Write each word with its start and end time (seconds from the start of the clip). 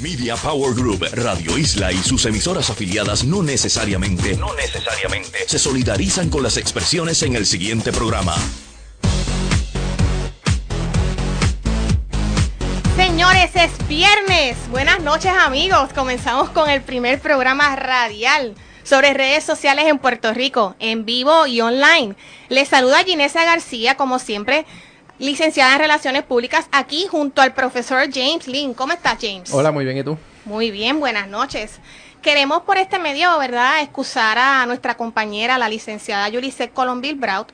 Media 0.00 0.36
Power 0.36 0.74
Group, 0.74 1.04
Radio 1.12 1.58
Isla 1.58 1.90
y 1.90 1.96
sus 1.96 2.24
emisoras 2.24 2.70
afiliadas 2.70 3.24
no 3.24 3.42
necesariamente, 3.42 4.36
no 4.36 4.54
necesariamente 4.54 5.38
se 5.46 5.58
solidarizan 5.58 6.30
con 6.30 6.42
las 6.42 6.56
expresiones 6.56 7.22
en 7.24 7.34
el 7.34 7.44
siguiente 7.44 7.90
programa. 7.92 8.36
Señores, 12.96 13.50
es 13.54 13.88
viernes. 13.88 14.56
Buenas 14.70 15.00
noches 15.00 15.32
amigos. 15.32 15.90
Comenzamos 15.92 16.50
con 16.50 16.70
el 16.70 16.82
primer 16.82 17.20
programa 17.20 17.74
radial 17.74 18.54
sobre 18.84 19.14
redes 19.14 19.44
sociales 19.44 19.86
en 19.86 19.98
Puerto 19.98 20.32
Rico, 20.32 20.76
en 20.78 21.04
vivo 21.04 21.46
y 21.46 21.60
online. 21.60 22.14
Les 22.48 22.68
saluda 22.68 23.04
Ginesa 23.04 23.44
García, 23.44 23.96
como 23.96 24.18
siempre, 24.18 24.64
licenciada 25.18 25.74
en 25.74 25.80
Relaciones 25.80 26.22
Públicas, 26.22 26.68
aquí 26.72 27.06
junto 27.10 27.42
al 27.42 27.54
profesor 27.54 28.08
James 28.12 28.46
Lynn. 28.46 28.74
¿Cómo 28.74 28.92
estás, 28.92 29.18
James? 29.20 29.52
Hola, 29.52 29.72
muy 29.72 29.84
bien, 29.84 29.98
¿y 29.98 30.02
tú? 30.02 30.16
Muy 30.44 30.70
bien, 30.70 31.00
buenas 31.00 31.28
noches. 31.28 31.80
Queremos 32.22 32.62
por 32.62 32.78
este 32.78 32.98
medio, 32.98 33.36
¿verdad?, 33.38 33.82
excusar 33.82 34.38
a 34.38 34.64
nuestra 34.66 34.96
compañera, 34.96 35.58
la 35.58 35.68
licenciada 35.68 36.28
Yulisek 36.28 36.72
Colombil 36.72 37.16
Braut, 37.16 37.52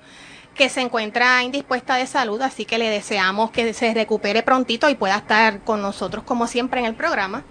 que 0.54 0.68
se 0.68 0.80
encuentra 0.80 1.42
indispuesta 1.42 1.96
de 1.96 2.06
salud, 2.06 2.40
así 2.40 2.64
que 2.64 2.78
le 2.78 2.88
deseamos 2.88 3.50
que 3.50 3.74
se 3.74 3.92
recupere 3.92 4.42
prontito 4.42 4.88
y 4.88 4.94
pueda 4.94 5.16
estar 5.16 5.60
con 5.64 5.82
nosotros 5.82 6.24
como 6.24 6.46
siempre 6.46 6.80
en 6.80 6.86
el 6.86 6.94
programa. 6.94 7.44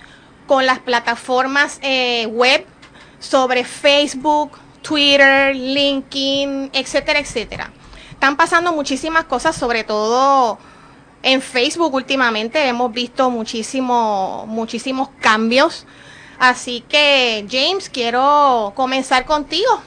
con 0.47 0.65
las 0.65 0.80
plataformas 0.80 1.80
eh, 1.81 2.25
web 2.27 2.65
sobre 3.19 3.63
Facebook, 3.63 4.57
Twitter, 4.81 5.55
LinkedIn, 5.55 6.71
etcétera, 6.73 7.19
etcétera? 7.19 7.71
Están 8.11 8.35
pasando 8.35 8.73
muchísimas 8.73 9.25
cosas, 9.25 9.55
sobre 9.55 9.85
todo 9.85 10.59
en 11.21 11.41
Facebook 11.41 11.93
últimamente 11.93 12.65
hemos 12.67 12.91
visto 12.91 13.30
muchísimo, 13.30 14.45
muchísimos 14.47 15.09
cambios. 15.19 15.85
Así 16.39 16.85
que, 16.87 17.45
James, 17.51 17.89
quiero 17.89 18.71
comenzar 18.75 19.25
contigo. 19.25 19.81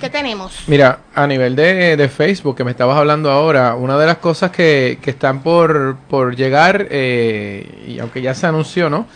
¿Qué 0.00 0.10
tenemos? 0.10 0.64
Mira, 0.66 0.98
a 1.14 1.28
nivel 1.28 1.54
de, 1.54 2.10
Facebook, 2.12 2.56
que 2.56 2.64
me 2.64 2.72
estabas 2.72 2.98
hablando 2.98 3.30
ahora, 3.30 3.76
una 3.76 3.96
de 3.96 4.06
las 4.06 4.18
cosas 4.18 4.50
que, 4.50 4.98
que 5.00 5.10
están 5.10 5.44
por, 5.44 5.96
por 6.10 6.34
llegar, 6.34 6.88
eh, 6.90 7.84
y 7.86 8.00
aunque 8.00 8.20
ya 8.20 8.34
se 8.34 8.48
anunció, 8.48 8.90
¿no? 8.90 9.06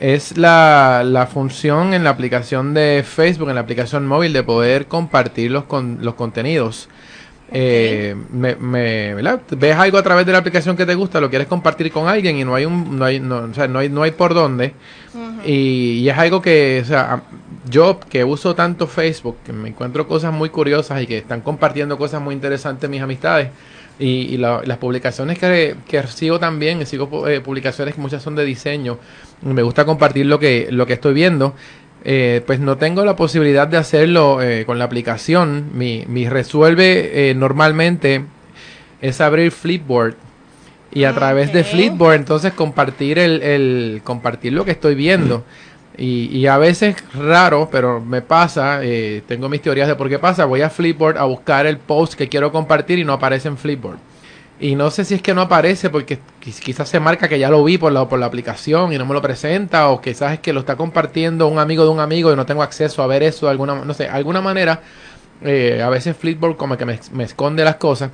Es 0.00 0.38
la, 0.38 1.02
la, 1.04 1.26
función 1.26 1.92
en 1.92 2.04
la 2.04 2.10
aplicación 2.10 2.72
de 2.72 3.04
Facebook, 3.06 3.50
en 3.50 3.56
la 3.56 3.60
aplicación 3.60 4.06
móvil, 4.06 4.32
de 4.32 4.42
poder 4.42 4.86
compartir 4.86 5.50
los, 5.50 5.64
con, 5.64 5.98
los 6.00 6.14
contenidos. 6.14 6.88
Eh, 7.52 8.14
me, 8.30 8.54
me, 8.54 9.14
ves 9.14 9.76
algo 9.76 9.98
a 9.98 10.02
través 10.02 10.24
de 10.24 10.32
la 10.32 10.38
aplicación 10.38 10.76
que 10.76 10.86
te 10.86 10.94
gusta, 10.94 11.20
lo 11.20 11.28
quieres 11.28 11.48
compartir 11.48 11.90
con 11.90 12.08
alguien 12.08 12.38
y 12.38 12.44
no 12.44 12.54
hay 12.54 12.64
un, 12.64 12.96
no 12.96 13.04
hay, 13.04 13.18
no, 13.18 13.38
o 13.38 13.54
sea, 13.54 13.66
no 13.66 13.80
hay, 13.80 13.88
no 13.88 14.02
hay 14.02 14.12
por 14.12 14.34
dónde. 14.34 14.74
y, 15.44 16.00
y, 16.00 16.08
es 16.08 16.16
algo 16.16 16.40
que, 16.40 16.80
o 16.82 16.86
sea, 16.86 17.22
yo 17.68 17.98
que 17.98 18.24
uso 18.24 18.54
tanto 18.54 18.86
Facebook, 18.86 19.38
que 19.44 19.52
me 19.52 19.68
encuentro 19.68 20.06
cosas 20.06 20.32
muy 20.32 20.50
curiosas 20.50 21.02
y 21.02 21.06
que 21.06 21.18
están 21.18 21.40
compartiendo 21.40 21.98
cosas 21.98 22.22
muy 22.22 22.34
interesantes 22.34 22.88
mis 22.88 23.02
amistades. 23.02 23.48
Y, 23.98 24.34
y 24.34 24.36
la, 24.38 24.62
las 24.64 24.78
publicaciones 24.78 25.38
que, 25.38 25.76
que, 25.86 26.06
sigo 26.06 26.38
también, 26.38 26.86
sigo 26.86 27.28
eh, 27.28 27.40
publicaciones 27.40 27.94
que 27.94 28.00
muchas 28.00 28.22
son 28.22 28.34
de 28.34 28.46
diseño. 28.46 28.98
Me 29.42 29.62
gusta 29.62 29.84
compartir 29.84 30.24
lo 30.24 30.38
que, 30.38 30.68
lo 30.70 30.86
que 30.86 30.94
estoy 30.94 31.12
viendo. 31.12 31.54
Eh, 32.04 32.42
pues 32.46 32.60
no 32.60 32.78
tengo 32.78 33.04
la 33.04 33.14
posibilidad 33.14 33.68
de 33.68 33.76
hacerlo 33.76 34.40
eh, 34.40 34.64
con 34.64 34.78
la 34.78 34.84
aplicación. 34.84 35.70
Mi, 35.74 36.04
mi 36.08 36.28
resuelve 36.28 37.30
eh, 37.30 37.34
normalmente 37.34 38.24
es 39.00 39.20
abrir 39.20 39.52
Flipboard 39.52 40.14
y 40.92 41.04
a 41.04 41.10
okay. 41.10 41.18
través 41.18 41.52
de 41.52 41.62
Flipboard 41.62 42.14
entonces 42.14 42.52
compartir 42.52 43.18
el, 43.18 43.42
el, 43.42 44.00
compartir 44.02 44.52
lo 44.52 44.64
que 44.64 44.72
estoy 44.72 44.94
viendo. 44.94 45.44
Y, 45.98 46.34
y 46.36 46.46
a 46.46 46.56
veces 46.56 46.96
raro, 47.12 47.68
pero 47.70 48.00
me 48.00 48.22
pasa, 48.22 48.80
eh, 48.82 49.22
tengo 49.26 49.50
mis 49.50 49.60
teorías 49.60 49.86
de 49.86 49.96
por 49.96 50.08
qué 50.08 50.18
pasa, 50.18 50.46
voy 50.46 50.62
a 50.62 50.70
Flipboard 50.70 51.18
a 51.18 51.24
buscar 51.24 51.66
el 51.66 51.76
post 51.76 52.14
que 52.14 52.28
quiero 52.28 52.50
compartir 52.50 52.98
y 52.98 53.04
no 53.04 53.12
aparece 53.12 53.48
en 53.48 53.58
Flipboard. 53.58 53.98
Y 54.60 54.74
no 54.74 54.90
sé 54.90 55.06
si 55.06 55.14
es 55.14 55.22
que 55.22 55.32
no 55.32 55.40
aparece 55.40 55.88
porque 55.88 56.18
quizás 56.38 56.86
se 56.86 57.00
marca 57.00 57.28
que 57.28 57.38
ya 57.38 57.48
lo 57.48 57.64
vi 57.64 57.78
por 57.78 57.90
la, 57.92 58.06
por 58.06 58.18
la 58.18 58.26
aplicación 58.26 58.92
y 58.92 58.98
no 58.98 59.06
me 59.06 59.14
lo 59.14 59.22
presenta 59.22 59.88
o 59.88 60.02
quizás 60.02 60.34
es 60.34 60.40
que 60.40 60.52
lo 60.52 60.60
está 60.60 60.76
compartiendo 60.76 61.46
un 61.46 61.58
amigo 61.58 61.84
de 61.84 61.90
un 61.90 61.98
amigo 61.98 62.30
y 62.30 62.36
no 62.36 62.44
tengo 62.44 62.62
acceso 62.62 63.02
a 63.02 63.06
ver 63.06 63.22
eso 63.22 63.46
de 63.46 63.52
alguna, 63.52 63.74
no 63.74 63.94
sé, 63.94 64.06
alguna 64.06 64.42
manera. 64.42 64.82
Eh, 65.42 65.80
a 65.82 65.88
veces 65.88 66.14
Flipboard 66.14 66.58
como 66.58 66.76
que 66.76 66.84
me, 66.84 67.24
esconde 67.24 67.64
las 67.64 67.76
cosas. 67.76 68.10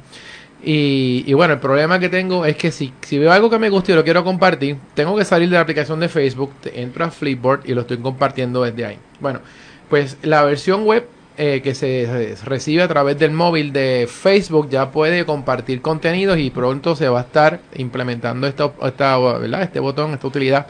Y, 0.62 1.24
y, 1.26 1.34
bueno, 1.34 1.54
el 1.54 1.60
problema 1.60 1.98
que 1.98 2.08
tengo 2.08 2.46
es 2.46 2.56
que 2.56 2.70
si, 2.70 2.92
si 3.02 3.18
veo 3.18 3.32
algo 3.32 3.50
que 3.50 3.58
me 3.58 3.68
gusta 3.68 3.92
y 3.92 3.94
lo 3.94 4.04
quiero 4.04 4.22
compartir, 4.24 4.76
tengo 4.94 5.16
que 5.16 5.24
salir 5.24 5.48
de 5.48 5.56
la 5.56 5.62
aplicación 5.62 5.98
de 6.00 6.08
Facebook, 6.08 6.52
entro 6.72 7.04
a 7.04 7.10
Flipboard 7.10 7.62
y 7.66 7.74
lo 7.74 7.82
estoy 7.82 7.98
compartiendo 7.98 8.62
desde 8.62 8.84
ahí. 8.86 8.98
Bueno, 9.20 9.40
pues 9.88 10.16
la 10.22 10.44
versión 10.44 10.84
web 10.84 11.06
eh, 11.38 11.60
que 11.62 11.74
se 11.74 12.34
recibe 12.44 12.82
a 12.82 12.88
través 12.88 13.18
del 13.18 13.30
móvil 13.30 13.72
de 13.72 14.08
Facebook 14.10 14.70
ya 14.70 14.90
puede 14.90 15.26
compartir 15.26 15.82
contenidos 15.82 16.38
y 16.38 16.50
pronto 16.50 16.96
se 16.96 17.08
va 17.08 17.20
a 17.20 17.22
estar 17.22 17.60
implementando 17.74 18.46
esta, 18.46 18.72
esta 18.82 19.18
¿verdad? 19.18 19.62
este 19.62 19.80
botón, 19.80 20.14
esta 20.14 20.26
utilidad 20.26 20.66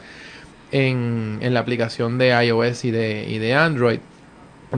en, 0.71 1.39
en, 1.41 1.53
la 1.53 1.61
aplicación 1.61 2.17
de 2.17 2.29
iOS 2.45 2.85
y 2.85 2.91
de, 2.91 3.25
y 3.29 3.37
de 3.37 3.55
Android. 3.55 3.99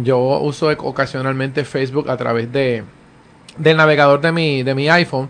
Yo 0.03 0.19
uso 0.19 0.69
ocasionalmente 0.69 1.65
Facebook 1.65 2.09
a 2.09 2.17
través 2.17 2.51
de, 2.51 2.83
del 3.57 3.77
navegador 3.77 4.21
de 4.21 4.31
mi, 4.31 4.63
de 4.63 4.75
mi 4.75 4.89
iPhone. 4.89 5.29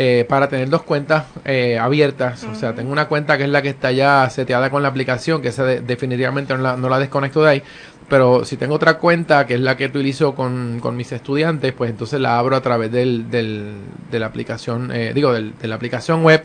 Eh, 0.00 0.24
para 0.28 0.48
tener 0.48 0.68
dos 0.68 0.84
cuentas 0.84 1.24
eh, 1.44 1.76
abiertas. 1.76 2.44
Uh 2.44 2.46
-huh. 2.46 2.52
O 2.52 2.54
sea, 2.54 2.72
tengo 2.72 2.92
una 2.92 3.08
cuenta 3.08 3.36
que 3.36 3.42
es 3.42 3.50
la 3.50 3.62
que 3.62 3.70
está 3.70 3.90
ya 3.90 4.30
seteada 4.30 4.70
con 4.70 4.80
la 4.80 4.88
aplicación, 4.90 5.42
que 5.42 5.48
esa 5.48 5.64
de, 5.64 5.80
definitivamente 5.80 6.54
no 6.54 6.62
la, 6.62 6.76
no 6.76 6.88
la, 6.88 7.00
desconecto 7.00 7.42
de 7.42 7.50
ahí. 7.50 7.62
Pero 8.08 8.44
si 8.44 8.56
tengo 8.56 8.74
otra 8.74 8.98
cuenta, 8.98 9.46
que 9.46 9.54
es 9.54 9.60
la 9.60 9.76
que 9.76 9.86
utilizo 9.86 10.34
con, 10.34 10.80
con 10.80 10.96
mis 10.96 11.12
estudiantes, 11.12 11.72
pues 11.74 11.90
entonces 11.90 12.18
la 12.20 12.38
abro 12.38 12.56
a 12.56 12.62
través 12.62 12.90
del, 12.90 13.30
del 13.30 13.74
de 14.10 14.18
la 14.18 14.26
aplicación, 14.26 14.90
eh, 14.92 15.12
digo, 15.14 15.32
del, 15.32 15.52
de 15.58 15.68
la 15.68 15.74
aplicación 15.74 16.22
web 16.24 16.44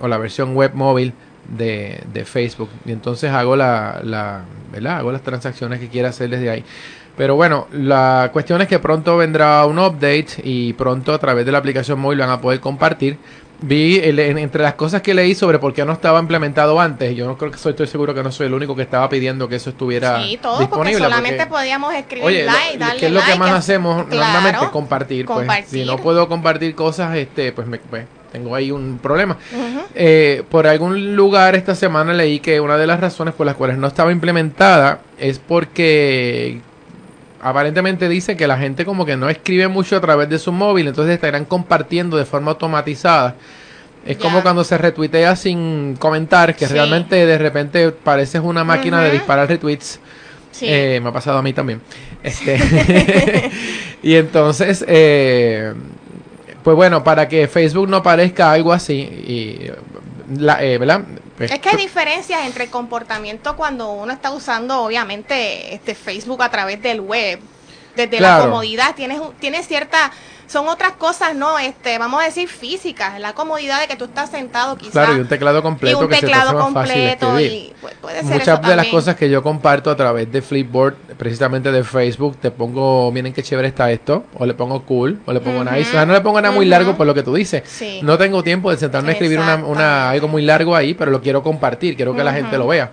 o 0.00 0.08
la 0.08 0.18
versión 0.18 0.54
web 0.54 0.72
móvil 0.74 1.12
de, 1.48 2.02
de 2.12 2.24
Facebook. 2.24 2.70
Y 2.84 2.92
entonces 2.92 3.30
hago 3.30 3.54
la, 3.54 4.00
la, 4.02 4.42
¿verdad? 4.72 4.98
Hago 4.98 5.12
las 5.12 5.22
transacciones 5.22 5.78
que 5.78 5.88
quiera 5.88 6.08
hacer 6.08 6.30
desde 6.30 6.50
ahí. 6.50 6.64
Pero 7.16 7.36
bueno, 7.36 7.66
la 7.72 8.30
cuestión 8.32 8.62
es 8.62 8.68
que 8.68 8.78
pronto 8.78 9.16
vendrá 9.16 9.66
un 9.66 9.78
update 9.78 10.40
y 10.42 10.72
pronto 10.72 11.12
a 11.12 11.18
través 11.18 11.44
de 11.44 11.52
la 11.52 11.58
aplicación 11.58 12.00
móvil 12.00 12.18
van 12.18 12.30
a 12.30 12.40
poder 12.40 12.60
compartir. 12.60 13.18
Vi 13.62 13.98
el, 13.98 14.18
entre 14.18 14.62
las 14.62 14.74
cosas 14.74 15.02
que 15.02 15.12
leí 15.12 15.34
sobre 15.34 15.58
por 15.58 15.74
qué 15.74 15.84
no 15.84 15.92
estaba 15.92 16.18
implementado 16.18 16.80
antes, 16.80 17.14
yo 17.14 17.26
no 17.26 17.36
creo 17.36 17.50
que 17.50 17.58
soy, 17.58 17.70
estoy 17.70 17.86
seguro 17.86 18.14
que 18.14 18.22
no 18.22 18.32
soy 18.32 18.46
el 18.46 18.54
único 18.54 18.74
que 18.74 18.82
estaba 18.82 19.08
pidiendo 19.08 19.48
que 19.48 19.56
eso 19.56 19.70
estuviera 19.70 20.22
sí, 20.22 20.38
todos, 20.40 20.60
disponible. 20.60 20.98
Porque 20.98 21.04
solamente 21.04 21.46
porque, 21.46 21.50
podíamos 21.50 21.94
escribir 21.94 22.24
oye, 22.24 22.44
like, 22.44 22.74
lo, 22.74 22.78
darle 22.78 23.00
¿qué 23.00 23.06
es 23.06 23.12
lo 23.12 23.20
like, 23.20 23.32
que 23.32 23.38
más 23.38 23.50
hacemos 23.52 24.06
claro, 24.06 24.24
normalmente? 24.24 24.70
Compartir, 24.70 25.26
compartir. 25.26 25.64
Pues, 25.64 25.70
si 25.70 25.84
no 25.84 25.98
puedo 25.98 26.28
compartir 26.28 26.74
cosas, 26.74 27.16
este, 27.16 27.52
pues, 27.52 27.66
me, 27.66 27.78
pues 27.78 28.06
tengo 28.32 28.54
ahí 28.54 28.70
un 28.70 28.98
problema. 29.02 29.36
Uh 29.52 29.56
-huh. 29.56 29.82
eh, 29.94 30.42
por 30.48 30.66
algún 30.66 31.16
lugar 31.16 31.54
esta 31.54 31.74
semana 31.74 32.12
leí 32.12 32.40
que 32.40 32.60
una 32.60 32.76
de 32.76 32.86
las 32.86 33.00
razones 33.00 33.34
por 33.34 33.46
las 33.46 33.56
cuales 33.56 33.76
no 33.76 33.86
estaba 33.86 34.12
implementada 34.12 35.00
es 35.18 35.38
porque 35.38 36.60
aparentemente 37.42 38.08
dice 38.08 38.36
que 38.36 38.46
la 38.46 38.58
gente 38.58 38.84
como 38.84 39.04
que 39.04 39.16
no 39.16 39.28
escribe 39.28 39.68
mucho 39.68 39.96
a 39.96 40.00
través 40.00 40.28
de 40.28 40.38
su 40.38 40.52
móvil, 40.52 40.88
entonces 40.88 41.14
estarán 41.14 41.44
compartiendo 41.44 42.16
de 42.16 42.24
forma 42.24 42.52
automatizada. 42.52 43.36
Es 44.06 44.16
yeah. 44.16 44.26
como 44.26 44.42
cuando 44.42 44.64
se 44.64 44.78
retuitea 44.78 45.36
sin 45.36 45.96
comentar, 45.96 46.56
que 46.56 46.66
sí. 46.66 46.72
realmente 46.72 47.26
de 47.26 47.38
repente 47.38 47.90
pareces 47.90 48.40
una 48.42 48.64
máquina 48.64 48.98
uh 48.98 49.00
-huh. 49.00 49.04
de 49.04 49.10
disparar 49.12 49.48
retweets. 49.48 50.00
Sí. 50.52 50.66
Eh, 50.68 51.00
me 51.02 51.10
ha 51.10 51.12
pasado 51.12 51.38
a 51.38 51.42
mí 51.42 51.52
también. 51.52 51.80
Este 52.22 52.58
y 54.02 54.14
entonces, 54.14 54.84
eh, 54.88 55.72
Pues 56.62 56.76
bueno, 56.76 57.02
para 57.02 57.26
que 57.28 57.48
Facebook 57.48 57.88
no 57.88 58.02
parezca 58.02 58.52
algo 58.52 58.72
así, 58.72 59.00
y, 59.00 59.70
la, 60.38 60.62
eh, 60.62 60.76
¿verdad? 60.78 61.02
Es 61.40 61.58
que 61.60 61.70
hay 61.70 61.76
diferencias 61.76 62.44
entre 62.44 62.68
comportamiento 62.68 63.56
cuando 63.56 63.90
uno 63.92 64.12
está 64.12 64.30
usando, 64.30 64.82
obviamente, 64.82 65.74
este 65.74 65.94
Facebook 65.94 66.42
a 66.42 66.50
través 66.50 66.82
del 66.82 67.00
web. 67.00 67.40
Desde 67.96 68.20
la 68.20 68.40
comodidad, 68.40 68.94
tienes, 68.94 69.20
tienes 69.40 69.66
cierta 69.66 70.10
son 70.50 70.66
otras 70.66 70.92
cosas, 70.92 71.36
¿no? 71.36 71.60
Este, 71.60 71.96
vamos 71.98 72.20
a 72.20 72.24
decir 72.24 72.48
físicas, 72.48 73.20
la 73.20 73.34
comodidad 73.34 73.80
de 73.80 73.86
que 73.86 73.94
tú 73.94 74.06
estás 74.06 74.30
sentado 74.30 74.76
quizás. 74.76 74.92
Claro, 74.92 75.16
y 75.16 75.20
un 75.20 75.28
teclado 75.28 75.62
completo. 75.62 76.00
Y 76.00 76.04
un 76.04 76.10
teclado 76.10 76.58
completo 76.58 77.40
y 77.40 77.72
puede 78.00 78.22
ser 78.24 78.38
Muchas 78.38 78.62
de 78.62 78.74
las 78.74 78.86
cosas 78.88 79.14
que 79.14 79.30
yo 79.30 79.44
comparto 79.44 79.90
a 79.90 79.96
través 79.96 80.30
de 80.32 80.42
Flipboard, 80.42 80.94
precisamente 81.16 81.70
de 81.70 81.84
Facebook, 81.84 82.36
te 82.38 82.50
pongo, 82.50 83.12
miren 83.12 83.32
qué 83.32 83.44
chévere 83.44 83.68
está 83.68 83.92
esto, 83.92 84.24
o 84.34 84.44
le 84.44 84.54
pongo 84.54 84.82
cool, 84.84 85.20
o 85.24 85.32
le 85.32 85.38
pongo 85.38 85.62
nice. 85.62 85.90
O 85.90 85.92
sea, 85.92 86.04
no 86.04 86.14
le 86.14 86.20
pongo 86.20 86.40
nada 86.40 86.52
muy 86.52 86.66
largo 86.66 86.96
por 86.96 87.06
lo 87.06 87.14
que 87.14 87.22
tú 87.22 87.32
dices. 87.32 87.62
No 88.02 88.18
tengo 88.18 88.42
tiempo 88.42 88.72
de 88.72 88.76
sentarme 88.76 89.10
a 89.10 89.12
escribir 89.12 89.38
una, 89.38 90.10
algo 90.10 90.26
muy 90.26 90.42
largo 90.42 90.74
ahí, 90.74 90.94
pero 90.94 91.12
lo 91.12 91.20
quiero 91.20 91.44
compartir, 91.44 91.94
quiero 91.94 92.12
que 92.16 92.24
la 92.24 92.32
gente 92.32 92.58
lo 92.58 92.66
vea. 92.66 92.90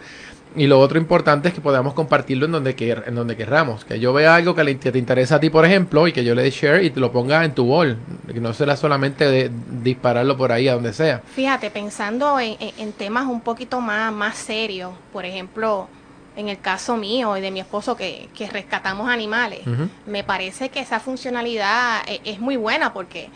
Y 0.58 0.66
lo 0.66 0.80
otro 0.80 0.98
importante 0.98 1.50
es 1.50 1.54
que 1.54 1.62
podamos 1.62 1.94
compartirlo 1.94 2.48
en 2.48 2.52
donde, 2.52 3.04
en 3.06 3.16
donde 3.16 3.38
querramos. 3.38 3.86
Que 3.86 4.00
yo 4.00 4.12
vea 4.12 4.36
algo 4.36 4.56
que, 4.56 4.76
te 4.76 4.98
interesa 4.98 5.36
a 5.36 5.40
ti, 5.40 5.52
por 5.52 5.66
ejemplo, 5.66 6.08
y 6.08 6.14
que 6.14 6.24
yo 6.24 6.34
le 6.34 6.42
dé 6.42 6.50
share 6.50 6.84
y 6.84 6.90
te 6.90 7.00
lo 7.00 7.12
ponga 7.12 7.46
en 7.46 7.54
tu 7.54 7.66
wall. 7.66 7.98
Que 8.28 8.42
no 8.42 8.54
será 8.54 8.76
solamente 8.76 9.30
de 9.30 9.52
dispararlo 9.84 10.36
por 10.36 10.52
ahí 10.52 10.68
a 10.68 10.74
donde 10.74 10.94
sea. 10.94 11.22
Fíjate, 11.36 11.70
pensando 11.70 12.40
en, 12.40 12.58
temas 12.94 13.28
un 13.28 13.42
poquito 13.42 13.80
más, 13.82 14.12
más 14.12 14.36
serios, 14.36 14.94
por 15.14 15.26
ejemplo, 15.26 15.88
en 16.36 16.50
el 16.50 16.60
caso 16.60 16.98
mío 16.98 17.38
y 17.38 17.42
de 17.42 17.52
mi 17.52 17.60
esposo 17.60 17.96
que, 17.96 18.28
que 18.36 18.50
rescatamos 18.50 19.10
animales, 19.10 19.60
me 20.08 20.24
parece 20.24 20.70
que 20.70 20.80
esa 20.80 21.00
funcionalidad 21.00 22.02
es, 22.08 22.22
es 22.26 22.40
muy 22.40 22.58
buena 22.58 22.94
porque 22.94 23.30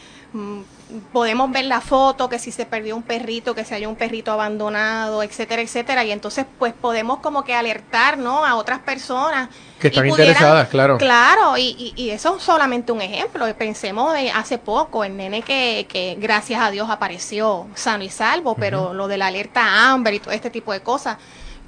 podemos 1.11 1.51
ver 1.51 1.65
la 1.65 1.81
foto, 1.81 2.29
que 2.29 2.39
si 2.39 2.51
se 2.51 2.65
perdió 2.65 2.95
un 2.95 3.03
perrito, 3.03 3.53
que 3.55 3.63
si 3.65 3.73
hay 3.73 3.85
un 3.85 3.95
perrito 3.95 4.31
abandonado, 4.31 5.23
etcétera, 5.23 5.61
etcétera, 5.61 6.03
y 6.03 6.11
entonces 6.11 6.45
pues 6.59 6.73
podemos 6.73 7.19
como 7.19 7.43
que 7.43 7.53
alertar, 7.53 8.17
¿no? 8.17 8.45
A 8.45 8.55
otras 8.55 8.79
personas. 8.79 9.49
Que 9.79 9.87
están 9.87 10.07
interesadas, 10.07 10.69
claro. 10.69 10.97
Claro, 10.97 11.57
y, 11.57 11.93
y, 11.95 12.09
eso 12.11 12.37
es 12.37 12.43
solamente 12.43 12.91
un 12.91 13.01
ejemplo. 13.01 13.45
Pensemos 13.55 14.13
hace 14.33 14.57
poco, 14.57 15.03
el 15.03 15.17
nene 15.17 15.41
que, 15.41 15.85
que 15.89 16.15
gracias 16.19 16.61
a 16.61 16.71
Dios 16.71 16.89
apareció 16.89 17.67
sano 17.75 18.03
y 18.03 18.09
salvo, 18.09 18.55
pero 18.55 18.93
lo 18.93 19.07
de 19.07 19.17
la 19.17 19.27
alerta 19.27 19.91
Amber 19.91 20.13
y 20.13 20.19
todo 20.19 20.33
este 20.33 20.49
tipo 20.49 20.71
de 20.71 20.81
cosas, 20.81 21.17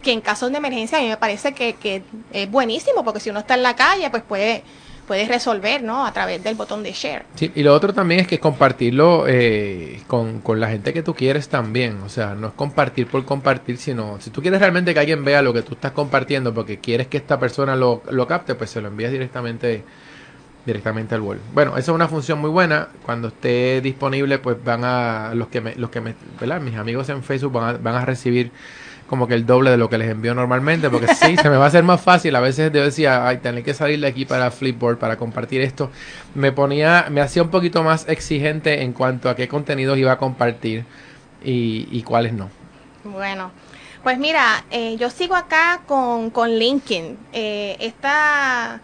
que 0.01 0.12
en 0.12 0.21
casos 0.21 0.51
de 0.51 0.57
emergencia 0.57 0.98
a 0.98 1.01
mí 1.01 1.07
me 1.07 1.18
parece 1.18 1.54
que, 1.54 1.75
que 1.75 2.04
es 2.31 2.51
buenísimo, 2.51 3.04
porque 3.04 3.19
si 3.19 3.30
uno 3.30 3.39
está 3.39 3.56
en 3.56 3.63
la 3.63 3.75
calle, 3.75 4.10
pues 4.10 4.24
puede 4.24 4.63
puedes 5.07 5.27
resolver, 5.27 5.83
¿no? 5.83 6.05
A 6.05 6.13
través 6.13 6.44
del 6.44 6.55
botón 6.55 6.83
de 6.83 6.91
share. 6.91 7.25
Sí, 7.35 7.51
y 7.55 7.63
lo 7.63 7.73
otro 7.73 7.94
también 7.94 8.21
es 8.21 8.27
que 8.27 8.39
compartirlo 8.39 9.25
eh, 9.27 10.01
con, 10.07 10.41
con, 10.41 10.59
la 10.59 10.69
gente 10.69 10.94
que 10.94 11.03
tú 11.03 11.13
quieres 11.13 11.50
también. 11.50 12.01
O 12.01 12.09
sea, 12.09 12.35
no 12.35 12.47
es 12.47 12.53
compartir 12.53 13.07
por 13.07 13.25
compartir, 13.25 13.77
sino 13.77 14.19
si 14.19 14.29
tú 14.29 14.41
quieres 14.41 14.59
realmente 14.59 14.94
que 14.94 15.00
alguien 15.00 15.23
vea 15.23 15.41
lo 15.41 15.53
que 15.53 15.61
tú 15.61 15.73
estás 15.73 15.91
compartiendo 15.91 16.53
porque 16.53 16.79
quieres 16.79 17.07
que 17.07 17.17
esta 17.17 17.39
persona 17.39 17.75
lo, 17.75 18.01
lo 18.09 18.27
capte, 18.27 18.55
pues 18.55 18.69
se 18.69 18.81
lo 18.81 18.88
envías 18.88 19.11
directamente 19.11 19.83
directamente 20.65 21.13
al 21.15 21.21
wall. 21.21 21.39
Bueno, 21.53 21.71
esa 21.71 21.91
es 21.91 21.95
una 21.95 22.07
función 22.07 22.39
muy 22.39 22.50
buena. 22.50 22.88
Cuando 23.05 23.27
esté 23.29 23.81
disponible, 23.81 24.39
pues 24.39 24.63
van 24.63 24.83
a 24.83 25.33
los 25.35 25.50
que 25.50 25.61
me, 25.61 25.75
los 25.75 25.89
que 25.89 26.01
me, 26.01 26.15
¿verdad? 26.39 26.61
Mis 26.61 26.75
amigos 26.75 27.09
en 27.09 27.23
Facebook 27.23 27.51
van 27.51 27.75
a, 27.75 27.77
van 27.77 27.95
a 27.95 28.05
recibir 28.05 28.51
como 29.07 29.27
que 29.27 29.33
el 29.33 29.45
doble 29.45 29.71
de 29.71 29.77
lo 29.77 29.89
que 29.89 29.97
les 29.97 30.09
envío 30.09 30.33
normalmente, 30.33 30.89
porque 30.89 31.13
sí, 31.15 31.38
se 31.38 31.50
me 31.50 31.57
va 31.57 31.65
a 31.65 31.67
hacer 31.67 31.83
más 31.83 32.01
fácil. 32.01 32.35
A 32.35 32.39
veces 32.39 32.71
yo 32.73 32.83
decía, 32.83 33.27
ay, 33.27 33.38
tener 33.38 33.63
que 33.63 33.73
salir 33.73 34.00
de 34.00 34.07
aquí 34.07 34.25
para 34.25 34.51
Flipboard 34.51 34.97
para 34.97 35.17
compartir 35.17 35.61
esto. 35.61 35.91
Me 36.35 36.51
ponía, 36.51 37.07
me 37.09 37.21
hacía 37.21 37.44
un 37.44 37.50
poquito 37.50 37.83
más 37.83 38.07
exigente 38.07 38.81
en 38.81 38.94
cuanto 38.94 39.29
a 39.29 39.35
qué 39.35 39.47
contenidos 39.47 39.97
iba 39.97 40.11
a 40.11 40.17
compartir 40.17 40.85
y, 41.44 42.01
cuáles 42.03 42.33
no. 42.33 42.50
Bueno, 43.03 43.51
pues 44.01 44.17
mira, 44.17 44.63
eh, 44.71 44.95
yo 44.97 45.09
sigo 45.09 45.35
acá 45.35 45.81
con, 45.85 46.29
con 46.29 46.50
LinkedIn. 46.50 47.17
Eh, 47.33 47.77
esta 47.79 48.81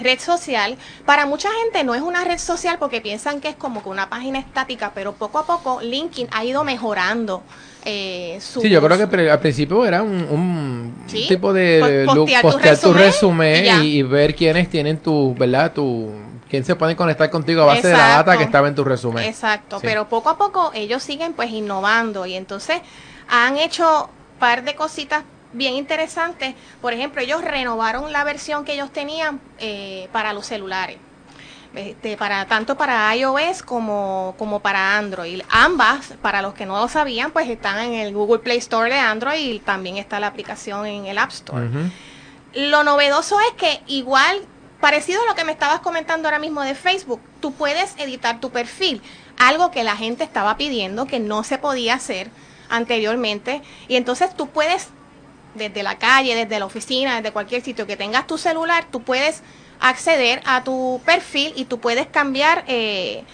red 0.00 0.18
social, 0.20 0.76
para 1.04 1.26
mucha 1.26 1.48
gente 1.62 1.84
no 1.84 1.94
es 1.94 2.02
una 2.02 2.24
red 2.24 2.38
social 2.38 2.78
porque 2.78 3.00
piensan 3.00 3.40
que 3.40 3.48
es 3.48 3.56
como 3.56 3.82
que 3.82 3.88
una 3.88 4.08
página 4.08 4.38
estática, 4.38 4.92
pero 4.94 5.14
poco 5.14 5.38
a 5.38 5.46
poco 5.46 5.80
LinkedIn 5.82 6.28
ha 6.32 6.44
ido 6.44 6.64
mejorando 6.64 7.42
eh, 7.84 8.38
sí, 8.40 8.68
yo 8.68 8.82
creo 8.82 9.08
que 9.08 9.30
al 9.30 9.40
principio 9.40 9.86
era 9.86 10.02
un, 10.02 11.04
tipo 11.06 11.52
de 11.52 12.06
postear, 12.42 12.78
tu 12.78 12.92
resumen, 12.92 13.84
y, 13.84 14.02
ver 14.02 14.34
quiénes 14.34 14.68
tienen 14.68 14.98
tu, 14.98 15.34
¿verdad? 15.34 15.72
Tu, 15.72 16.10
quién 16.48 16.64
se 16.64 16.76
puede 16.76 16.96
conectar 16.96 17.30
contigo 17.30 17.62
a 17.62 17.66
base 17.66 17.88
de 17.88 17.94
la 17.94 18.08
data 18.08 18.36
que 18.36 18.44
estaba 18.44 18.68
en 18.68 18.74
tu 18.74 18.84
resumen. 18.84 19.24
Exacto, 19.24 19.78
pero 19.80 20.08
poco 20.08 20.30
a 20.30 20.38
poco 20.38 20.70
ellos 20.74 21.02
siguen 21.02 21.32
pues 21.32 21.50
innovando 21.50 22.26
y 22.26 22.34
entonces 22.34 22.80
han 23.28 23.58
hecho 23.58 24.08
par 24.38 24.64
de 24.64 24.74
cositas 24.74 25.24
bien 25.52 25.74
interesantes. 25.74 26.54
Por 26.80 26.92
ejemplo, 26.92 27.20
ellos 27.20 27.42
renovaron 27.42 28.12
la 28.12 28.24
versión 28.24 28.64
que 28.64 28.74
ellos 28.74 28.90
tenían 28.92 29.40
eh, 29.58 30.08
para 30.12 30.32
los 30.32 30.46
celulares. 30.46 30.98
Este, 31.74 32.16
para 32.16 32.46
tanto 32.46 32.76
para 32.76 33.14
iOS 33.14 33.62
como, 33.62 34.34
como 34.38 34.60
para 34.60 34.96
Android. 34.96 35.42
Ambas, 35.50 36.14
para 36.22 36.40
los 36.40 36.54
que 36.54 36.64
no 36.64 36.80
lo 36.80 36.88
sabían, 36.88 37.30
pues 37.30 37.48
están 37.48 37.78
en 37.80 37.94
el 37.94 38.14
Google 38.14 38.38
Play 38.38 38.58
Store 38.58 38.92
de 38.92 38.98
Android 38.98 39.38
y 39.38 39.58
también 39.58 39.98
está 39.98 40.18
la 40.18 40.28
aplicación 40.28 40.86
en 40.86 41.06
el 41.06 41.18
App 41.18 41.30
Store. 41.30 41.68
Lo 42.54 42.82
novedoso 42.84 43.38
es 43.40 43.52
que 43.56 43.82
igual, 43.86 44.40
parecido 44.80 45.20
a 45.22 45.26
lo 45.26 45.34
que 45.34 45.44
me 45.44 45.52
estabas 45.52 45.80
comentando 45.80 46.26
ahora 46.26 46.38
mismo 46.38 46.62
de 46.62 46.74
Facebook, 46.74 47.20
tú 47.40 47.52
puedes 47.52 47.94
editar 47.98 48.40
tu 48.40 48.50
perfil, 48.50 49.02
algo 49.38 49.70
que 49.70 49.84
la 49.84 49.94
gente 49.94 50.24
estaba 50.24 50.56
pidiendo 50.56 51.06
que 51.06 51.20
no 51.20 51.44
se 51.44 51.58
podía 51.58 51.94
hacer 51.94 52.30
anteriormente. 52.70 53.60
Y 53.88 53.96
entonces 53.96 54.34
tú 54.34 54.48
puedes, 54.48 54.88
desde 55.54 55.82
la 55.82 55.98
calle, 55.98 56.34
desde 56.34 56.58
la 56.58 56.64
oficina, 56.64 57.16
desde 57.16 57.30
cualquier 57.30 57.62
sitio 57.62 57.86
que 57.86 57.96
tengas 57.96 58.26
tu 58.26 58.38
celular, 58.38 58.86
tú 58.90 59.02
puedes 59.02 59.42
acceder 59.80 60.42
a 60.44 60.64
tu 60.64 61.00
perfil 61.04 61.52
y 61.56 61.64
tú 61.64 61.78
puedes 61.78 62.06
cambiar 62.06 62.64
eh, 62.66 63.24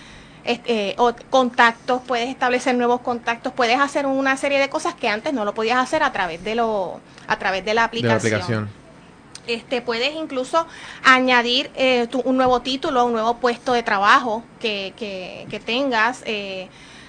eh, 0.44 0.96
contactos, 1.30 2.02
puedes 2.06 2.28
establecer 2.28 2.74
nuevos 2.74 3.00
contactos, 3.00 3.52
puedes 3.52 3.78
hacer 3.80 4.06
una 4.06 4.36
serie 4.36 4.58
de 4.58 4.68
cosas 4.68 4.94
que 4.94 5.08
antes 5.08 5.32
no 5.32 5.44
lo 5.44 5.54
podías 5.54 5.78
hacer 5.78 6.02
a 6.02 6.12
través 6.12 6.44
de 6.44 6.54
lo 6.54 7.00
a 7.26 7.38
través 7.38 7.64
de 7.64 7.74
la 7.74 7.84
aplicación. 7.84 8.68
Este, 9.46 9.82
puedes 9.82 10.14
incluso 10.14 10.66
añadir 11.02 11.70
eh, 11.74 12.08
un 12.24 12.36
nuevo 12.38 12.62
título, 12.62 13.04
un 13.04 13.12
nuevo 13.12 13.36
puesto 13.36 13.74
de 13.74 13.82
trabajo 13.82 14.42
que, 14.58 14.94
que, 14.96 15.46
que 15.50 15.60
tengas, 15.60 16.22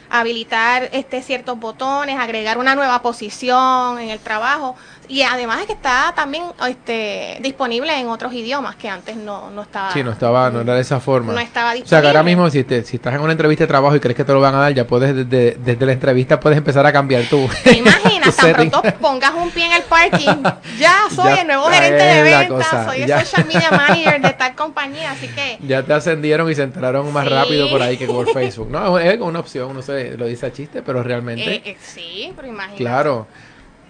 habilitar 0.10 0.90
este, 0.92 1.22
ciertos 1.22 1.60
botones, 1.60 2.20
agregar 2.20 2.58
una 2.58 2.76
nueva 2.76 3.02
posición 3.02 4.00
en 4.00 4.10
el 4.10 4.20
trabajo. 4.20 4.76
Y 5.08 5.22
además 5.22 5.62
es 5.62 5.68
que 5.68 5.74
está 5.74 6.14
también 6.16 6.46
este, 6.68 7.38
disponible 7.42 7.96
en 8.00 8.08
otros 8.08 8.34
idiomas 8.34 8.76
que 8.76 8.90
antes 8.90 9.16
no, 9.16 9.52
no 9.52 9.62
estaba. 9.62 9.94
Sí, 9.94 10.04
no 10.04 10.12
estaba, 10.12 10.50
no 10.50 10.62
era 10.62 10.74
de 10.74 10.82
esa 10.82 11.00
forma. 11.00 11.34
No 11.34 11.40
estaba 11.40 11.74
disponible. 11.74 11.86
O 11.86 11.90
sea, 11.90 12.02
que 12.02 12.08
ahora 12.08 12.24
mismo 12.24 12.50
si, 12.50 12.64
te, 12.64 12.84
si 12.84 12.96
estás 12.96 13.14
en 13.14 13.22
una 13.22 13.32
entrevista 13.32 13.66
de 13.66 13.68
trabajo 13.68 13.96
y 13.96 14.00
crees 14.00 14.16
que 14.16 14.24
te 14.24 14.34
lo 14.34 14.40
van 14.40 14.56
a 14.56 14.60
dar, 14.60 14.74
ya 14.74 14.88
puedes 14.88 15.16
desde, 15.16 15.58
desde 15.60 15.86
la 15.86 15.92
entrevista 15.92 16.40
puedes 16.40 16.58
empezar 16.58 16.86
a 16.86 16.92
cambiar 16.92 17.24
tu. 17.26 17.48
¿Te 17.64 17.78
imaginas? 17.78 18.36
tan 18.36 18.54
pronto 18.54 18.82
pongas 19.00 19.34
un 19.36 19.50
pie 19.52 19.66
en 19.66 19.74
el 19.74 19.84
parking, 19.84 20.44
ya 20.80 20.96
soy 21.14 21.40
el 21.40 21.48
nuevo 21.48 21.66
gerente 21.66 22.04
de 22.04 22.24
ventas, 22.24 22.86
soy 22.86 23.02
el 23.02 23.10
social 23.10 23.46
media 23.46 23.72
manager 23.72 24.22
de 24.22 24.34
tal 24.34 24.56
compañía, 24.56 25.12
así 25.12 25.28
que. 25.28 25.60
Ya 25.62 25.84
te 25.84 25.94
ascendieron 25.94 26.50
y 26.50 26.56
se 26.56 26.64
enteraron 26.64 27.12
más 27.14 27.30
rápido 27.30 27.70
por 27.70 27.82
ahí 27.82 27.98
que 27.98 28.08
por 28.08 28.32
Facebook. 28.32 28.70
No, 28.70 28.98
es 28.98 29.20
una 29.20 29.40
opción, 29.40 29.74
no 29.74 29.82
sé, 29.82 29.95
lo 30.18 30.26
dice 30.26 30.48
a 30.48 30.54
chiste, 30.54 30.82
pero 30.82 31.04
realmente. 31.04 31.56
Eh, 31.56 31.62
eh, 31.66 31.78
sí, 31.80 32.32
pero 32.36 32.48
imagínate. 32.48 32.78
Claro. 32.78 33.28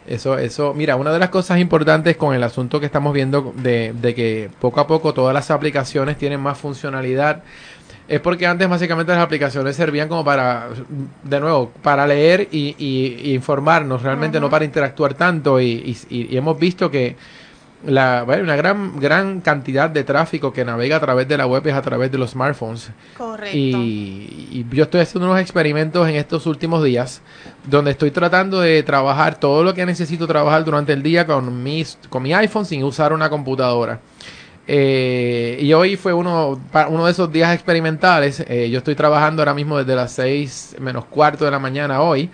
Eso, 0.08 0.38
eso, 0.38 0.76
mira, 0.76 0.98
una 0.98 1.12
de 1.12 1.18
las 1.18 1.30
cosas 1.30 1.60
importantes 1.60 2.16
con 2.16 2.36
el 2.36 2.44
asunto 2.44 2.80
que 2.80 2.86
estamos 2.86 3.12
viendo 3.12 3.54
de, 3.58 3.92
de, 3.92 4.14
que 4.14 4.52
poco 4.60 4.80
a 4.80 4.86
poco 4.86 5.16
todas 5.16 5.34
las 5.34 5.50
aplicaciones 5.50 6.16
tienen 6.16 6.40
más 6.40 6.60
funcionalidad, 6.60 7.42
es 8.08 8.20
porque 8.20 8.46
antes 8.46 8.70
básicamente 8.70 9.12
las 9.14 9.24
aplicaciones 9.24 9.76
servían 9.76 10.08
como 10.08 10.24
para, 10.24 10.68
de 11.24 11.40
nuevo, 11.40 11.72
para 11.82 12.06
leer 12.06 12.48
y, 12.52 12.76
y, 12.78 13.34
informarnos, 13.34 14.04
realmente 14.04 14.40
no 14.40 14.48
para 14.48 14.64
interactuar 14.64 15.16
tanto 15.16 15.60
y, 15.60 15.98
y 16.12 16.38
hemos 16.38 16.60
visto 16.60 16.92
que 16.92 17.16
la, 17.86 18.26
una 18.28 18.56
gran, 18.56 19.00
gran 19.00 19.42
cantidad 19.42 19.90
de 19.90 20.04
tráfico 20.04 20.52
que 20.52 20.66
navega 20.66 20.98
a 20.98 21.00
través 21.00 21.28
de 21.28 21.38
la 21.38 21.46
web 21.46 21.66
es 21.68 21.74
a 21.74 21.82
través 21.82 22.12
de 22.12 22.18
los 22.18 22.32
smartphones. 22.32 22.92
Correcto. 23.18 23.56
Y, 23.58 24.66
yo 24.72 24.84
estoy 24.84 25.02
haciendo 25.02 25.30
unos 25.30 25.42
experimentos 25.42 26.08
en 26.08 26.16
estos 26.16 26.46
últimos 26.46 26.84
días 26.84 27.22
donde 27.66 27.92
estoy 27.92 28.12
tratando 28.12 28.60
de 28.60 28.84
trabajar 28.84 29.40
todo 29.40 29.64
lo 29.64 29.74
que 29.74 29.86
necesito 29.86 30.28
trabajar 30.28 30.64
durante 30.66 30.94
el 30.94 31.04
día 31.04 31.26
con, 31.26 31.64
mis, 31.64 31.98
con 32.10 32.24
mi 32.24 32.34
iPhone 32.34 32.66
sin 32.66 32.84
usar 32.84 33.14
una 33.14 33.30
computadora. 33.30 34.00
Eh, 34.68 35.60
y 35.62 35.74
hoy 35.74 35.96
fue 35.96 36.14
uno, 36.14 36.60
uno 36.90 37.06
de 37.06 37.12
esos 37.12 37.32
días 37.32 37.54
experimentales. 37.54 38.44
Eh, 38.48 38.70
yo 38.70 38.80
estoy 38.80 38.96
trabajando 38.96 39.42
ahora 39.42 39.54
mismo 39.54 39.78
desde 39.78 39.96
las 39.96 40.12
6 40.14 40.78
menos 40.80 41.06
cuarto 41.06 41.46
de 41.46 41.52
la 41.52 41.60
mañana 41.60 42.02
hoy. 42.02 42.30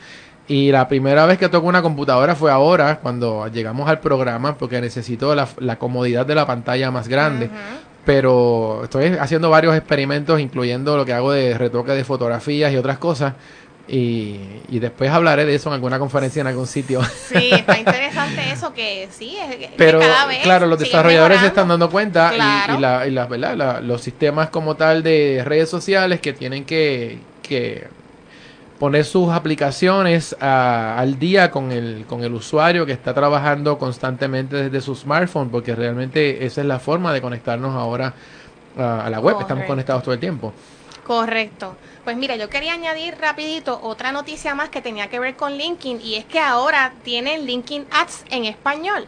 Y 0.52 0.70
la 0.70 0.90
primera 0.90 1.26
vez 1.26 1.38
que 1.38 1.48
toco 1.48 1.66
una 1.66 1.82
computadora 1.82 2.36
fue 2.36 2.52
ahora, 2.52 3.00
cuando 3.00 3.48
llegamos 3.48 3.88
al 3.88 4.02
programa, 4.02 4.58
porque 4.58 4.82
necesito 4.82 5.34
la, 5.34 5.78
comodidad 5.78 6.26
de 6.26 6.36
la 6.36 6.46
pantalla 6.46 6.92
más 6.92 7.08
grande. 7.08 7.50
pero 8.04 8.82
estoy 8.84 9.16
haciendo 9.18 9.50
varios 9.50 9.78
experimentos, 9.78 10.42
incluyendo 10.42 10.98
lo 10.98 11.06
que 11.06 11.14
hago 11.14 11.32
de 11.32 11.58
retoque 11.58 11.94
de 11.94 12.04
fotografías 12.04 12.74
y 12.74 12.76
otras 12.76 12.98
cosas. 12.98 13.34
Y, 13.88 14.42
y, 14.68 14.80
después 14.80 15.10
hablaré 15.10 15.46
de 15.46 15.56
eso 15.56 15.70
en 15.70 15.76
alguna 15.76 16.00
conferencia 16.00 16.42
en 16.42 16.48
algún 16.48 16.68
sitio. 16.68 17.02
Sí, 17.30 17.52
está 17.52 17.80
interesante 17.80 18.52
eso 18.52 18.74
que 18.74 19.08
sí, 19.10 19.38
es, 19.38 19.70
pero 19.78 20.00
cada 20.00 20.26
vez 20.26 20.40
claro, 20.44 20.68
los 20.68 20.80
desarrolladores 20.80 21.40
se 21.40 21.48
están 21.48 21.70
dando 21.70 21.90
cuenta 21.90 22.34
y, 22.36 22.78
la, 22.82 23.08
y 23.08 23.12
la, 23.12 23.26
¿verdad? 23.26 23.82
los 23.82 24.02
sistemas 24.02 24.50
como 24.50 24.76
tal 24.76 25.02
de 25.02 25.44
redes 25.46 25.70
sociales 25.70 26.20
que 26.20 26.34
tienen 26.34 26.66
que, 26.66 27.20
que 27.42 27.88
poner 28.82 29.06
sus 29.06 29.30
aplicaciones 29.30 30.36
al 30.40 31.20
día 31.20 31.52
con 31.52 31.72
el, 31.72 32.04
con 32.08 32.24
el 32.24 32.34
usuario 32.34 32.84
que 32.84 32.94
está 32.94 33.14
trabajando 33.14 33.78
constantemente 33.78 34.56
desde 34.56 34.82
su 34.82 34.96
smartphone, 34.96 35.52
porque 35.52 35.76
realmente 35.76 36.44
esa 36.48 36.62
es 36.62 36.68
la 36.68 36.80
forma 36.80 37.14
de 37.14 37.22
conectarnos 37.22 37.76
ahora 37.76 38.12
a 38.76 39.08
la 39.08 39.20
web, 39.20 39.38
estamos 39.40 39.66
conectados 39.66 40.02
todo 40.02 40.16
el 40.16 40.20
tiempo. 40.20 40.52
Correcto. 41.06 41.76
Pues 42.04 42.18
mira, 42.18 42.36
yo 42.38 42.50
quería 42.50 42.74
añadir 42.74 43.20
rapidito 43.22 43.80
otra 43.84 44.12
noticia 44.12 44.56
más 44.56 44.70
que 44.70 44.82
tenía 44.82 45.12
que 45.12 45.20
ver 45.20 45.36
con 45.36 45.54
LinkedIn 45.54 46.02
y 46.02 46.16
es 46.16 46.26
que 46.26 46.40
ahora 46.40 46.94
tienen 47.04 47.46
LinkedIn 47.46 47.86
Ads 47.92 48.26
en 48.32 48.46
español. 48.46 49.06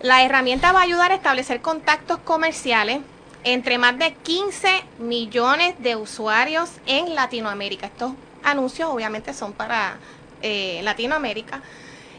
La 0.00 0.24
herramienta 0.24 0.72
va 0.72 0.80
a 0.80 0.82
ayudar 0.82 1.12
a 1.12 1.14
establecer 1.14 1.60
contactos 1.60 2.18
comerciales 2.24 2.98
entre 3.44 3.78
más 3.78 3.96
de 3.96 4.12
15 4.12 4.66
millones 4.98 5.76
de 5.78 5.94
usuarios 5.94 6.68
en 6.86 7.14
Latinoamérica. 7.14 7.86
Estos 7.86 8.14
anuncios 8.44 8.88
obviamente 8.90 9.34
son 9.34 9.52
para 9.52 9.96
eh, 10.42 10.80
Latinoamérica. 10.82 11.62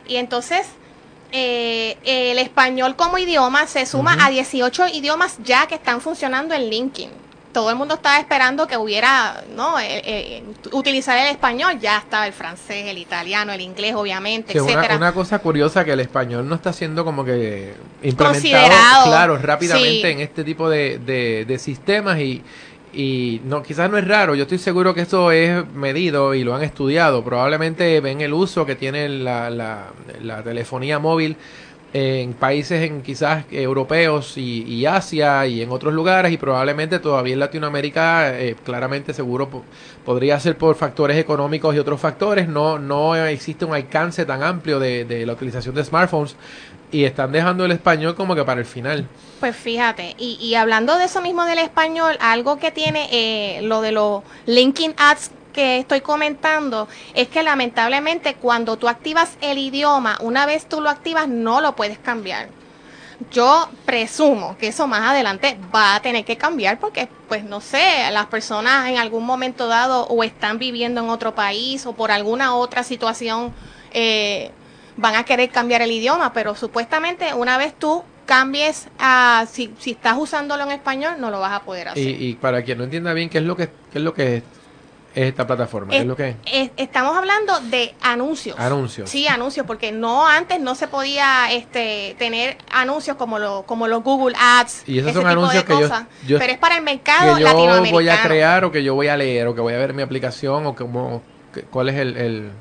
Y 0.08 0.18
entonces 0.18 0.68
eh, 1.32 1.98
el 2.04 2.40
español 2.40 2.96
como 2.96 3.18
idioma 3.18 3.68
se 3.68 3.86
suma 3.86 4.18
a 4.22 4.30
18 4.30 4.88
idiomas 4.90 5.38
ya 5.44 5.68
que 5.68 5.76
están 5.76 6.02
funcionando 6.02 6.54
en 6.54 6.70
LinkedIn 6.70 7.24
todo 7.54 7.70
el 7.70 7.78
mundo 7.78 7.94
estaba 7.94 8.20
esperando 8.20 8.68
que 8.68 8.76
hubiera, 8.76 9.44
¿no? 9.56 9.80
Eh, 9.80 10.02
eh, 10.04 10.44
utilizar 10.72 11.18
el 11.20 11.28
español, 11.28 11.80
ya 11.80 12.00
estaba 12.00 12.28
el 12.28 12.34
francés, 12.34 12.88
el 12.88 12.98
italiano, 12.98 13.54
el 13.54 13.62
inglés, 13.62 13.94
obviamente, 13.96 14.58
etcétera. 14.58 14.98
Una, 14.98 15.14
cosa 15.14 15.40
curiosa 15.40 15.86
que 15.86 15.92
el 15.92 16.00
español 16.00 16.50
no 16.50 16.56
está 16.56 16.74
siendo 16.74 17.06
como 17.06 17.24
que 17.24 17.76
implementado, 18.02 19.06
claro, 19.06 19.38
rápidamente 19.38 20.10
en 20.10 20.20
este 20.20 20.44
tipo 20.44 20.70
de, 20.70 20.98
de, 20.98 21.60
sistemas 21.60 22.20
y, 22.20 22.42
y 22.94 23.42
no, 23.46 23.64
quizás 23.64 23.90
no 23.90 23.98
es 23.98 24.08
raro, 24.08 24.36
yo 24.36 24.44
estoy 24.44 24.60
seguro 24.60 24.94
que 24.94 25.02
esto 25.02 25.32
es 25.32 25.66
medido 25.74 26.34
y 26.34 26.44
lo 26.44 26.56
han 26.56 26.64
estudiado. 26.64 27.24
Probablemente 27.24 28.00
ven 28.02 28.22
el 28.22 28.34
uso 28.34 28.66
que 28.66 28.76
tiene 28.76 29.10
la, 29.10 29.50
la, 29.50 29.88
la 30.22 30.44
telefonía 30.44 31.00
móvil 31.00 31.36
en 31.94 32.34
países 32.34 32.82
en 32.82 33.04
quizás 33.04 33.46
europeos 33.52 34.36
y, 34.38 34.86
Asia 34.86 35.46
y 35.46 35.62
en 35.62 35.72
otros 35.72 35.94
lugares 35.94 36.32
y 36.32 36.38
probablemente 36.38 37.00
todavía 37.00 37.34
en 37.34 37.40
Latinoamérica 37.40 38.38
eh, 38.38 38.56
claramente 38.64 39.14
seguro 39.14 39.64
podría 40.04 40.40
ser 40.40 40.58
por 40.58 40.76
factores 40.76 41.18
económicos 41.18 41.76
y 41.76 41.80
otros 41.80 42.02
factores 42.02 42.48
no 42.48 42.80
no 42.80 43.16
existe 43.16 43.64
un 43.64 43.76
alcance 43.76 44.26
tan 44.26 44.42
amplio 44.42 44.80
de, 44.80 45.24
la 45.26 45.34
utilización 45.34 45.76
de 45.76 45.86
smartphones 45.86 46.36
y 46.92 47.06
están 47.06 47.32
dejando 47.32 47.66
el 47.66 47.72
español 47.72 48.14
como 48.16 48.36
que 48.36 48.44
para 48.44 48.60
el 48.60 48.68
final. 48.68 49.08
Pues 49.40 49.56
fíjate, 49.56 50.16
y, 50.20 50.38
y 50.40 50.54
hablando 50.56 50.96
de 51.00 51.06
eso 51.06 51.22
mismo 51.22 51.44
del 51.46 51.58
español, 51.58 52.18
algo 52.20 52.60
que 52.60 52.70
tiene 52.70 53.08
eh, 53.12 53.62
lo 53.64 53.82
de 53.82 53.92
los 53.92 54.22
linking 54.46 54.94
ads 54.98 55.32
que 55.54 55.78
estoy 55.78 56.02
comentando 56.02 56.90
es 57.14 57.30
que 57.30 57.44
lamentablemente 57.44 58.36
cuando 58.36 58.78
tú 58.78 58.90
activas 58.90 59.38
el 59.40 59.58
idioma, 59.58 60.18
una 60.20 60.46
vez 60.46 60.68
tú 60.68 60.82
lo 60.82 60.90
activas 60.90 61.30
no 61.30 61.62
lo 61.62 61.76
puedes 61.76 62.00
cambiar. 62.00 62.50
Yo 63.32 63.70
presumo 63.86 64.58
que 64.58 64.68
eso 64.68 64.88
más 64.88 65.02
adelante 65.02 65.58
va 65.74 65.96
a 65.96 66.02
tener 66.02 66.26
que 66.26 66.36
cambiar 66.36 66.80
porque, 66.80 67.08
pues 67.30 67.44
no 67.44 67.62
sé, 67.62 67.80
las 68.12 68.26
personas 68.26 68.90
en 68.90 68.98
algún 68.98 69.26
momento 69.26 69.68
dado 69.68 70.06
o 70.08 70.24
están 70.24 70.58
viviendo 70.58 71.02
en 71.02 71.10
otro 71.10 71.34
país 71.34 71.86
o 71.86 71.94
por 71.94 72.12
alguna 72.12 72.56
otra 72.56 72.84
situación 72.84 73.54
eh, 73.94 74.52
van 74.98 75.16
a 75.16 75.24
querer 75.24 75.50
cambiar 75.50 75.82
el 75.82 75.92
idioma, 75.92 76.34
pero 76.34 76.56
supuestamente 76.56 77.34
una 77.34 77.58
vez 77.58 77.74
tú 77.78 78.04
cambies 78.26 78.88
a 79.00 79.46
si, 79.50 79.74
si 79.80 79.92
estás 79.92 80.16
usándolo 80.18 80.64
en 80.64 80.72
español 80.72 81.16
no 81.20 81.30
lo 81.30 81.40
vas 81.40 81.54
a 81.54 81.62
poder 81.62 81.90
hacer. 81.90 82.04
Y, 82.04 82.30
y 82.30 82.34
para 82.36 82.64
quien 82.64 82.78
no 82.78 82.84
entienda 82.86 83.14
bien 83.14 83.30
qué 83.30 83.40
es 83.40 83.44
lo 83.44 83.56
que 83.56 83.68
qué 83.68 84.00
es 84.00 84.04
lo 84.04 84.14
que 84.14 84.44
es 85.16 85.30
esta 85.30 85.46
plataforma? 85.46 85.94
Es, 85.96 86.06
lo 86.06 86.16
que 86.16 86.36
estamos 86.78 87.16
hablando 87.16 87.60
de 87.62 87.94
anuncios. 88.02 88.58
Anuncios. 88.60 89.10
Sí, 89.10 89.28
anuncios, 89.28 89.66
porque 89.66 89.92
no 89.92 90.28
antes 90.28 90.60
no 90.60 90.76
se 90.76 90.88
podía 90.88 91.52
este 91.52 92.16
tener 92.18 92.58
anuncios 92.72 93.18
como 93.18 93.40
lo, 93.40 93.64
como 93.64 93.88
los 93.88 94.04
Google 94.04 94.36
Ads. 94.40 94.84
Y 94.88 95.00
esos 95.00 95.14
son 95.14 95.28
anuncios 95.28 95.64
que 95.64 95.74
yo, 96.28 96.40
Pero 96.40 96.54
es 96.54 96.58
para 96.58 96.78
el 96.78 96.84
mercado 96.84 97.36
que 97.36 97.42
yo 97.42 97.92
voy 97.92 98.10
a 98.10 98.22
crear 98.22 98.66
o 98.66 98.72
que 98.72 98.84
yo 98.84 98.96
voy 98.96 99.08
a 99.08 99.18
leer 99.18 99.48
o 99.48 99.56
que 99.56 99.62
voy 99.62 99.74
a 99.74 99.78
ver 99.78 99.94
mi 99.94 100.02
aplicación 100.02 100.66
o 100.66 100.76
como 100.76 101.22
cuál 101.70 101.90
es 101.90 101.96
el 101.96 102.52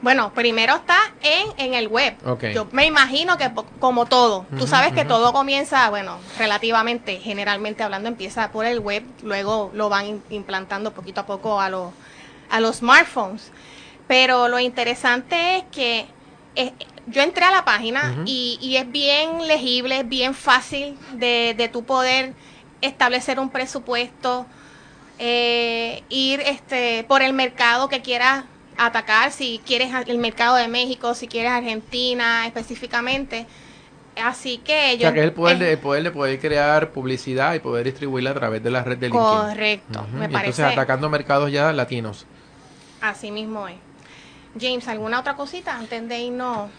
bueno, 0.00 0.32
primero 0.32 0.76
está 0.76 0.98
en, 1.22 1.48
en 1.56 1.74
el 1.74 1.88
web. 1.88 2.16
Yo 2.54 2.68
me 2.70 2.86
imagino 2.86 3.36
que 3.36 3.50
como 3.80 4.06
todo, 4.06 4.46
tú 4.56 4.66
sabes 4.66 4.92
que 4.92 5.04
todo 5.04 5.32
comienza, 5.32 5.90
bueno, 5.90 6.18
relativamente, 6.38 7.18
generalmente 7.18 7.82
hablando, 7.82 8.08
empieza 8.08 8.52
por 8.52 8.64
el 8.64 8.78
web, 8.78 9.02
luego 9.22 9.70
lo 9.74 9.88
van 9.88 10.22
implantando 10.30 10.92
poquito 10.92 11.22
a 11.22 11.26
poco 11.26 11.60
a, 11.60 11.68
los 11.68 11.92
a 12.50 12.60
los 12.60 12.76
smartphones. 12.76 13.50
Pero 14.06 14.48
lo 14.48 14.58
interesante 14.58 15.58
es 15.58 15.64
que 15.70 16.06
eh, 16.54 16.72
yo 17.06 17.22
entré 17.22 17.44
a 17.44 17.50
la 17.50 17.64
página 17.64 18.22
y, 18.24 18.58
y, 18.62 18.76
es 18.76 18.90
bien 18.90 19.46
legible, 19.46 20.00
es 20.00 20.08
bien 20.08 20.34
fácil 20.34 20.96
de, 21.12 21.54
de 21.56 21.68
tu 21.68 21.84
poder 21.84 22.34
establecer 22.80 23.40
un 23.40 23.50
presupuesto, 23.50 24.46
eh, 25.18 26.02
ir 26.08 26.40
este 26.40 27.04
por 27.08 27.22
el 27.22 27.32
mercado 27.32 27.88
que 27.88 28.00
quieras 28.00 28.44
atacar 28.78 29.32
si 29.32 29.60
quieres 29.66 29.90
el 30.06 30.18
mercado 30.18 30.56
de 30.56 30.68
México, 30.68 31.14
si 31.14 31.28
quieres 31.28 31.50
Argentina 31.50 32.46
específicamente. 32.46 33.46
Así 34.16 34.58
que 34.58 34.96
yo... 34.98 35.08
O 35.08 35.10
sea, 35.10 35.12
que 35.12 35.20
es 35.20 35.26
el 35.26 35.32
poder, 35.32 35.58
de, 35.58 35.76
poder 35.76 36.02
de 36.02 36.10
poder 36.10 36.40
crear 36.40 36.90
publicidad 36.90 37.54
y 37.54 37.60
poder 37.60 37.84
distribuirla 37.84 38.30
a 38.30 38.34
través 38.34 38.62
de 38.62 38.70
la 38.70 38.82
red 38.82 38.98
de 38.98 39.08
LinkedIn. 39.08 39.28
Correcto, 39.28 40.06
me 40.12 40.28
parece. 40.28 40.62
Entonces 40.62 40.72
atacando 40.78 41.08
mercados 41.08 41.52
ya 41.52 41.72
latinos. 41.72 42.26
Así 43.00 43.30
mismo 43.30 43.68
es. 43.68 43.76
James, 44.58 44.88
¿alguna 44.88 45.20
otra 45.20 45.34
cosita 45.34 45.76
antes 45.76 46.08
de 46.08 46.18
irnos? 46.20 46.70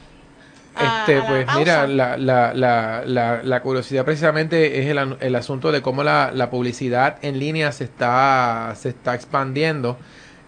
este, 0.79 1.21
pues 1.21 1.47
mira, 1.55 1.87
la, 1.87 2.17
la, 2.17 2.53
la, 2.53 3.41
la, 3.43 3.61
curiosidad 3.61 4.05
precisamente 4.05 4.79
es 4.79 4.87
el, 4.87 5.17
el 5.19 5.35
asunto 5.35 5.71
de 5.71 5.81
cómo 5.81 6.03
la, 6.03 6.31
la 6.33 6.49
publicidad 6.49 7.17
en 7.21 7.39
línea 7.39 7.71
se 7.71 7.85
está, 7.85 8.73
se 8.75 8.89
está 8.89 9.15
expandiendo 9.15 9.97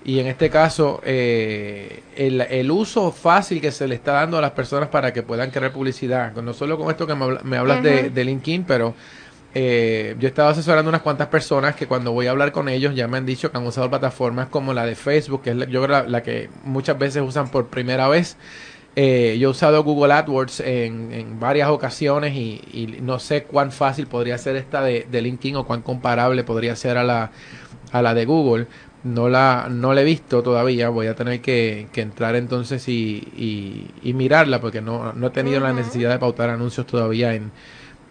y 0.03 0.20
en 0.20 0.27
este 0.27 0.50
caso, 0.50 1.00
eh, 1.05 2.01
el, 2.15 2.41
el, 2.41 2.72
uso 2.72 3.12
fácil 3.12 3.62
que 3.62 3.72
se 3.72 3.88
le 3.88 3.96
está 3.96 4.13
dando 4.13 4.38
a 4.38 4.41
las 4.41 4.51
personas 4.51 4.89
para 4.89 5.13
que 5.13 5.22
puedan 5.22 5.51
crear 5.51 5.72
publicidad, 5.72 6.34
no 6.34 6.53
solo 6.53 6.77
con 6.77 6.89
esto 6.89 7.05
que 7.05 7.13
me, 7.13 7.58
hablas 7.58 7.84
de, 7.84 8.10
de, 8.10 8.24
LinkedIn, 8.25 8.63
pero 8.63 8.96
eh, 9.53 10.15
yo 10.17 10.27
he 10.27 10.29
estado 10.29 10.50
asesorando 10.50 10.89
unas 10.89 11.01
cuantas 11.01 11.27
personas 11.27 11.75
que 11.75 11.86
cuando 11.86 12.13
voy 12.13 12.25
a 12.25 12.31
hablar 12.31 12.51
con 12.51 12.67
ellos 12.67 12.96
ya 12.96 13.08
me 13.08 13.17
han 13.17 13.25
dicho 13.27 13.51
que 13.51 13.58
han 13.58 13.67
usado 13.67 13.89
plataformas 13.89 14.48
como 14.48 14.74
la 14.74 14.86
de 14.88 14.96
Facebook, 14.96 15.43
que 15.43 15.51
es 15.51 15.55
la, 15.55 15.65
yo 15.65 15.84
creo 15.84 16.03
la, 16.08 16.24
que 16.24 16.50
muchas 16.63 16.98
veces 16.98 17.22
usan 17.22 17.50
por 17.50 17.67
primera 17.67 18.08
vez. 18.08 18.38
Eh, 18.96 19.38
yo 19.39 19.50
he 19.50 19.51
usado 19.51 19.84
Google 19.84 20.13
AdWords 20.13 20.62
en, 20.62 21.13
en 21.13 21.39
varias 21.39 21.70
ocasiones 21.70 22.34
y, 22.36 22.62
y, 22.74 22.98
no 23.01 23.20
sé 23.20 23.43
cuán 23.43 23.72
fácil 23.72 24.08
podría 24.08 24.38
ser 24.38 24.55
esta 24.55 24.81
de, 24.81 25.08
de 25.10 25.22
LinkedIn 25.22 25.58
o 25.58 25.65
cuán 25.65 25.81
comparable 25.81 26.43
podría 26.43 26.75
ser 26.75 26.98
a 26.98 27.03
la, 27.03 27.31
a 27.91 28.01
la 28.01 28.13
de 28.13 28.25
Google 28.25 28.67
no 29.03 29.29
la, 29.29 29.67
no 29.70 29.93
la 29.93 30.01
he 30.01 30.03
visto 30.03 30.43
todavía, 30.43 30.89
voy 30.89 31.08
a 31.08 31.15
tener 31.15 31.41
que, 31.41 31.88
que 31.91 32.01
entrar 32.01 32.36
entonces 32.36 32.88
y, 32.88 33.91
y, 34.01 34.13
mirarla 34.13 34.62
porque 34.62 34.81
no, 34.81 35.13
no 35.13 35.27
he 35.27 35.29
tenido 35.31 35.60
la 35.60 35.74
necesidad 35.74 36.12
de 36.12 36.20
pautar 36.20 36.50
anuncios 36.50 36.86
todavía 36.86 37.34
en, 37.34 37.51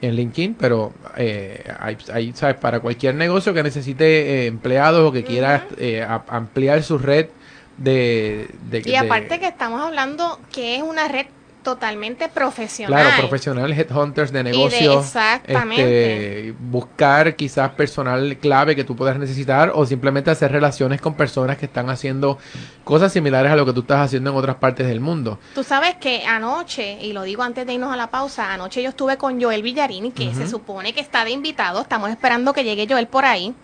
en 0.01 0.17
LinkedIn, 0.17 0.55
pero 0.55 0.93
eh, 1.17 1.65
hay, 1.79 2.33
¿sabes? 2.33 2.57
para 2.57 2.81
cualquier 2.81 3.15
negocio 3.15 3.55
que 3.55 3.63
necesite 3.63 4.05
eh, 4.05 4.47
empleados 4.47 5.09
o 5.09 5.13
que 5.13 5.23
quiera 5.23 5.67
eh, 5.77 6.05
ampliar 6.29 6.83
su 6.83 6.99
red 6.99 7.29
de, 7.77 8.49
de... 8.69 8.83
Y 8.85 8.97
aparte 8.97 9.39
que 9.39 9.47
estamos 9.47 9.81
hablando 9.83 10.41
que 10.53 10.77
es 10.77 10.83
una 10.83 11.07
red 11.07 11.27
totalmente 11.63 12.29
profesional. 12.29 13.03
Claro, 13.03 13.17
profesional, 13.19 13.73
headhunters 13.73 14.33
de 14.33 14.45
negocios. 14.45 15.05
exactamente. 15.07 16.49
Este, 16.49 16.55
buscar 16.59 17.37
quizás 17.37 17.71
personal 17.71 18.37
clave 18.39 18.75
que 18.75 18.85
tú 18.85 18.97
puedas 18.97 19.19
necesitar 19.19 19.73
o 19.75 19.87
simplemente 19.87 20.31
hacer 20.31 20.53
relaciones 20.53 21.01
con 21.01 21.15
personas 21.15 21.59
que 21.59 21.67
están 21.67 21.91
haciendo 21.91 22.39
cosas 22.85 23.13
similares 23.13 23.53
a 23.53 23.57
lo 23.57 23.67
que 23.67 23.73
tú 23.73 23.81
estás 23.81 24.01
haciendo 24.01 24.31
en 24.31 24.37
otras 24.37 24.57
partes 24.57 24.87
del 24.87 25.01
mundo. 25.01 25.39
Tú 25.55 25.63
sabes 25.63 25.97
que 25.97 26.25
anoche, 26.25 26.99
y 27.01 27.13
lo 27.13 27.23
digo 27.23 27.43
antes 27.43 27.67
de 27.67 27.75
irnos 27.75 27.93
a 27.93 27.97
la 27.97 28.11
pausa, 28.11 28.53
anoche 28.53 28.83
yo 28.83 28.91
estuve 28.91 29.17
con 29.17 29.41
Joel 29.41 29.63
Villarini, 29.63 30.11
que 30.13 30.35
se 30.35 30.49
supone 30.49 30.93
que 30.93 31.01
está 31.01 31.25
de 31.25 31.31
invitado, 31.31 31.83
estamos 31.83 32.11
esperando 32.11 32.53
que 32.53 32.65
llegue 32.65 32.87
Joel 32.89 33.07
por 33.07 33.25
ahí. 33.25 33.55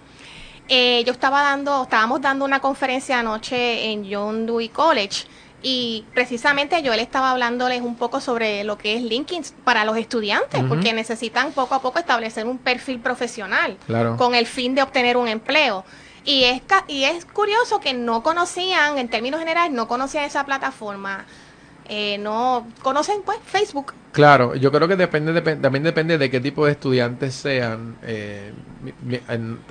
Eh, 0.69 1.05
yo 1.07 1.13
estaba 1.13 1.43
dando, 1.43 1.85
estábamos 1.85 2.21
dando 2.21 2.45
una 2.45 2.59
conferencia 2.59 3.21
anoche 3.21 3.91
en 3.93 4.13
John 4.13 4.47
Dewey 4.47 4.69
College 4.69 5.27
Y 5.69 6.05
precisamente 6.15 6.81
yo 6.85 6.95
le 6.95 7.03
estaba 7.03 7.33
hablándoles 7.33 7.83
un 7.83 7.97
poco 7.97 8.21
sobre 8.21 8.63
lo 8.63 8.79
que 8.79 8.95
es 8.95 9.03
LinkedIn 9.03 9.43
para 9.65 9.85
los 9.85 9.97
estudiantes, 9.97 10.63
porque 10.69 10.93
necesitan 10.93 11.51
poco 11.51 11.75
a 11.75 11.83
poco 11.83 11.99
establecer 11.99 12.47
un 12.47 12.59
perfil 12.59 13.01
profesional 13.01 13.77
con 14.17 14.37
el 14.37 14.47
fin 14.47 14.77
de 14.77 14.83
obtener 14.83 15.17
un 15.17 15.27
empleo. 15.27 15.85
Y 16.25 16.45
es, 16.45 16.63
y 16.87 17.03
es 17.03 17.25
curioso 17.25 17.81
que 17.81 17.95
no 17.95 18.23
conocían, 18.23 18.97
en 18.99 19.09
términos 19.09 19.41
generales, 19.41 19.73
no 19.73 19.89
conocían 19.89 20.23
esa 20.23 20.47
plataforma. 20.47 21.25
Eh, 21.89 22.19
no 22.19 22.69
conocen 22.81 23.23
pues 23.25 23.39
Facebook. 23.45 23.93
Claro, 24.13 24.55
yo 24.55 24.71
creo 24.71 24.87
que 24.87 24.95
depende, 24.95 25.41
también 25.57 25.83
depende 25.83 26.17
de 26.17 26.31
qué 26.31 26.39
tipo 26.39 26.65
de 26.65 26.73
estudiantes 26.73 27.35
sean. 27.35 27.97
Eh, 28.05 28.53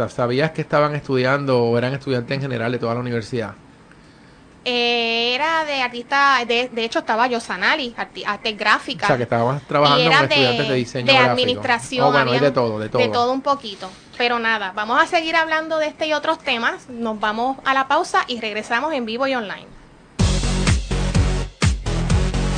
¿Sabías 0.09 0.51
que 0.51 0.59
estaban 0.59 0.93
estudiando 0.93 1.63
o 1.63 1.77
eran 1.77 1.93
estudiantes 1.93 2.35
en 2.35 2.41
general 2.41 2.73
de 2.73 2.79
toda 2.79 2.95
la 2.95 2.99
universidad? 2.99 3.55
Eh, 4.67 5.35
era 5.35 5.63
de 5.63 5.83
artista, 5.83 6.43
de, 6.47 6.69
de 6.69 6.83
hecho 6.83 6.99
estaba 6.99 7.27
Yosanali, 7.27 7.93
arte, 7.95 8.23
arte 8.25 8.53
gráfica. 8.53 9.05
O 9.05 9.07
sea, 9.07 9.17
que 9.17 9.23
estabas 9.23 9.61
trabajando 9.67 10.03
con 10.03 10.23
estudiantes 10.23 10.67
de 10.67 10.75
diseño 10.75 11.05
De 11.05 11.17
administración. 11.19 12.07
Oh, 12.07 12.11
bueno, 12.11 12.31
de 12.31 12.51
todo, 12.51 12.79
de 12.79 12.89
todo. 12.89 13.01
De 13.01 13.09
todo 13.09 13.31
un 13.31 13.41
poquito. 13.41 13.91
Pero 14.17 14.39
nada, 14.39 14.71
vamos 14.75 14.99
a 14.99 15.05
seguir 15.05 15.35
hablando 15.35 15.77
de 15.77 15.85
este 15.85 16.07
y 16.07 16.13
otros 16.13 16.39
temas. 16.39 16.89
Nos 16.89 17.19
vamos 17.19 17.57
a 17.63 17.75
la 17.75 17.87
pausa 17.87 18.23
y 18.27 18.41
regresamos 18.41 18.91
en 18.93 19.05
vivo 19.05 19.27
y 19.27 19.35
online. 19.35 19.67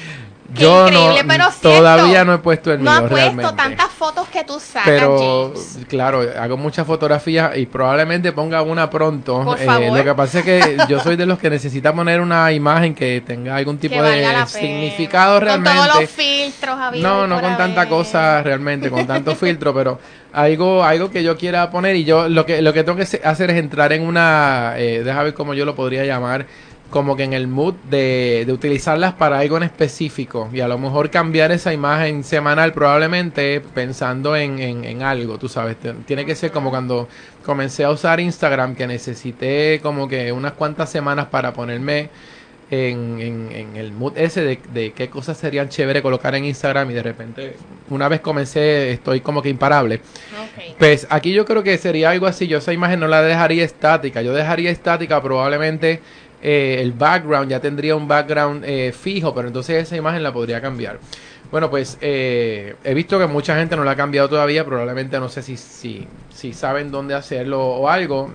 yo 0.53 0.89
no, 0.89 1.15
todavía 1.61 2.25
no 2.25 2.33
he 2.33 2.37
puesto 2.39 2.71
el 2.71 2.79
mío. 2.79 2.91
No 2.91 2.97
has 2.97 3.33
puesto 3.33 3.53
tantas 3.55 3.89
fotos 3.89 4.27
que 4.29 4.43
tú 4.43 4.59
sacas, 4.59 4.85
Pero, 4.85 5.53
claro, 5.87 6.23
hago 6.39 6.57
muchas 6.57 6.87
fotografías 6.87 7.57
y 7.57 7.65
probablemente 7.65 8.31
ponga 8.31 8.61
una 8.61 8.89
pronto. 8.89 9.55
Eh, 9.57 9.91
lo 9.93 10.03
que 10.03 10.15
pasa 10.15 10.39
es 10.39 10.45
que 10.45 10.77
yo 10.89 10.99
soy 10.99 11.15
de 11.15 11.25
los 11.25 11.39
que 11.39 11.49
necesita 11.49 11.93
poner 11.93 12.21
una 12.21 12.51
imagen 12.51 12.95
que 12.95 13.21
tenga 13.25 13.55
algún 13.55 13.77
tipo 13.77 14.01
de 14.01 14.25
significado 14.47 15.39
realmente. 15.39 15.77
Con 15.77 15.87
todos 15.87 16.01
los 16.01 16.09
filtros, 16.09 16.77
No, 16.97 17.27
no 17.27 17.41
con 17.41 17.57
tanta 17.57 17.87
cosa 17.87 18.41
realmente, 18.41 18.89
con 18.89 19.05
tanto 19.05 19.35
filtro, 19.35 19.73
pero 19.73 19.99
algo 20.31 20.83
algo 20.83 21.09
que 21.09 21.23
yo 21.23 21.37
quiera 21.37 21.71
poner 21.71 21.95
y 21.95 22.03
yo 22.03 22.29
lo 22.29 22.45
que 22.45 22.61
lo 22.61 22.71
que 22.71 22.83
tengo 22.83 22.97
que 22.97 23.19
hacer 23.23 23.49
es 23.49 23.57
entrar 23.57 23.91
en 23.93 24.03
una, 24.03 24.73
eh, 24.77 25.01
déjame 25.03 25.25
ver 25.25 25.33
cómo 25.33 25.53
yo 25.53 25.65
lo 25.65 25.75
podría 25.75 26.05
llamar 26.05 26.45
como 26.89 27.15
que 27.15 27.23
en 27.23 27.33
el 27.33 27.47
mood 27.47 27.75
de, 27.89 28.43
de, 28.45 28.51
utilizarlas 28.51 29.13
para 29.13 29.39
algo 29.39 29.57
en 29.57 29.63
específico. 29.63 30.49
Y 30.51 30.61
a 30.61 30.67
lo 30.67 30.77
mejor 30.77 31.09
cambiar 31.09 31.51
esa 31.51 31.71
imagen 31.73 32.23
semanal 32.23 32.73
probablemente 32.73 33.61
pensando 33.61 34.35
en, 34.35 34.59
en, 34.59 35.03
algo, 35.03 35.37
tú 35.37 35.47
sabes, 35.47 35.77
tiene 36.05 36.25
que 36.25 36.35
ser 36.35 36.51
como 36.51 36.69
cuando 36.69 37.07
comencé 37.45 37.83
a 37.83 37.91
usar 37.91 38.19
Instagram 38.19 38.75
que 38.75 38.87
necesité 38.87 39.79
como 39.81 40.07
que 40.07 40.31
unas 40.31 40.53
cuantas 40.53 40.89
semanas 40.89 41.27
para 41.27 41.53
ponerme 41.53 42.09
en, 42.71 43.49
en, 43.51 43.75
el 43.75 43.91
mood 43.91 44.15
ese 44.15 44.43
de, 44.43 44.59
de, 44.73 44.91
qué 44.91 45.09
cosas 45.09 45.37
serían 45.37 45.69
chévere 45.69 46.01
colocar 46.01 46.35
en 46.35 46.45
Instagram 46.45 46.91
y 46.91 46.93
de 46.93 47.01
repente 47.03 47.55
una 47.89 48.07
vez 48.07 48.19
comencé 48.21 48.91
estoy 48.91 49.21
como 49.21 49.41
que 49.41 49.49
imparable. 49.49 50.01
Pues 50.77 51.07
aquí 51.09 51.33
yo 51.33 51.45
creo 51.45 51.63
que 51.63 51.77
sería 51.77 52.11
algo 52.11 52.27
así, 52.27 52.47
yo 52.47 52.59
esa 52.59 52.73
imagen 52.73 52.99
no 52.99 53.07
la 53.07 53.21
dejaría 53.21 53.63
estática, 53.63 54.21
yo 54.21 54.33
dejaría 54.33 54.69
estática 54.69 55.21
probablemente 55.21 56.01
eh, 56.41 56.77
el 56.79 56.93
background 56.93 57.49
ya 57.49 57.59
tendría 57.59 57.95
un 57.95 58.07
background 58.07 58.63
eh, 58.65 58.93
fijo, 58.93 59.33
pero 59.33 59.47
entonces 59.47 59.83
esa 59.83 59.97
imagen 59.97 60.23
la 60.23 60.31
podría 60.31 60.61
cambiar. 60.61 60.99
Bueno, 61.51 61.69
pues 61.69 61.97
eh, 61.99 62.75
he 62.83 62.93
visto 62.93 63.17
que 63.17 63.27
mucha 63.27 63.57
gente 63.57 63.75
no 63.75 63.83
la 63.83 63.91
ha 63.91 63.95
cambiado 63.95 64.29
todavía, 64.29 64.63
probablemente 64.63 65.19
no 65.19 65.29
sé 65.29 65.41
si, 65.41 65.57
si, 65.57 66.07
si 66.29 66.53
saben 66.53 66.91
dónde 66.91 67.15
hacerlo 67.15 67.65
o 67.65 67.89
algo. 67.89 68.31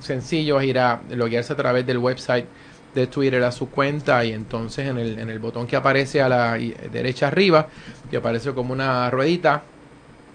sencillo 0.00 0.60
es 0.60 0.66
ir 0.66 0.78
a 0.78 1.00
loguearse 1.10 1.52
a 1.52 1.56
través 1.56 1.86
del 1.86 1.98
website 1.98 2.46
de 2.94 3.06
Twitter 3.06 3.42
a 3.44 3.52
su 3.52 3.70
cuenta 3.70 4.22
y 4.24 4.32
entonces 4.32 4.88
en 4.88 4.98
el, 4.98 5.18
en 5.18 5.30
el 5.30 5.38
botón 5.38 5.66
que 5.66 5.76
aparece 5.76 6.20
a 6.20 6.28
la 6.28 6.58
derecha 6.92 7.28
arriba, 7.28 7.68
que 8.10 8.16
aparece 8.16 8.52
como 8.52 8.72
una 8.72 9.08
ruedita 9.08 9.62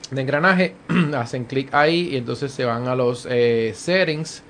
de 0.10 0.22
engranaje, 0.22 0.76
hacen 1.16 1.44
clic 1.44 1.74
ahí 1.74 2.10
y 2.14 2.18
entonces 2.18 2.54
se 2.54 2.64
van 2.64 2.88
a 2.88 2.96
los 2.96 3.28
settings 3.74 4.44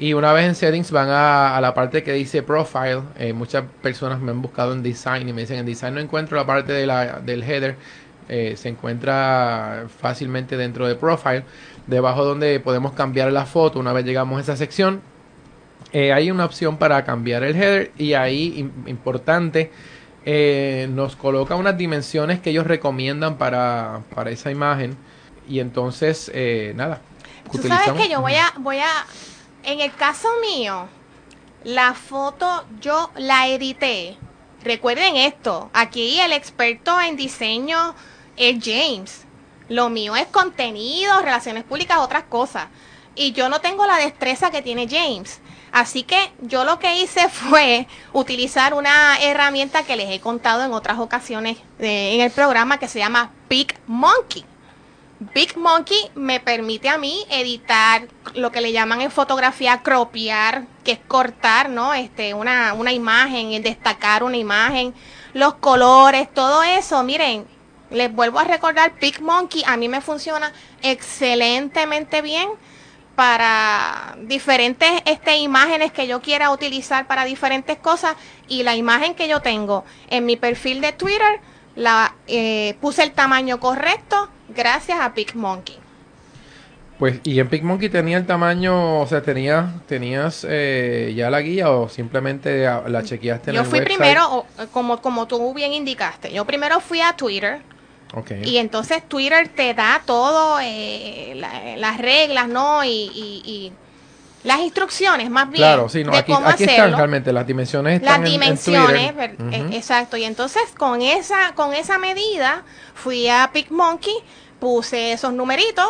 y 0.00 0.14
una 0.14 0.32
vez 0.32 0.46
en 0.46 0.54
settings 0.54 0.90
van 0.90 1.10
a, 1.10 1.60
la 1.60 1.74
parte 1.74 2.02
que 2.02 2.14
dice 2.14 2.42
profile. 2.42 3.02
Eh, 3.18 3.34
muchas 3.34 3.64
personas 3.82 4.18
me 4.18 4.30
han 4.30 4.40
buscado 4.40 4.72
en 4.72 4.82
design 4.82 5.28
y 5.28 5.34
me 5.34 5.42
dicen 5.42 5.58
en 5.58 5.66
design 5.66 5.94
no 5.94 6.00
encuentro 6.00 6.38
la 6.38 6.46
parte 6.46 6.72
de 6.72 6.86
la, 6.86 7.20
del 7.20 7.42
header. 7.42 7.76
Eh, 8.26 8.54
se 8.56 8.70
encuentra 8.70 9.88
fácilmente 10.00 10.56
dentro 10.56 10.88
de 10.88 10.94
profile. 10.94 11.44
Debajo 11.86 12.24
donde 12.24 12.60
podemos 12.60 12.92
cambiar 12.92 13.30
la 13.30 13.44
foto 13.44 13.78
una 13.78 13.92
vez 13.92 14.06
llegamos 14.06 14.38
a 14.38 14.40
esa 14.40 14.56
sección. 14.56 15.02
Eh, 15.92 16.14
hay 16.14 16.30
una 16.30 16.46
opción 16.46 16.78
para 16.78 17.04
cambiar 17.04 17.42
el 17.42 17.54
header 17.54 17.92
y 17.98 18.14
ahí 18.14 18.70
importante 18.86 19.70
nos 20.88 21.14
coloca 21.16 21.56
unas 21.56 21.76
dimensiones 21.76 22.40
que 22.40 22.50
ellos 22.50 22.66
recomiendan 22.66 23.36
para, 23.36 24.00
para 24.14 24.30
esa 24.30 24.50
imagen. 24.50 24.96
Y 25.46 25.60
entonces, 25.60 26.32
nada. 26.74 27.02
Tú 27.52 27.58
sabes 27.58 28.00
que 28.00 28.08
yo 28.08 28.22
voy 28.22 28.34
a, 28.34 28.54
voy 28.60 28.78
a 28.78 29.04
en 29.62 29.80
el 29.80 29.94
caso 29.94 30.28
mío, 30.40 30.88
la 31.64 31.94
foto 31.94 32.64
yo 32.80 33.10
la 33.16 33.48
edité. 33.48 34.16
Recuerden 34.62 35.16
esto, 35.16 35.70
aquí 35.72 36.20
el 36.20 36.32
experto 36.32 37.00
en 37.00 37.16
diseño 37.16 37.94
es 38.36 38.58
James. 38.62 39.24
Lo 39.68 39.88
mío 39.88 40.16
es 40.16 40.26
contenido, 40.26 41.20
relaciones 41.20 41.64
públicas, 41.64 41.98
otras 41.98 42.24
cosas. 42.24 42.68
Y 43.14 43.32
yo 43.32 43.48
no 43.48 43.60
tengo 43.60 43.86
la 43.86 43.96
destreza 43.96 44.50
que 44.50 44.62
tiene 44.62 44.88
James. 44.88 45.40
Así 45.72 46.02
que 46.02 46.32
yo 46.40 46.64
lo 46.64 46.78
que 46.78 47.00
hice 47.00 47.28
fue 47.30 47.86
utilizar 48.12 48.74
una 48.74 49.18
herramienta 49.20 49.84
que 49.84 49.96
les 49.96 50.10
he 50.10 50.20
contado 50.20 50.64
en 50.64 50.72
otras 50.72 50.98
ocasiones 50.98 51.58
en 51.78 52.20
el 52.20 52.30
programa 52.30 52.78
que 52.78 52.88
se 52.88 52.98
llama 52.98 53.32
Pick 53.48 53.78
Monkey. 53.86 54.44
Big 55.20 55.54
Monkey 55.58 56.10
me 56.14 56.40
permite 56.40 56.88
a 56.88 56.96
mí 56.96 57.26
editar 57.28 58.08
lo 58.34 58.50
que 58.50 58.62
le 58.62 58.72
llaman 58.72 59.02
en 59.02 59.10
fotografía 59.10 59.82
cropiar, 59.82 60.64
que 60.82 60.92
es 60.92 60.98
cortar, 60.98 61.68
¿no? 61.68 61.92
Este, 61.92 62.32
una, 62.32 62.72
una 62.72 62.90
imagen, 62.90 63.62
destacar 63.62 64.24
una 64.24 64.38
imagen, 64.38 64.94
los 65.34 65.54
colores, 65.56 66.32
todo 66.32 66.62
eso. 66.62 67.02
Miren, 67.02 67.46
les 67.90 68.10
vuelvo 68.10 68.38
a 68.38 68.44
recordar, 68.44 68.94
Big 68.98 69.20
Monkey 69.20 69.62
a 69.66 69.76
mí 69.76 69.90
me 69.90 70.00
funciona 70.00 70.54
excelentemente 70.80 72.22
bien 72.22 72.48
para 73.14 74.16
diferentes 74.22 75.02
este, 75.04 75.36
imágenes 75.36 75.92
que 75.92 76.06
yo 76.06 76.22
quiera 76.22 76.50
utilizar 76.50 77.06
para 77.06 77.26
diferentes 77.26 77.76
cosas 77.76 78.16
y 78.48 78.62
la 78.62 78.74
imagen 78.74 79.14
que 79.14 79.28
yo 79.28 79.42
tengo 79.42 79.84
en 80.08 80.24
mi 80.24 80.36
perfil 80.36 80.80
de 80.80 80.92
Twitter 80.92 81.40
la 81.76 82.14
eh, 82.26 82.76
puse 82.80 83.02
el 83.02 83.12
tamaño 83.12 83.60
correcto 83.60 84.28
gracias 84.48 84.98
a 85.00 85.14
PicMonkey. 85.14 85.78
Pues, 86.98 87.18
¿y 87.24 87.40
en 87.40 87.48
PicMonkey 87.48 87.88
tenía 87.88 88.18
el 88.18 88.26
tamaño, 88.26 89.00
o 89.00 89.06
sea, 89.06 89.22
tenía, 89.22 89.72
tenías 89.88 90.44
eh, 90.46 91.14
ya 91.16 91.30
la 91.30 91.40
guía 91.40 91.70
o 91.70 91.88
simplemente 91.88 92.64
la 92.64 93.02
chequeaste 93.02 93.50
en 93.50 93.56
Yo 93.56 93.62
el 93.62 93.66
fui 93.66 93.78
website? 93.78 93.96
primero, 93.98 94.44
como, 94.72 95.00
como 95.00 95.26
tú 95.26 95.54
bien 95.54 95.72
indicaste, 95.72 96.30
yo 96.30 96.44
primero 96.44 96.78
fui 96.80 97.00
a 97.00 97.14
Twitter. 97.14 97.62
Okay. 98.12 98.42
Y 98.44 98.58
entonces 98.58 99.08
Twitter 99.08 99.48
te 99.48 99.72
da 99.72 100.02
todo, 100.04 100.58
eh, 100.60 101.32
la- 101.36 101.76
las 101.78 101.96
reglas, 101.98 102.48
¿no? 102.48 102.84
Y, 102.84 102.88
y- 102.88 103.42
y 103.46 103.72
las 104.44 104.60
instrucciones, 104.60 105.28
más 105.30 105.50
bien, 105.50 105.56
Claro, 105.62 105.88
sí, 105.88 106.02
no, 106.02 106.12
de 106.12 106.18
aquí, 106.18 106.32
cómo 106.32 106.48
aquí 106.48 106.64
están 106.64 106.78
hacerlo. 106.80 106.96
realmente, 106.96 107.32
las 107.32 107.46
dimensiones 107.46 108.00
las 108.02 108.12
están 108.12 108.20
en- 108.26 108.26
en, 108.26 108.40
dimensiones, 108.40 109.14
ver- 109.16 109.36
eh, 109.52 109.68
exacto. 109.72 110.16
Y 110.16 110.24
entonces 110.24 110.62
con 110.78 111.02
esa, 111.02 111.54
con 111.54 111.74
esa 111.74 111.98
medida 111.98 112.62
fui 112.94 113.28
a 113.28 113.50
PicMonkey, 113.52 114.14
puse 114.58 115.12
esos 115.12 115.32
numeritos 115.32 115.86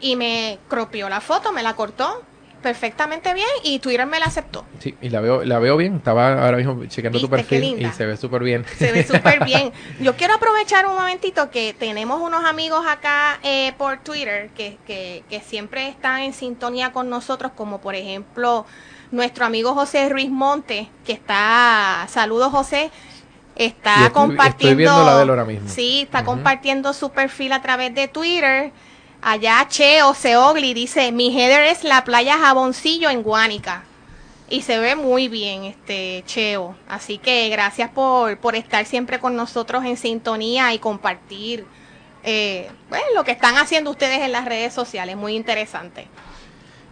y 0.00 0.16
me 0.16 0.58
cropió 0.68 1.08
la 1.08 1.20
foto, 1.20 1.52
me 1.52 1.62
la 1.62 1.74
cortó 1.74 2.22
perfectamente 2.64 3.32
bien 3.34 3.46
y 3.62 3.78
Twitter 3.78 4.04
me 4.06 4.18
la 4.18 4.26
aceptó. 4.26 4.64
Sí, 4.80 4.96
y 5.00 5.10
la 5.10 5.20
veo, 5.20 5.44
la 5.44 5.60
veo 5.60 5.76
bien. 5.76 5.96
Estaba 5.96 6.44
ahora 6.44 6.56
mismo 6.56 6.84
chequeando 6.86 7.20
tu 7.20 7.28
¿Viste 7.28 7.44
qué 7.46 7.60
perfil 7.60 7.86
y 7.86 7.92
se 7.92 8.06
ve 8.06 8.16
súper 8.16 8.42
bien. 8.42 8.64
Se 8.76 8.90
ve 8.90 9.04
súper 9.04 9.44
bien. 9.44 9.70
Yo 10.00 10.16
quiero 10.16 10.34
aprovechar 10.34 10.86
un 10.86 10.94
momentito 10.94 11.50
que 11.50 11.74
tenemos 11.78 12.20
unos 12.20 12.44
amigos 12.44 12.84
acá 12.88 13.38
eh, 13.44 13.72
por 13.78 13.98
Twitter 13.98 14.48
que, 14.56 14.78
que, 14.86 15.22
que 15.30 15.40
siempre 15.40 15.86
están 15.88 16.22
en 16.22 16.32
sintonía 16.32 16.90
con 16.92 17.08
nosotros, 17.08 17.52
como 17.54 17.80
por 17.80 17.94
ejemplo 17.94 18.66
nuestro 19.12 19.44
amigo 19.44 19.74
José 19.74 20.08
Ruiz 20.08 20.30
Monte, 20.30 20.88
que 21.06 21.12
está, 21.12 22.06
saludos 22.08 22.50
José, 22.50 22.90
está 23.54 24.06
estoy- 24.06 24.10
compartiendo. 24.12 24.70
estoy 24.70 24.74
viendo 24.74 25.04
la 25.04 25.16
de 25.18 25.22
él 25.22 25.30
ahora 25.30 25.44
mismo. 25.44 25.68
Sí, 25.68 26.00
está 26.02 26.24
compartiendo 26.24 26.92
su 26.94 27.10
perfil 27.10 27.52
a 27.52 27.62
través 27.62 27.94
de 27.94 28.08
Twitter. 28.08 28.72
Allá 29.26 29.66
Cheo 29.68 30.12
Seogli 30.14 30.74
dice, 30.74 31.10
mi 31.10 31.28
header 31.36 31.62
es 31.62 31.82
la 31.82 32.04
playa 32.04 32.36
Jaboncillo 32.38 33.08
en 33.10 33.22
Guánica. 33.22 33.84
Y 34.50 34.60
se 34.60 34.78
ve 34.78 34.94
muy 34.96 35.28
bien, 35.28 35.64
este 35.64 36.22
Cheo. 36.26 36.76
Así 36.88 37.16
que 37.16 37.48
gracias 37.48 37.88
por, 37.90 38.36
por 38.38 38.54
estar 38.54 38.84
siempre 38.84 39.18
con 39.18 39.34
nosotros 39.34 39.82
en 39.84 39.96
sintonía 39.96 40.74
y 40.74 40.78
compartir 40.78 41.64
eh, 42.22 42.70
bueno, 42.90 43.04
lo 43.14 43.24
que 43.24 43.32
están 43.32 43.56
haciendo 43.56 43.90
ustedes 43.90 44.20
en 44.20 44.32
las 44.32 44.44
redes 44.44 44.72
sociales. 44.74 45.16
Muy 45.16 45.34
interesante. 45.36 46.06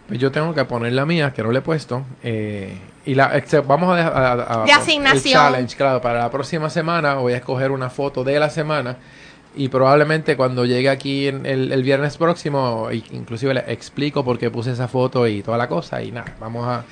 Pues 0.07 0.19
yo 0.19 0.31
tengo 0.31 0.53
que 0.55 0.65
poner 0.65 0.93
la 0.93 1.05
mía, 1.05 1.31
que 1.33 1.43
no 1.43 1.51
le 1.51 1.59
he 1.59 1.61
puesto. 1.61 2.03
eh, 2.23 2.77
y 3.05 3.15
la 3.15 3.37
ex- 3.37 3.65
vamos 3.67 3.93
a 3.93 3.97
dejar 3.97 4.13
a- 4.15 4.31
a- 4.31 4.61
a- 4.61 4.65
De 4.65 4.71
asignación. 4.71 5.25
el 5.25 5.51
challenge, 5.51 5.75
claro, 5.75 6.01
para 6.01 6.19
la 6.19 6.31
próxima 6.31 6.69
semana 6.69 7.15
voy 7.15 7.33
a 7.33 7.37
escoger 7.37 7.69
una 7.71 7.89
foto 7.89 8.23
de 8.23 8.39
la 8.39 8.49
semana 8.49 8.97
y 9.55 9.67
probablemente 9.69 10.35
cuando 10.35 10.65
llegue 10.65 10.89
aquí 10.89 11.27
en 11.27 11.45
el, 11.45 11.71
el 11.71 11.83
viernes 11.83 12.17
próximo, 12.17 12.89
inclusive 13.11 13.53
le 13.53 13.63
explico 13.67 14.23
por 14.25 14.37
qué 14.39 14.49
puse 14.49 14.71
esa 14.71 14.87
foto 14.87 15.27
y 15.27 15.41
toda 15.43 15.57
la 15.57 15.67
cosa 15.67 16.01
y 16.01 16.11
nada, 16.11 16.33
vamos 16.39 16.67
a... 16.67 16.83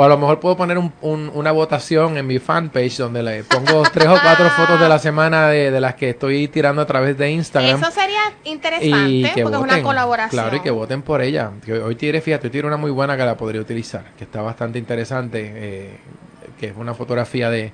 O 0.00 0.04
a 0.04 0.08
lo 0.08 0.16
mejor 0.16 0.38
puedo 0.38 0.56
poner 0.56 0.78
un- 0.78 0.92
un- 1.00 1.28
una 1.34 1.50
votación 1.50 2.16
en 2.18 2.24
mi 2.24 2.38
fanpage 2.38 2.98
donde 2.98 3.20
le 3.20 3.42
pongo 3.42 3.82
tres 3.92 4.06
o 4.06 4.16
cuatro 4.22 4.48
fotos 4.50 4.78
de 4.78 4.88
la 4.88 5.00
semana 5.00 5.48
de, 5.48 5.72
de 5.72 5.80
las 5.80 5.96
que 5.96 6.10
estoy 6.10 6.46
tirando 6.46 6.80
a 6.82 6.86
través 6.86 7.18
de 7.18 7.28
Instagram. 7.32 7.82
Eso 7.82 7.90
sería 7.90 8.20
Y 8.44 8.50
interesante 8.52 9.32
que 9.34 9.42
porque 9.42 9.56
es 9.56 9.62
una 9.64 9.82
colaboración. 9.82 10.30
Claro, 10.40 10.56
y 10.56 10.60
que 10.60 10.70
voten 10.70 11.02
por 11.02 11.20
ella. 11.20 11.50
Que 11.64 11.72
hoy 11.80 11.96
tiré, 11.96 12.20
fíjate, 12.20 12.46
hoy 12.46 12.50
tiré 12.52 12.68
una 12.68 12.76
muy 12.76 12.92
buena 12.92 13.16
que 13.16 13.24
la 13.24 13.36
podría 13.36 13.60
utilizar, 13.60 14.04
que 14.16 14.22
está 14.22 14.40
bastante 14.40 14.78
interesante, 14.78 15.52
eh, 15.56 15.96
que 16.60 16.66
es 16.66 16.76
una 16.76 16.94
fotografía 16.94 17.50
de 17.50 17.72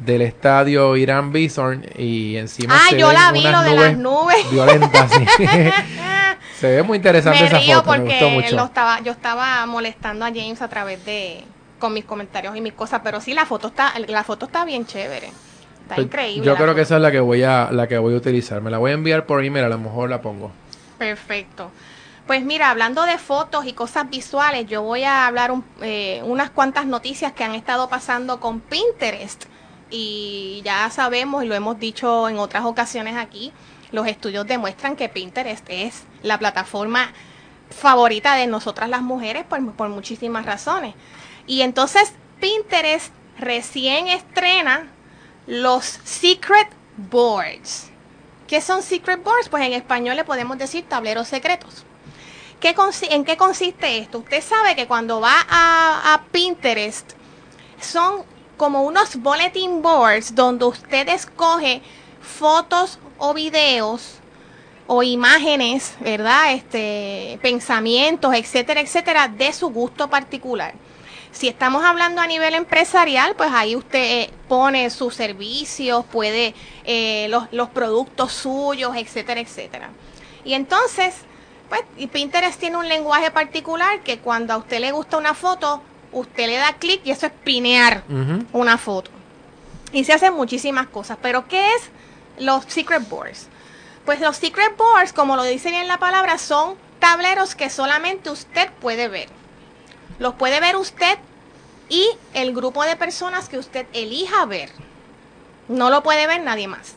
del 0.00 0.22
estadio 0.22 0.96
Irán 0.96 1.32
Bison 1.32 1.84
y 1.96 2.36
encima 2.36 2.74
Ah, 2.76 2.86
se 2.90 2.98
yo 2.98 3.08
ven 3.08 3.16
la 3.16 3.32
vi, 3.32 3.40
unas 3.40 3.52
lo 3.52 3.70
de 3.70 3.76
las 3.76 3.96
nubes. 3.98 4.50
violentas. 4.50 5.10
sí. 5.12 5.24
se 6.58 6.66
ve 6.76 6.82
muy 6.82 6.96
interesante 6.96 7.40
me 7.40 7.46
esa 7.46 7.58
río 7.58 7.76
foto, 7.82 7.90
me 7.92 7.98
gustó 8.00 8.18
porque 8.18 8.30
mucho. 8.30 8.56
lo 8.56 8.64
estaba, 8.64 9.00
yo 9.00 9.12
estaba 9.12 9.64
molestando 9.66 10.24
a 10.24 10.28
James 10.28 10.60
a 10.62 10.68
través 10.68 11.04
de 11.04 11.44
con 11.78 11.92
mis 11.94 12.04
comentarios 12.04 12.56
y 12.56 12.60
mis 12.60 12.72
cosas, 12.74 13.00
pero 13.02 13.20
sí 13.20 13.34
la 13.34 13.44
foto 13.46 13.68
está, 13.68 13.92
la 14.06 14.22
foto 14.24 14.46
está 14.46 14.64
bien 14.64 14.86
chévere. 14.86 15.28
Está 15.82 15.96
Pues, 15.96 16.06
increíble. 16.06 16.46
Yo 16.46 16.54
creo 16.56 16.74
que 16.76 16.82
esa 16.82 16.96
es 16.96 17.02
la 17.02 17.10
que 17.10 17.18
voy 17.20 17.42
a 17.42 17.70
la 17.72 17.88
que 17.88 17.98
voy 17.98 18.14
a 18.14 18.16
utilizar. 18.16 18.60
Me 18.62 18.70
la 18.70 18.78
voy 18.78 18.92
a 18.92 18.94
enviar 18.94 19.26
por 19.26 19.44
email, 19.44 19.64
a 19.64 19.68
lo 19.68 19.78
mejor 19.78 20.08
la 20.08 20.20
pongo. 20.22 20.52
Perfecto. 20.98 21.70
Pues 22.26 22.44
mira, 22.44 22.70
hablando 22.70 23.02
de 23.02 23.18
fotos 23.18 23.66
y 23.66 23.72
cosas 23.72 24.08
visuales, 24.08 24.66
yo 24.68 24.82
voy 24.82 25.02
a 25.02 25.26
hablar 25.26 25.50
un- 25.50 25.64
eh, 25.82 26.22
unas 26.24 26.50
cuantas 26.50 26.86
noticias 26.86 27.32
que 27.32 27.42
han 27.42 27.56
estado 27.56 27.88
pasando 27.88 28.38
con 28.38 28.60
Pinterest. 28.60 29.46
Y 29.94 30.62
ya 30.64 30.88
sabemos, 30.88 31.44
y 31.44 31.46
lo 31.46 31.54
hemos 31.54 31.78
dicho 31.78 32.26
en 32.30 32.38
otras 32.38 32.64
ocasiones 32.64 33.14
aquí, 33.16 33.52
los 33.90 34.06
estudios 34.06 34.46
demuestran 34.46 34.96
que 34.96 35.10
Pinterest 35.10 35.64
es 35.68 36.04
la 36.22 36.38
plataforma 36.38 37.12
favorita 37.70 38.34
de 38.34 38.46
nosotras 38.46 38.88
las 38.88 39.02
mujeres 39.02 39.44
por, 39.44 39.72
por 39.74 39.90
muchísimas 39.90 40.46
razones. 40.46 40.94
Y 41.46 41.60
entonces 41.60 42.14
Pinterest 42.40 43.12
recién 43.38 44.08
estrena 44.08 44.88
los 45.46 45.84
Secret 46.04 46.68
Boards. 46.96 47.90
¿Qué 48.46 48.62
son 48.62 48.82
Secret 48.82 49.22
Boards? 49.22 49.50
Pues 49.50 49.62
en 49.64 49.74
español 49.74 50.16
le 50.16 50.24
podemos 50.24 50.56
decir 50.56 50.88
tableros 50.88 51.28
secretos. 51.28 51.84
¿Qué 52.60 52.74
¿En 53.10 53.24
qué 53.24 53.36
consiste 53.36 53.98
esto? 53.98 54.20
Usted 54.20 54.42
sabe 54.42 54.74
que 54.74 54.86
cuando 54.86 55.20
va 55.20 55.34
a 55.50 56.22
Pinterest 56.30 57.12
son 57.78 58.24
como 58.62 58.82
unos 58.82 59.16
bulletin 59.16 59.82
boards 59.82 60.36
donde 60.36 60.66
usted 60.66 61.08
escoge 61.08 61.82
fotos 62.20 63.00
o 63.18 63.34
videos 63.34 64.20
o 64.86 65.02
imágenes, 65.02 65.96
¿verdad? 65.98 66.52
Este, 66.52 67.40
pensamientos, 67.42 68.32
etcétera, 68.32 68.80
etcétera, 68.80 69.26
de 69.26 69.52
su 69.52 69.70
gusto 69.70 70.08
particular. 70.08 70.74
Si 71.32 71.48
estamos 71.48 71.82
hablando 71.82 72.20
a 72.20 72.28
nivel 72.28 72.54
empresarial, 72.54 73.34
pues 73.34 73.50
ahí 73.52 73.74
usted 73.74 73.98
eh, 73.98 74.30
pone 74.46 74.90
sus 74.90 75.16
servicios, 75.16 76.04
puede 76.04 76.54
eh, 76.84 77.26
los, 77.30 77.52
los 77.52 77.68
productos 77.70 78.32
suyos, 78.32 78.94
etcétera, 78.96 79.40
etcétera. 79.40 79.90
Y 80.44 80.54
entonces, 80.54 81.16
pues 81.68 81.82
Pinterest 82.12 82.60
tiene 82.60 82.76
un 82.76 82.88
lenguaje 82.88 83.32
particular 83.32 84.04
que 84.04 84.20
cuando 84.20 84.52
a 84.52 84.58
usted 84.58 84.78
le 84.78 84.92
gusta 84.92 85.16
una 85.16 85.34
foto, 85.34 85.82
usted 86.12 86.46
le 86.46 86.56
da 86.56 86.74
clic 86.74 87.00
y 87.04 87.10
eso 87.10 87.26
es 87.26 87.32
pinear 87.44 88.04
una 88.52 88.78
foto. 88.78 89.10
Y 89.92 90.04
se 90.04 90.12
hacen 90.12 90.34
muchísimas 90.34 90.86
cosas. 90.86 91.18
Pero 91.20 91.48
¿qué 91.48 91.66
es 91.74 91.90
los 92.38 92.64
secret 92.64 93.08
boards? 93.08 93.48
Pues 94.04 94.20
los 94.20 94.36
secret 94.36 94.76
boards, 94.76 95.12
como 95.12 95.36
lo 95.36 95.42
dice 95.44 95.70
bien 95.70 95.88
la 95.88 95.98
palabra, 95.98 96.38
son 96.38 96.76
tableros 96.98 97.54
que 97.54 97.70
solamente 97.70 98.30
usted 98.30 98.70
puede 98.80 99.08
ver. 99.08 99.28
Los 100.18 100.34
puede 100.34 100.60
ver 100.60 100.76
usted 100.76 101.18
y 101.88 102.08
el 102.34 102.54
grupo 102.54 102.84
de 102.84 102.96
personas 102.96 103.48
que 103.48 103.58
usted 103.58 103.86
elija 103.92 104.44
ver. 104.46 104.70
No 105.68 105.90
lo 105.90 106.02
puede 106.02 106.26
ver 106.26 106.42
nadie 106.42 106.68
más. 106.68 106.94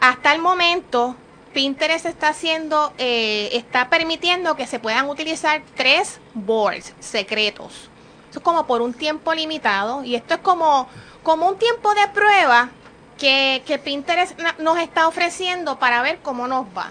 Hasta 0.00 0.32
el 0.32 0.40
momento, 0.40 1.16
Pinterest 1.52 2.06
está 2.06 2.28
haciendo, 2.28 2.92
eh, 2.98 3.50
está 3.52 3.90
permitiendo 3.90 4.56
que 4.56 4.66
se 4.66 4.78
puedan 4.78 5.08
utilizar 5.08 5.62
tres 5.76 6.20
boards 6.34 6.94
secretos. 7.00 7.90
Es 8.38 8.44
como 8.44 8.66
por 8.66 8.80
un 8.82 8.94
tiempo 8.94 9.34
limitado. 9.34 10.04
Y 10.04 10.14
esto 10.14 10.34
es 10.34 10.40
como, 10.40 10.88
como 11.22 11.48
un 11.48 11.58
tiempo 11.58 11.92
de 11.94 12.06
prueba 12.08 12.68
que, 13.18 13.62
que 13.66 13.78
Pinterest 13.78 14.38
nos 14.58 14.78
está 14.78 15.08
ofreciendo 15.08 15.78
para 15.78 16.02
ver 16.02 16.18
cómo 16.22 16.46
nos 16.46 16.66
va. 16.76 16.90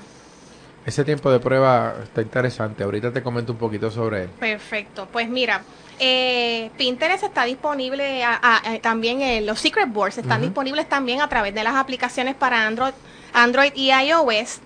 Ese 0.86 1.04
tiempo 1.04 1.32
de 1.32 1.40
prueba 1.40 1.96
está 2.04 2.22
interesante. 2.22 2.84
Ahorita 2.84 3.12
te 3.12 3.22
comento 3.24 3.52
un 3.54 3.58
poquito 3.58 3.90
sobre 3.92 4.24
él. 4.24 4.30
Perfecto. 4.30 5.08
Pues 5.12 5.28
mira, 5.30 5.62
eh, 6.00 6.70
Pinterest 6.78 7.24
está 7.24 7.44
disponible 7.46 8.24
a- 8.24 8.40
a- 8.42 8.72
a- 8.74 8.80
también, 8.80 9.22
eh, 9.22 9.42
los 9.42 9.60
Secret 9.60 9.90
Boards 9.92 10.18
están 10.18 10.42
disponibles 10.42 10.88
también 10.88 11.22
a 11.22 11.28
través 11.30 11.54
de 11.54 11.64
las 11.64 11.76
aplicaciones 11.76 12.36
para 12.36 12.66
Android, 12.68 12.94
Android 13.34 13.72
y 13.76 13.92
iOS. 13.92 14.60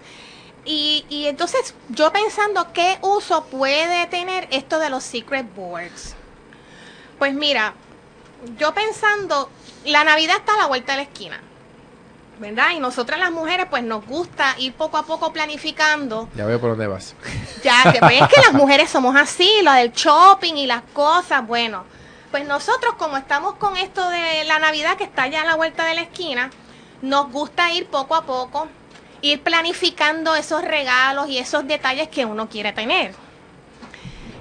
Y, 0.64 1.06
y 1.10 1.26
entonces 1.26 1.74
yo 1.90 2.12
pensando 2.14 2.72
qué 2.72 3.00
uso 3.02 3.46
puede 3.46 4.06
tener 4.08 4.48
esto 4.52 4.78
de 4.78 4.92
los 4.92 5.04
Secret 5.04 5.48
Boards. 5.56 6.16
Pues 7.22 7.36
mira, 7.36 7.76
yo 8.58 8.74
pensando, 8.74 9.52
la 9.86 10.04
Navidad 10.04 10.38
está 10.38 10.56
a 10.56 10.58
la 10.58 10.66
vuelta 10.66 10.94
de 10.94 10.98
la 10.98 11.04
esquina. 11.04 11.40
¿Verdad? 12.40 12.72
Y 12.72 12.80
nosotras 12.80 13.20
las 13.20 13.30
mujeres 13.30 13.68
pues 13.70 13.84
nos 13.84 14.04
gusta 14.08 14.56
ir 14.58 14.74
poco 14.74 14.98
a 14.98 15.04
poco 15.04 15.32
planificando 15.32 16.28
Ya 16.34 16.48
veo 16.48 16.60
por 16.60 16.72
dónde 16.72 16.88
vas. 16.88 17.14
ya, 17.64 17.92
que 17.92 18.00
pues 18.00 18.24
es 18.24 18.28
que 18.28 18.42
las 18.42 18.54
mujeres 18.64 18.90
somos 18.90 19.16
así, 19.16 19.48
lo 19.62 19.72
del 19.74 19.92
shopping 19.92 20.56
y 20.56 20.66
las 20.66 20.82
cosas, 20.94 21.46
bueno, 21.46 21.84
pues 22.32 22.48
nosotros 22.48 22.96
como 22.98 23.18
estamos 23.18 23.54
con 23.58 23.78
esto 23.78 24.10
de 24.10 24.44
la 24.46 24.58
Navidad 24.58 24.98
que 24.98 25.04
está 25.04 25.28
ya 25.28 25.44
a 25.44 25.46
la 25.46 25.54
vuelta 25.54 25.86
de 25.86 25.94
la 25.94 26.02
esquina, 26.02 26.50
nos 27.04 27.32
gusta 27.32 27.72
ir 27.72 27.86
poco 27.86 28.16
a 28.16 28.24
poco, 28.26 28.68
ir 29.22 29.44
planificando 29.44 30.36
esos 30.36 30.64
regalos 30.64 31.30
y 31.30 31.38
esos 31.38 31.68
detalles 31.68 32.08
que 32.08 32.26
uno 32.26 32.50
quiere 32.50 32.74
tener. 32.74 33.14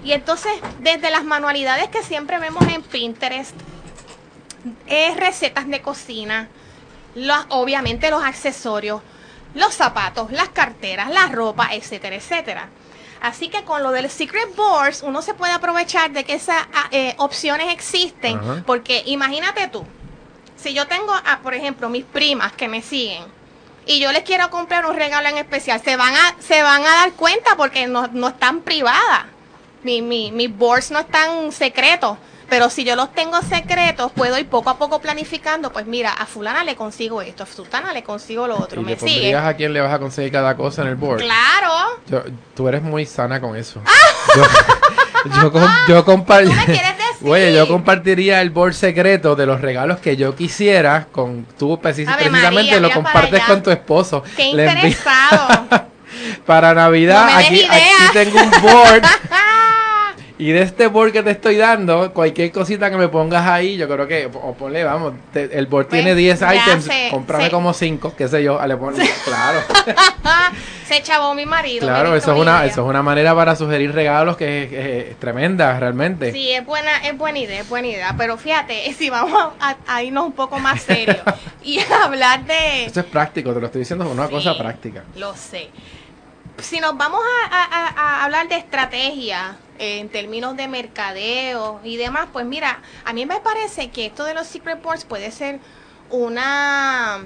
Y 0.04 0.12
entonces, 0.12 0.52
desde 0.80 1.10
las 1.10 1.24
manualidades 1.24 1.88
que 1.88 2.02
siempre 2.02 2.38
vemos 2.38 2.66
en 2.68 2.82
Pinterest, 2.82 3.54
es 4.86 5.16
recetas 5.16 5.66
de 5.68 5.80
cocina, 5.82 6.48
los- 7.14 7.46
obviamente 7.48 8.10
los 8.10 8.22
accesorios, 8.22 9.02
los 9.54 9.74
zapatos, 9.74 10.30
las 10.32 10.48
carteras, 10.50 11.10
la 11.10 11.26
ropa, 11.26 11.70
etcétera, 11.72 12.16
etcétera. 12.16 12.68
Así 13.20 13.48
que 13.48 13.64
con 13.64 13.82
lo 13.82 13.90
del 13.90 14.08
Secret 14.10 14.54
Boards, 14.56 15.02
uno 15.02 15.20
se 15.22 15.34
puede 15.34 15.52
aprovechar 15.52 16.10
de 16.12 16.24
que 16.24 16.34
esas 16.34 16.56
ah, 16.74 16.88
eh, 16.90 17.14
opciones 17.18 17.72
existen, 17.72 18.38
porque 18.64 19.02
imagínate 19.06 19.68
tú, 19.68 19.84
si 20.56 20.72
yo 20.72 20.86
tengo, 20.86 21.12
a, 21.12 21.38
por 21.42 21.54
ejemplo, 21.54 21.88
mis 21.90 22.04
primas 22.04 22.52
que 22.52 22.68
me 22.68 22.80
siguen 22.80 23.24
y 23.86 23.98
yo 24.00 24.12
les 24.12 24.22
quiero 24.22 24.48
comprar 24.50 24.86
un 24.86 24.96
regalo 24.96 25.28
en 25.28 25.36
especial, 25.38 25.82
se 25.82 25.96
van 25.96 26.14
a, 26.14 26.36
se 26.38 26.62
van 26.62 26.82
a 26.82 26.88
dar 26.96 27.12
cuenta 27.12 27.56
porque 27.56 27.86
no, 27.86 28.06
no 28.08 28.28
están 28.28 28.60
privadas. 28.60 29.24
Mi, 29.82 30.02
mi, 30.02 30.30
mis 30.32 30.54
boards 30.56 30.90
no 30.90 31.00
están 31.00 31.52
secretos. 31.52 32.16
Pero 32.48 32.68
si 32.68 32.82
yo 32.82 32.96
los 32.96 33.12
tengo 33.12 33.40
secretos, 33.42 34.10
puedo 34.10 34.36
ir 34.36 34.48
poco 34.48 34.70
a 34.70 34.76
poco 34.76 35.00
planificando. 35.00 35.72
Pues 35.72 35.86
mira, 35.86 36.10
a 36.10 36.26
fulana 36.26 36.64
le 36.64 36.74
consigo 36.74 37.22
esto, 37.22 37.44
a 37.44 37.46
fulana 37.46 37.92
le 37.92 38.02
consigo 38.02 38.48
lo 38.48 38.56
otro. 38.58 38.80
¿Y 38.80 38.84
¿Me 38.84 38.90
le 38.92 38.98
sigue? 38.98 39.36
a 39.36 39.54
quién 39.54 39.72
le 39.72 39.80
vas 39.80 39.92
a 39.94 40.00
conseguir 40.00 40.32
cada 40.32 40.56
cosa 40.56 40.82
en 40.82 40.88
el 40.88 40.96
board? 40.96 41.20
Claro. 41.20 41.72
Yo- 42.08 42.24
tú 42.56 42.66
eres 42.66 42.82
muy 42.82 43.06
sana 43.06 43.40
con 43.40 43.54
eso. 43.56 43.80
Yo, 44.36 44.42
yo, 45.42 45.52
com- 45.52 45.68
yo 45.88 46.04
compar- 46.04 46.44
¿Tú 46.44 46.52
me 46.52 46.64
quieres 46.64 46.96
decir? 46.96 47.28
Oye, 47.28 47.52
yo 47.54 47.68
compartiría 47.68 48.40
el 48.40 48.50
board 48.50 48.72
secreto 48.74 49.36
de 49.36 49.44
los 49.44 49.60
regalos 49.60 49.98
que 49.98 50.16
yo 50.16 50.34
quisiera 50.34 51.08
con 51.12 51.44
tú 51.58 51.78
precisamente 51.80 52.30
María, 52.30 52.80
lo 52.80 52.90
compartes 52.90 53.42
con 53.44 53.62
tu 53.62 53.70
esposo. 53.70 54.22
Qué 54.36 54.44
interesado. 54.44 55.66
Para 56.46 56.74
Navidad 56.74 57.26
No 57.30 57.36
aquí, 57.38 57.64
aquí 57.68 58.04
tengo 58.12 58.40
un 58.40 58.50
board 58.62 59.02
y 60.40 60.52
de 60.52 60.62
este 60.62 60.86
board 60.86 61.12
que 61.12 61.22
te 61.22 61.30
estoy 61.32 61.56
dando, 61.56 62.12
cualquier 62.14 62.50
cosita 62.50 62.90
que 62.90 62.96
me 62.96 63.08
pongas 63.08 63.46
ahí, 63.46 63.76
yo 63.76 63.86
creo 63.88 64.06
que 64.08 64.26
o 64.32 64.54
ponle, 64.54 64.84
vamos, 64.84 65.12
te- 65.32 65.56
el 65.58 65.66
board 65.66 65.88
Pues, 65.88 66.02
tiene 66.02 66.14
10 66.14 66.40
ya 66.40 66.54
items, 66.54 66.84
sé. 66.84 67.10
como 67.50 67.72
5, 67.74 68.14
qué 68.16 68.26
sé 68.26 68.42
yo, 68.42 68.58
le 68.66 68.76
pones, 68.76 69.08
claro. 69.24 69.60
Se 70.86 71.02
chavó 71.02 71.34
mi 71.34 71.46
marido. 71.46 71.86
Claro, 71.86 72.16
eso 72.16 72.32
es 72.32 72.38
una, 72.40 72.58
idea. 72.60 72.64
eso 72.66 72.82
es 72.82 72.88
una 72.88 73.02
manera 73.02 73.32
para 73.34 73.54
sugerir 73.54 73.92
regalos 73.94 74.36
que 74.36 74.64
es, 74.64 74.72
es- 74.72 75.10
es 75.12 75.16
tremenda, 75.20 75.78
realmente. 75.78 76.32
Sí, 76.32 76.50
es 76.50 76.64
buena, 76.66 76.96
es 77.06 77.16
buena 77.16 77.38
idea, 77.38 77.60
es 77.60 77.68
buena 77.68 77.86
idea. 77.88 78.14
Pero 78.18 78.36
fíjate, 78.36 78.92
si 78.98 79.08
vamos 79.10 79.52
a, 79.60 79.76
a 79.86 80.02
irnos 80.02 80.24
un 80.24 80.32
poco 80.32 80.58
más 80.58 80.82
serios 80.82 81.18
y 81.62 81.78
a 81.78 82.04
hablar 82.04 82.44
de... 82.44 82.86
Esto 82.86 83.00
es 83.00 83.06
práctico, 83.06 83.52
te 83.52 83.60
lo 83.60 83.66
estoy 83.66 83.80
diciendo, 83.80 84.04
es 84.06 84.10
una 84.10 84.26
Sí, 84.26 84.32
cosa 84.32 84.56
práctica. 84.58 85.04
Lo 85.16 85.34
sé. 85.36 85.68
Si 86.58 86.80
nos 86.80 86.96
vamos 86.96 87.20
a, 87.50 87.56
a- 87.56 87.86
a- 87.86 87.88
a 88.20 88.24
hablar 88.24 88.48
de 88.48 88.56
estrategia 88.56 89.56
en 89.80 90.10
términos 90.10 90.56
de 90.56 90.68
mercadeo 90.68 91.80
y 91.82 91.96
demás, 91.96 92.28
pues 92.32 92.44
mira, 92.44 92.82
a 93.04 93.14
mí 93.14 93.24
me 93.24 93.40
parece 93.40 93.90
que 93.90 94.06
esto 94.06 94.24
de 94.24 94.34
los 94.34 94.46
secret 94.46 94.82
boards 94.82 95.06
puede 95.06 95.30
ser 95.30 95.58
una 96.10 97.24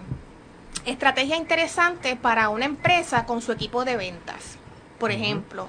estrategia 0.86 1.36
interesante 1.36 2.14
para 2.14 2.50
una 2.50 2.64
empresa 2.64 3.26
con 3.26 3.42
su 3.42 3.50
equipo 3.50 3.84
de 3.84 3.96
ventas. 3.96 4.56
Por 4.98 5.10
ejemplo, 5.10 5.66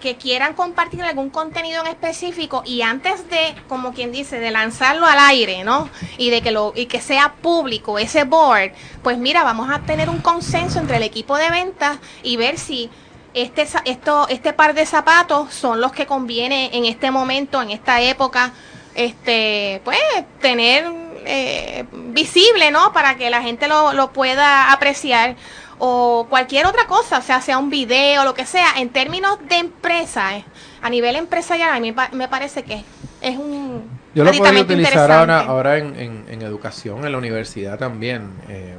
que 0.00 0.16
quieran 0.16 0.54
compartir 0.54 1.02
algún 1.02 1.28
contenido 1.28 1.82
en 1.82 1.88
específico 1.88 2.62
y 2.64 2.80
antes 2.80 3.28
de, 3.28 3.54
como 3.68 3.92
quien 3.92 4.10
dice, 4.10 4.40
de 4.40 4.50
lanzarlo 4.50 5.06
al 5.06 5.18
aire, 5.18 5.62
¿no? 5.62 5.90
Y 6.16 6.30
de 6.30 6.40
que 6.40 6.52
lo 6.52 6.72
y 6.74 6.86
que 6.86 7.02
sea 7.02 7.34
público 7.34 7.98
ese 7.98 8.24
board, 8.24 8.72
pues 9.02 9.18
mira, 9.18 9.44
vamos 9.44 9.70
a 9.70 9.80
tener 9.80 10.08
un 10.08 10.20
consenso 10.20 10.78
entre 10.78 10.96
el 10.96 11.02
equipo 11.02 11.36
de 11.36 11.50
ventas 11.50 11.98
y 12.22 12.38
ver 12.38 12.58
si 12.58 12.90
este 13.34 13.66
esto 13.84 14.26
este 14.28 14.52
par 14.52 14.74
de 14.74 14.86
zapatos 14.86 15.52
son 15.52 15.80
los 15.80 15.92
que 15.92 16.06
conviene 16.06 16.70
en 16.72 16.84
este 16.84 17.10
momento, 17.10 17.60
en 17.60 17.70
esta 17.70 18.00
época, 18.00 18.52
este, 18.94 19.80
pues 19.84 19.98
tener 20.40 20.84
eh, 21.26 21.84
visible, 21.92 22.70
¿no? 22.70 22.92
Para 22.92 23.16
que 23.16 23.30
la 23.30 23.42
gente 23.42 23.66
lo, 23.68 23.92
lo 23.92 24.12
pueda 24.12 24.72
apreciar 24.72 25.36
o 25.78 26.26
cualquier 26.30 26.66
otra 26.66 26.86
cosa, 26.86 27.18
o 27.18 27.22
sea, 27.22 27.40
sea 27.40 27.58
un 27.58 27.68
video, 27.70 28.24
lo 28.24 28.34
que 28.34 28.46
sea, 28.46 28.66
en 28.76 28.90
términos 28.90 29.38
de 29.48 29.56
empresa, 29.56 30.36
eh, 30.36 30.44
a 30.82 30.88
nivel 30.90 31.16
empresarial, 31.16 31.74
a 31.74 31.80
mí 31.80 31.90
pa- 31.92 32.10
me 32.12 32.28
parece 32.28 32.62
que 32.62 32.84
es 33.20 33.36
un 33.36 33.82
Yo 34.14 34.22
lo 34.22 34.30
podría 34.38 34.62
utilizar 34.62 35.10
ahora, 35.10 35.40
ahora 35.40 35.78
en, 35.78 35.98
en- 35.98 36.24
en 36.28 36.42
educación, 36.42 37.04
en 37.04 37.10
la 37.10 37.18
universidad 37.18 37.78
también. 37.78 38.30
Eh, 38.48 38.76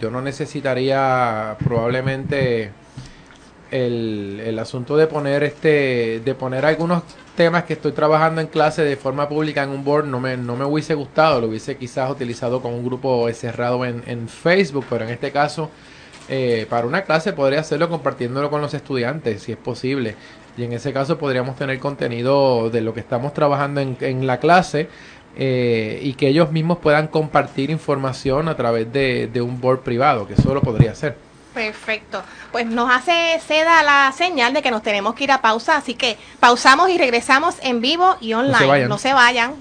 yo 0.00 0.10
no 0.10 0.22
necesitaría 0.22 1.56
probablemente 1.62 2.70
el, 3.70 4.40
el 4.44 4.58
asunto 4.58 4.96
de 4.96 5.06
poner 5.06 5.42
este, 5.44 6.20
de 6.24 6.34
poner 6.34 6.64
algunos 6.64 7.02
temas 7.36 7.64
que 7.64 7.74
estoy 7.74 7.92
trabajando 7.92 8.40
en 8.40 8.48
clase 8.48 8.82
de 8.82 8.96
forma 8.96 9.28
pública 9.28 9.62
en 9.62 9.70
un 9.70 9.84
board, 9.84 10.06
no 10.06 10.20
me, 10.20 10.36
no 10.36 10.56
me 10.56 10.64
hubiese 10.64 10.94
gustado, 10.94 11.40
lo 11.40 11.48
hubiese 11.48 11.76
quizás 11.76 12.10
utilizado 12.10 12.60
con 12.60 12.74
un 12.74 12.84
grupo 12.84 13.28
cerrado 13.32 13.84
en, 13.84 14.02
en 14.06 14.28
Facebook, 14.28 14.86
pero 14.90 15.04
en 15.04 15.10
este 15.10 15.30
caso, 15.30 15.70
eh, 16.28 16.66
para 16.68 16.86
una 16.86 17.02
clase 17.02 17.32
podría 17.32 17.60
hacerlo 17.60 17.88
compartiéndolo 17.88 18.50
con 18.50 18.60
los 18.60 18.74
estudiantes, 18.74 19.42
si 19.42 19.52
es 19.52 19.58
posible. 19.58 20.16
Y 20.56 20.64
en 20.64 20.72
ese 20.72 20.92
caso 20.92 21.18
podríamos 21.18 21.54
tener 21.54 21.78
contenido 21.78 22.70
de 22.70 22.80
lo 22.80 22.92
que 22.92 23.00
estamos 23.00 23.32
trabajando 23.32 23.80
en, 23.80 23.96
en 24.00 24.26
la 24.26 24.40
clase 24.40 24.88
eh, 25.36 26.00
y 26.02 26.14
que 26.14 26.28
ellos 26.28 26.50
mismos 26.50 26.78
puedan 26.78 27.06
compartir 27.06 27.70
información 27.70 28.48
a 28.48 28.56
través 28.56 28.92
de, 28.92 29.28
de 29.32 29.40
un 29.40 29.60
board 29.60 29.80
privado, 29.82 30.26
que 30.26 30.34
eso 30.34 30.52
lo 30.54 30.60
podría 30.62 30.90
hacer. 30.90 31.27
Perfecto. 31.58 32.22
Pues 32.52 32.66
nos 32.66 32.88
hace 32.88 33.40
seda 33.44 33.82
la 33.82 34.12
señal 34.16 34.54
de 34.54 34.62
que 34.62 34.70
nos 34.70 34.80
tenemos 34.80 35.16
que 35.16 35.24
ir 35.24 35.32
a 35.32 35.42
pausa, 35.42 35.76
así 35.76 35.94
que 35.94 36.16
pausamos 36.38 36.88
y 36.88 36.96
regresamos 36.96 37.56
en 37.62 37.80
vivo 37.80 38.16
y 38.20 38.32
online. 38.32 38.64
vayan. 38.64 38.88
No 38.88 38.96
se 38.96 39.12
vayan. 39.12 39.54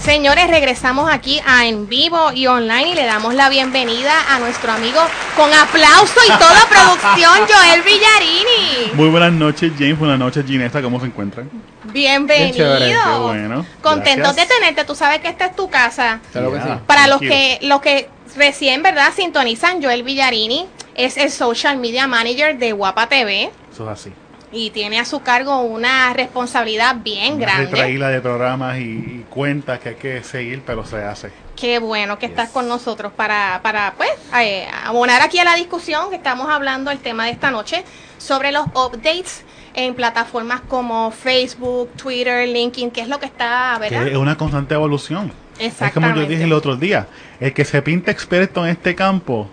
Señores, 0.00 0.48
regresamos 0.48 1.10
aquí 1.12 1.40
a 1.44 1.66
en 1.66 1.88
vivo 1.88 2.30
y 2.32 2.46
online 2.46 2.90
y 2.90 2.94
le 2.94 3.06
damos 3.06 3.34
la 3.34 3.48
bienvenida 3.48 4.14
a 4.30 4.38
nuestro 4.38 4.70
amigo 4.70 5.00
con 5.36 5.52
aplauso 5.52 6.20
y 6.24 6.28
toda 6.38 6.66
producción, 6.70 7.40
Joel 7.48 7.82
Villarini. 7.82 8.92
Muy 8.94 9.08
buenas 9.08 9.32
noches, 9.32 9.72
James. 9.76 9.98
Buenas 9.98 10.20
noches, 10.20 10.46
Ginesta. 10.46 10.80
¿Cómo 10.80 11.00
se 11.00 11.06
encuentran? 11.06 11.50
Bienvenido. 11.92 12.56
chévere, 12.56 12.96
bueno. 13.20 13.66
Contentos 13.82 14.36
de 14.36 14.46
tenerte. 14.46 14.84
Tú 14.84 14.94
sabes 14.94 15.18
que 15.18 15.28
esta 15.28 15.46
es 15.46 15.56
tu 15.56 15.68
casa. 15.68 16.20
Claro 16.30 16.52
que 16.52 16.60
sí. 16.60 16.68
Para 16.86 17.08
los 17.08 17.20
que, 17.20 17.58
los 17.62 17.80
que 17.80 18.08
recién, 18.36 18.82
¿verdad? 18.82 19.12
Sintonizan, 19.14 19.82
Joel 19.82 20.02
Villarini 20.02 20.66
es 20.94 21.16
el 21.16 21.30
social 21.30 21.76
media 21.78 22.06
manager 22.06 22.58
de 22.58 22.72
Guapa 22.72 23.08
TV 23.08 23.50
Eso 23.72 23.84
es 23.84 23.88
así. 24.00 24.12
y 24.52 24.70
tiene 24.70 24.98
a 24.98 25.04
su 25.04 25.20
cargo 25.20 25.60
una 25.60 26.12
responsabilidad 26.14 26.96
bien 26.96 27.34
Una 27.34 27.46
grande. 27.46 27.64
retraída 27.66 28.08
de 28.08 28.20
programas 28.20 28.78
y, 28.78 28.82
y 28.82 29.26
cuentas 29.30 29.78
que 29.80 29.90
hay 29.90 29.94
que 29.96 30.22
seguir, 30.24 30.62
pero 30.66 30.84
se 30.84 30.96
hace. 31.02 31.30
Qué 31.56 31.78
bueno 31.80 32.18
que 32.18 32.26
estás 32.26 32.50
con 32.50 32.68
nosotros 32.68 33.12
para, 33.12 33.60
para 33.62 33.94
pues, 33.96 34.10
eh, 34.40 34.66
abonar 34.84 35.22
aquí 35.22 35.38
a 35.40 35.44
la 35.44 35.54
discusión 35.56 36.08
que 36.10 36.16
estamos 36.16 36.48
hablando 36.48 36.90
el 36.90 36.98
tema 37.00 37.24
de 37.26 37.32
esta 37.32 37.50
noche 37.50 37.84
sobre 38.18 38.52
los 38.52 38.66
updates 38.68 39.44
en 39.74 39.94
plataformas 39.94 40.60
como 40.62 41.10
Facebook, 41.10 41.90
Twitter, 41.96 42.48
LinkedIn, 42.48 42.90
que 42.90 43.00
es 43.00 43.08
lo 43.08 43.18
que 43.20 43.26
está, 43.26 43.74
Que 43.82 43.90
¿verdad? 43.90 44.08
es 44.08 44.16
una 44.16 44.36
constante 44.36 44.74
evolución. 44.74 45.32
Es 45.58 45.74
como 45.74 45.86
Exactamente. 45.86 46.20
yo 46.22 46.26
dije 46.28 46.44
el 46.44 46.52
otro 46.52 46.76
día. 46.76 47.06
El 47.40 47.52
que 47.52 47.64
se 47.64 47.82
pinta 47.82 48.10
experto 48.10 48.64
en 48.64 48.70
este 48.70 48.94
campo, 48.94 49.48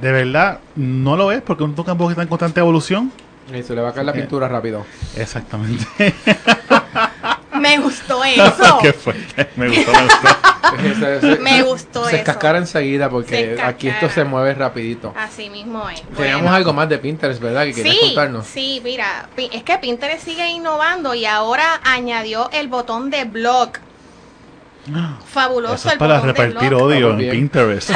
de 0.00 0.12
verdad, 0.12 0.60
no 0.76 1.16
lo 1.16 1.32
es 1.32 1.42
porque 1.42 1.64
es 1.64 1.68
un 1.68 1.74
campo 1.84 2.06
que 2.06 2.12
está 2.12 2.22
en 2.22 2.28
constante 2.28 2.60
evolución. 2.60 3.12
Y 3.52 3.62
se 3.62 3.74
le 3.74 3.80
va 3.80 3.88
a 3.90 3.92
caer 3.94 4.06
la 4.06 4.12
Eh. 4.12 4.16
pintura 4.20 4.46
rápido. 4.48 4.84
Exactamente. 5.16 5.86
Me 7.58 7.78
gustó 7.78 8.22
eso. 8.24 8.78
Qué 8.80 8.92
fuerte. 8.92 9.48
Me 9.56 9.68
gustó, 9.68 9.92
me 9.92 10.02
gustó. 10.02 10.28
Se- 10.78 11.20
se- 11.36 11.40
Me 11.40 11.62
gustó 11.62 12.04
Se 12.08 12.16
eso. 12.16 12.24
cascara 12.24 12.58
enseguida 12.58 13.06
Se 13.06 13.10
porque 13.10 13.58
aquí 13.62 13.88
esto 13.88 14.08
se 14.10 14.22
mueve 14.24 14.54
rapidito. 14.54 15.12
Así 15.16 15.50
mismo 15.50 15.88
es. 15.88 16.02
Teníamos 16.02 16.42
Bueno. 16.42 16.54
algo 16.56 16.72
más 16.72 16.88
de 16.88 16.98
Pinterest, 16.98 17.40
¿verdad? 17.40 17.64
Que 17.64 17.74
querías 17.74 17.96
Sí, 17.96 18.00
contarnos. 18.06 18.46
sí, 18.46 18.80
mira, 18.84 19.28
es 19.36 19.62
que 19.64 19.78
Pinterest 19.78 20.24
sigue 20.24 20.46
innovando 20.50 21.14
y 21.14 21.24
ahora 21.26 21.80
añadió 21.82 22.48
el 22.52 22.68
botón 22.68 23.10
de 23.10 23.24
blog. 23.24 23.70
Fabuloso 25.26 25.74
Eso 25.74 25.88
es 25.88 25.92
el 25.94 25.98
para 25.98 26.20
repartir 26.20 26.74
odio 26.74 27.10
en. 27.18 27.30
Pinterest. 27.30 27.90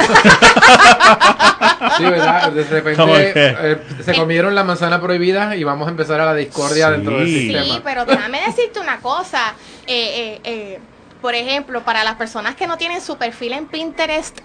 Sí, 1.97 2.03
¿verdad? 2.05 2.51
De 2.51 2.63
repente 2.81 3.33
eh, 3.35 3.77
se 4.03 4.13
comieron 4.15 4.55
la 4.55 4.63
manzana 4.63 5.01
prohibida 5.01 5.55
y 5.55 5.63
vamos 5.63 5.87
a 5.87 5.91
empezar 5.91 6.19
a 6.21 6.25
la 6.25 6.33
discordia 6.35 6.87
Sí. 6.87 6.91
dentro 6.93 7.17
del 7.19 7.27
Sí, 7.27 7.39
sistema. 7.39 7.63
Sí, 7.75 7.81
pero 7.83 8.05
déjame 8.05 8.41
decirte 8.45 8.79
una 8.79 8.99
cosa. 8.99 9.53
Eh, 9.85 10.39
eh, 10.41 10.41
eh, 10.43 10.79
por 11.21 11.35
ejemplo, 11.35 11.83
para 11.83 12.03
las 12.03 12.15
personas 12.15 12.55
que 12.55 12.67
no 12.67 12.77
tienen 12.77 13.01
su 13.01 13.17
perfil 13.17 13.53
en 13.53 13.67
Pinterest 13.67 14.37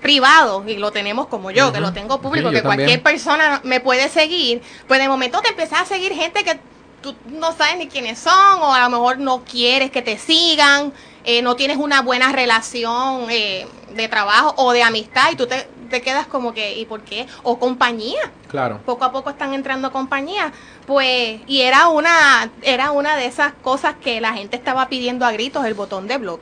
privado, 0.00 0.64
y 0.66 0.76
lo 0.76 0.90
tenemos 0.92 1.26
como 1.26 1.50
yo, 1.50 1.72
que 1.72 1.80
lo 1.80 1.92
tengo 1.92 2.20
público, 2.20 2.50
Sí, 2.50 2.56
que 2.56 2.62
cualquier 2.62 3.00
también. 3.00 3.02
persona 3.02 3.60
me 3.64 3.80
puede 3.80 4.08
seguir, 4.08 4.62
pues 4.86 5.00
de 5.00 5.08
momento 5.08 5.40
te 5.40 5.48
empiezas 5.48 5.80
a 5.80 5.84
seguir 5.84 6.12
gente 6.12 6.44
que 6.44 6.60
tú 7.02 7.14
no 7.30 7.52
sabes 7.56 7.78
ni 7.78 7.88
quiénes 7.88 8.18
son, 8.18 8.60
o 8.60 8.72
a 8.72 8.80
lo 8.80 8.90
mejor 8.90 9.18
no 9.18 9.42
quieres 9.44 9.90
que 9.90 10.02
te 10.02 10.16
sigan, 10.18 10.92
eh, 11.26 11.42
no 11.42 11.56
tienes 11.56 11.76
una 11.76 12.00
buena 12.00 12.32
relación 12.32 13.26
eh, 13.30 13.66
de 13.90 14.08
trabajo 14.08 14.54
o 14.56 14.72
de 14.72 14.82
amistad, 14.82 15.30
y 15.32 15.36
tú 15.36 15.46
te, 15.46 15.68
te 15.90 16.00
quedas 16.00 16.26
como 16.26 16.54
que, 16.54 16.78
¿y 16.78 16.86
por 16.86 17.02
qué? 17.02 17.26
O 17.42 17.58
compañía 17.58 18.20
Claro. 18.48 18.80
poco 18.86 19.04
a 19.04 19.12
poco 19.12 19.30
están 19.30 19.52
entrando 19.52 19.92
compañías, 19.92 20.52
pues, 20.86 21.40
y 21.46 21.60
era 21.62 21.88
una, 21.88 22.50
era 22.62 22.92
una 22.92 23.16
de 23.16 23.26
esas 23.26 23.52
cosas 23.54 23.96
que 24.00 24.20
la 24.20 24.32
gente 24.32 24.56
estaba 24.56 24.88
pidiendo 24.88 25.26
a 25.26 25.32
gritos, 25.32 25.66
el 25.66 25.74
botón 25.74 26.06
de 26.08 26.16
blog. 26.16 26.40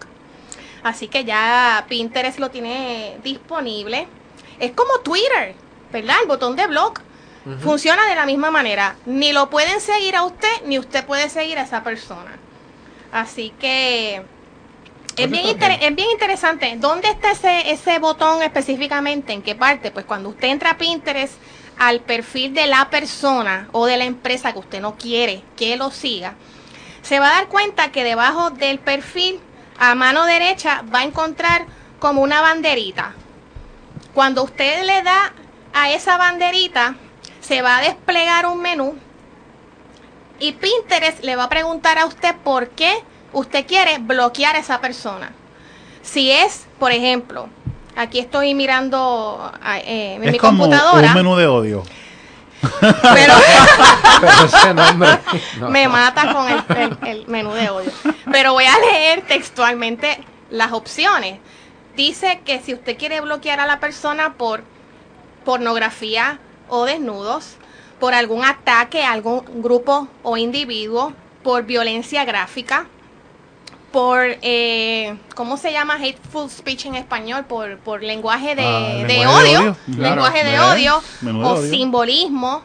Así 0.83 1.09
que 1.09 1.25
ya 1.25 1.87
Pinterest 1.89 2.39
lo 2.39 2.51
tiene 2.51 3.17
disponible. 3.25 4.07
Es 4.59 4.73
como 4.73 4.99
Twitter, 4.99 5.55
¿verdad? 5.91 6.17
El 6.21 6.29
botón 6.29 6.57
de 6.57 6.67
blog. 6.67 7.01
Funciona 7.63 8.07
de 8.07 8.15
la 8.15 8.27
misma 8.27 8.51
manera. 8.51 8.97
Ni 9.07 9.33
lo 9.33 9.49
pueden 9.49 9.81
seguir 9.81 10.15
a 10.15 10.25
usted, 10.25 10.63
ni 10.67 10.79
usted 10.79 11.05
puede 11.07 11.29
seguir 11.31 11.59
a 11.59 11.63
esa 11.63 11.83
persona. 11.83 12.39
Así 13.13 13.53
que 13.59 14.23
es 15.17 15.31
bien, 15.31 15.47
es 15.47 15.95
bien 15.95 16.11
interesante. 16.11 16.75
¿Dónde 16.79 17.09
está 17.09 17.33
ese, 17.33 17.71
ese 17.71 17.99
botón 17.99 18.43
específicamente? 18.43 19.33
¿En 19.33 19.43
qué 19.43 19.55
parte? 19.55 19.91
Pues 19.91 20.05
cuando 20.07 20.31
usted 20.31 20.49
entra 20.49 20.71
a 20.71 20.79
Pinterest 20.79 21.35
al 21.79 22.01
perfil 22.01 22.55
de 22.55 22.67
la 22.67 22.91
persona 22.91 23.69
o 23.73 23.87
de 23.87 23.97
la 23.97 24.05
empresa 24.05 24.53
que 24.53 24.59
usted 24.59 24.81
no 24.81 24.97
quiere 24.97 25.43
que 25.57 25.77
lo 25.77 25.91
siga, 25.91 26.35
se 27.03 27.19
va 27.19 27.29
a 27.29 27.35
dar 27.35 27.49
cuenta 27.49 27.93
que 27.93 28.05
debajo 28.05 28.51
del 28.51 28.79
perfil, 28.79 29.41
a 29.79 29.95
mano 29.95 30.25
derecha, 30.25 30.83
va 30.95 31.01
a 31.01 31.05
encontrar 31.05 31.67
como 31.99 32.23
una 32.23 32.41
banderita. 32.41 33.15
Cuando 34.15 34.45
usted 34.45 34.85
le 34.85 35.03
da 35.03 35.33
a 35.73 35.91
esa 35.91 36.17
banderita, 36.17 36.95
se 37.41 37.61
va 37.61 37.79
a 37.79 37.83
desplegar 37.83 38.47
un 38.47 38.61
menú 38.61 38.97
y 40.39 40.53
Pinterest 40.53 41.23
le 41.23 41.37
va 41.37 41.45
a 41.45 41.49
preguntar 41.49 41.99
a 41.99 42.07
usted 42.07 42.35
por 42.37 42.71
qué 42.71 42.95
usted 43.35 43.67
quiere 43.67 43.99
bloquear 43.99 44.57
a 44.57 44.59
esa 44.61 44.81
persona. 44.81 45.33
Si 46.03 46.31
es, 46.31 46.67
por 46.79 46.93
ejemplo, 46.93 47.49
aquí 47.97 48.19
estoy 48.19 48.55
mirando 48.55 49.53
eh, 49.85 50.15
en 50.17 50.25
es 50.25 50.33
mi 50.33 50.39
como 50.39 50.65
computadora, 50.65 51.09
un 51.09 51.15
menú 51.15 51.37
de 51.37 51.47
odio. 51.47 51.83
pero 52.81 53.35
Pero 54.21 54.45
ese 54.47 54.75
nombre. 54.75 55.19
no. 55.61 55.69
me 55.69 55.87
mata 55.89 56.33
con 56.33 56.49
el, 56.49 56.65
el- 56.77 56.99
el 57.09 57.27
menú 57.27 57.53
de 57.53 57.69
odio. 57.69 57.91
Pero 58.33 58.53
voy 58.55 58.65
a 58.65 58.79
leer 58.79 59.23
textualmente 59.23 60.19
las 60.51 60.73
opciones. 60.73 61.41
Dice 61.97 62.41
que 62.45 62.61
si 62.61 62.73
usted 62.75 62.97
quiere 62.97 63.21
bloquear 63.21 63.61
a 63.61 63.67
la 63.67 63.81
persona 63.81 64.35
por 64.35 64.65
pornografía 65.45 66.39
o 66.69 66.85
desnudos, 66.85 67.57
por 68.01 68.15
algún 68.15 68.45
ataque 68.45 69.03
a 69.05 69.13
algún 69.13 69.45
grupo 69.63 70.09
o 70.23 70.37
individuo, 70.37 71.13
por 71.43 71.65
violencia 71.65 72.25
gráfica, 72.25 72.87
por, 73.95 74.27
eh, 74.43 75.17
¿cómo 75.37 75.57
se 75.57 75.71
llama? 75.71 75.95
Hateful 75.95 76.51
speech 76.51 76.87
en 76.87 76.97
español, 76.97 77.45
por, 77.45 77.79
por 77.79 78.03
lenguaje 78.03 78.57
de, 78.57 78.65
Ah, 78.67 79.07
de 79.07 79.07
lenguaje 79.07 79.45
de 79.49 79.59
odio, 79.61 79.77
lenguaje 79.87 80.45
de 80.45 80.59
odio, 80.59 81.03
o 81.25 81.53
odio. 81.53 81.71
simbolismo, 81.71 82.65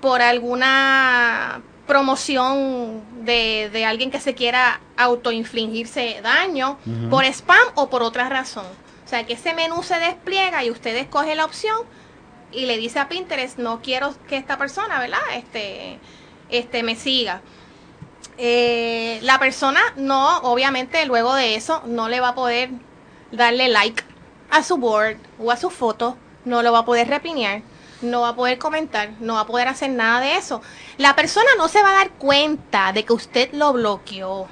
por 0.00 0.22
alguna 0.22 1.60
promoción 1.86 3.02
de, 3.26 3.68
de 3.70 3.84
alguien 3.84 4.10
que 4.10 4.20
se 4.20 4.34
quiera 4.34 4.80
autoinfligirse 4.96 6.20
daño, 6.22 6.78
por 7.10 7.26
spam 7.26 7.58
o 7.74 7.90
por 7.90 8.02
otra 8.02 8.30
razón. 8.30 8.64
O 9.04 9.08
sea 9.10 9.26
que 9.26 9.34
ese 9.34 9.52
menú 9.52 9.82
se 9.82 9.98
despliega 9.98 10.64
y 10.64 10.70
usted 10.70 10.96
escoge 10.96 11.34
la 11.34 11.44
opción 11.44 11.76
y 12.52 12.64
le 12.64 12.78
dice 12.78 13.00
a 13.00 13.08
Pinterest, 13.10 13.58
no 13.58 13.82
quiero 13.82 14.14
que 14.30 14.38
esta 14.38 14.56
persona, 14.56 14.98
¿verdad? 14.98 15.20
Este, 15.34 15.98
este 16.48 16.82
me 16.82 16.96
siga. 16.96 17.42
Eh, 18.42 19.18
la 19.20 19.38
persona 19.38 19.82
no, 19.96 20.38
obviamente 20.38 21.04
luego 21.04 21.34
de 21.34 21.56
eso, 21.56 21.82
no 21.84 22.08
le 22.08 22.20
va 22.20 22.28
a 22.28 22.34
poder 22.34 22.70
darle 23.32 23.68
like 23.68 24.02
a 24.50 24.62
su 24.62 24.78
board 24.78 25.18
o 25.38 25.50
a 25.50 25.58
su 25.58 25.68
foto, 25.68 26.16
no 26.46 26.62
lo 26.62 26.72
va 26.72 26.78
a 26.78 26.84
poder 26.86 27.08
repinear, 27.08 27.60
no 28.00 28.22
va 28.22 28.30
a 28.30 28.34
poder 28.34 28.56
comentar, 28.56 29.10
no 29.20 29.34
va 29.34 29.40
a 29.40 29.46
poder 29.46 29.68
hacer 29.68 29.90
nada 29.90 30.20
de 30.20 30.36
eso. 30.36 30.62
La 30.96 31.14
persona 31.14 31.50
no 31.58 31.68
se 31.68 31.82
va 31.82 31.90
a 31.90 31.98
dar 31.98 32.12
cuenta 32.12 32.94
de 32.94 33.04
que 33.04 33.12
usted 33.12 33.52
lo 33.52 33.74
bloqueó. 33.74 34.48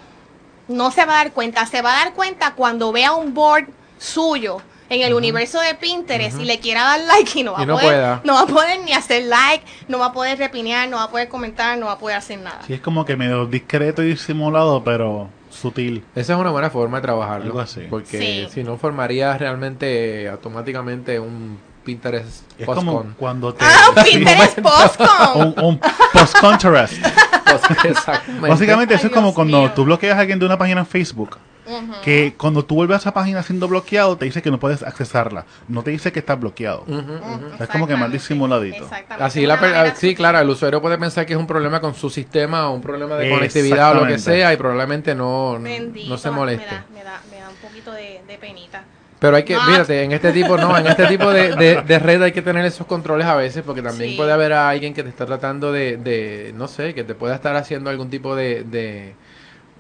No 0.68 0.90
se 0.90 1.06
va 1.06 1.14
a 1.14 1.24
dar 1.24 1.32
cuenta, 1.32 1.64
se 1.64 1.80
va 1.80 1.94
a 1.94 2.04
dar 2.04 2.12
cuenta 2.12 2.52
cuando 2.52 2.92
vea 2.92 3.12
un 3.12 3.32
board 3.32 3.68
suyo 3.96 4.60
en 4.90 5.02
el 5.02 5.12
universo 5.14 5.60
de 5.60 5.74
Pinterest 5.74 6.40
y 6.40 6.44
le 6.44 6.58
quiera 6.60 6.82
dar 6.82 7.00
like 7.00 7.38
y 7.38 7.42
no 7.42 7.52
va 7.52 7.60
Y 7.60 7.62
a 7.62 7.66
no 7.66 7.74
poder, 7.74 7.88
pueda. 7.88 8.20
no 8.24 8.34
va 8.34 8.40
a 8.42 8.46
poder 8.46 8.80
ni 8.84 8.92
hacer 8.92 9.24
like, 9.24 9.64
no 9.88 9.98
va 9.98 10.06
a 10.06 10.12
poder 10.12 10.38
repinear, 10.38 10.88
no 10.88 10.96
va 10.96 11.04
a 11.04 11.10
poder 11.10 11.28
comentar, 11.28 11.76
no 11.78 11.86
va 11.86 11.92
a 11.92 11.98
poder 11.98 12.16
hacer 12.16 12.38
nada. 12.38 12.60
Sí, 12.66 12.74
es 12.74 12.80
como 12.80 13.04
que 13.04 13.16
medio 13.16 13.46
discreto 13.46 14.02
y 14.02 14.08
disimulado, 14.10 14.82
pero 14.84 15.28
sutil. 15.50 16.04
Esa 16.14 16.34
es 16.34 16.38
una 16.38 16.50
buena 16.50 16.70
forma 16.70 16.98
de 16.98 17.02
trabajarlo. 17.02 17.46
Algo 17.46 17.60
así. 17.60 17.80
Porque 17.90 18.18
Sí. 18.18 18.48
si 18.52 18.64
no 18.64 18.76
formaría 18.78 19.36
realmente 19.38 20.28
automáticamente 20.28 21.18
un 21.20 21.58
Pinterest 21.84 22.42
Es 22.58 22.66
como 22.66 23.04
cuando 23.18 23.54
te... 23.54 23.64
Ah, 23.64 23.90
un. 23.96 24.02
Pinterest 24.04 24.58
Postcon. 24.62 25.54
un, 25.56 25.64
un 25.64 25.80
post-contrast. 26.12 26.94
Exactamente. 27.84 28.48
Básicamente 28.48 28.94
eso 28.94 29.04
Ay, 29.04 29.08
es 29.08 29.14
como 29.14 29.28
Dios 29.28 29.34
cuando 29.34 29.58
mío. 29.60 29.72
tú 29.74 29.84
bloqueas 29.84 30.16
a 30.16 30.20
alguien 30.20 30.38
de 30.38 30.46
una 30.46 30.58
página 30.58 30.80
en 30.80 30.86
Facebook. 30.86 31.38
Que 32.02 32.32
cuando 32.38 32.64
tú 32.64 32.76
vuelves 32.76 32.94
a 32.94 32.98
esa 32.98 33.12
página 33.12 33.42
siendo 33.42 33.68
bloqueado, 33.68 34.16
te 34.16 34.24
dice 34.24 34.40
que 34.40 34.50
no 34.50 34.58
puedes 34.58 34.82
accesarla. 34.82 35.44
No 35.68 35.82
te 35.82 35.90
dice 35.90 36.10
que 36.12 36.20
estás 36.20 36.40
bloqueado. 36.40 36.84
Es 36.88 37.68
como 37.68 37.86
que 37.86 37.92
más 37.92 38.10
Exactamente. 38.10 38.12
disimuladito. 38.16 38.84
Exactamente. 38.84 39.24
Así 39.24 39.44
la 39.44 39.56
manera 39.56 39.94
sí, 39.94 40.14
claro, 40.14 40.38
el 40.38 40.48
usuario 40.48 40.80
puede 40.80 40.96
pensar 40.96 41.26
que 41.26 41.34
es 41.34 41.38
un 41.38 41.46
problema 41.46 41.78
con 41.82 41.94
su 41.94 42.08
sistema 42.08 42.70
o 42.70 42.74
un 42.74 42.80
problema 42.80 43.16
de 43.16 43.28
conectividad 43.28 43.92
o 43.92 44.00
lo 44.00 44.06
que 44.06 44.18
sea 44.18 44.54
y 44.54 44.56
probablemente 44.56 45.14
no, 45.14 45.58
Bendito, 45.60 46.08
no 46.08 46.16
se 46.16 46.30
Me 46.30 46.36
moleste. 46.36 46.64
da, 46.74 46.84
me 46.94 47.04
da, 47.04 47.20
me 47.30 47.38
da 47.38 47.50
un 47.50 47.56
poquito 47.56 47.92
de, 47.92 48.22
de 48.26 48.38
penita. 48.38 48.84
Pero 49.20 49.36
hay 49.36 49.42
que, 49.42 49.54
No. 49.54 49.62
fíjate, 49.62 50.02
en 50.04 50.12
este 50.12 50.32
tipo, 50.32 50.56
no, 50.56 50.76
en 50.78 50.86
este 50.86 51.06
tipo 51.06 51.30
de, 51.30 51.54
de, 51.56 51.82
de 51.82 51.98
red 51.98 52.22
hay 52.22 52.32
que 52.32 52.42
tener 52.42 52.64
esos 52.64 52.86
controles 52.86 53.26
a 53.26 53.34
veces, 53.34 53.62
porque 53.66 53.82
también 53.82 54.12
Sí. 54.12 54.16
puede 54.16 54.30
haber 54.32 54.52
a 54.52 54.68
alguien 54.68 54.94
que 54.94 55.02
te 55.02 55.08
está 55.08 55.26
tratando 55.26 55.72
de, 55.72 55.96
de, 55.96 56.52
no 56.54 56.68
sé, 56.68 56.94
que 56.94 57.02
te 57.04 57.14
pueda 57.16 57.34
estar 57.34 57.56
haciendo 57.56 57.90
algún 57.90 58.10
tipo 58.10 58.36
de, 58.36 58.62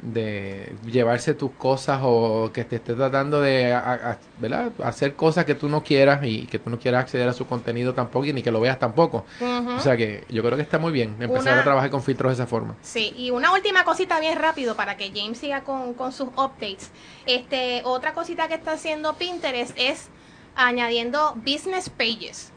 de, 0.02 0.74
llevarse 0.86 1.34
tus 1.34 1.50
cosas 1.52 2.00
o 2.02 2.50
que 2.52 2.64
te 2.64 2.76
esté 2.76 2.94
tratando 2.94 3.40
de, 3.40 3.72
a- 3.72 3.78
a- 4.12 4.18
¿verdad? 4.38 4.72
Hacer 4.82 5.14
cosas 5.14 5.44
que 5.44 5.54
tú 5.54 5.68
no 5.68 5.82
quieras 5.82 6.20
y 6.22 6.46
que 6.46 6.58
tú 6.58 6.70
no 6.70 6.78
quieras 6.78 7.02
acceder 7.02 7.28
a 7.28 7.32
su 7.32 7.46
contenido 7.46 7.94
tampoco 7.94 8.24
y 8.26 8.32
ni 8.32 8.42
que 8.42 8.50
lo 8.50 8.60
veas 8.60 8.78
tampoco. 8.78 9.24
O 9.76 9.80
sea 9.80 9.96
que 9.96 10.24
yo 10.28 10.42
creo 10.42 10.56
que 10.56 10.62
está 10.62 10.78
muy 10.78 10.92
bien 10.92 11.16
empezar 11.20 11.52
Una- 11.52 11.60
a 11.60 11.64
trabajar 11.64 11.90
con 11.90 12.02
filtros 12.02 12.30
de 12.30 12.34
esa 12.42 12.46
forma. 12.46 12.74
Sí, 12.82 13.12
y 13.16 13.30
una 13.30 13.52
última 13.52 13.84
cosita 13.84 14.20
bien 14.20 14.38
rápido 14.38 14.76
para 14.76 14.96
que 14.96 15.10
James 15.14 15.38
siga 15.38 15.62
con, 15.64 15.94
con 15.94 16.12
sus 16.12 16.28
updates. 16.28 16.90
Este, 17.26 17.82
otra 17.84 18.12
cosita 18.14 18.48
que 18.48 18.54
está 18.54 18.72
haciendo 18.72 19.14
Pinterest 19.14 19.72
es 19.76 20.08
añadiendo 20.54 21.34
business 21.36 21.88
pages. 21.90 22.52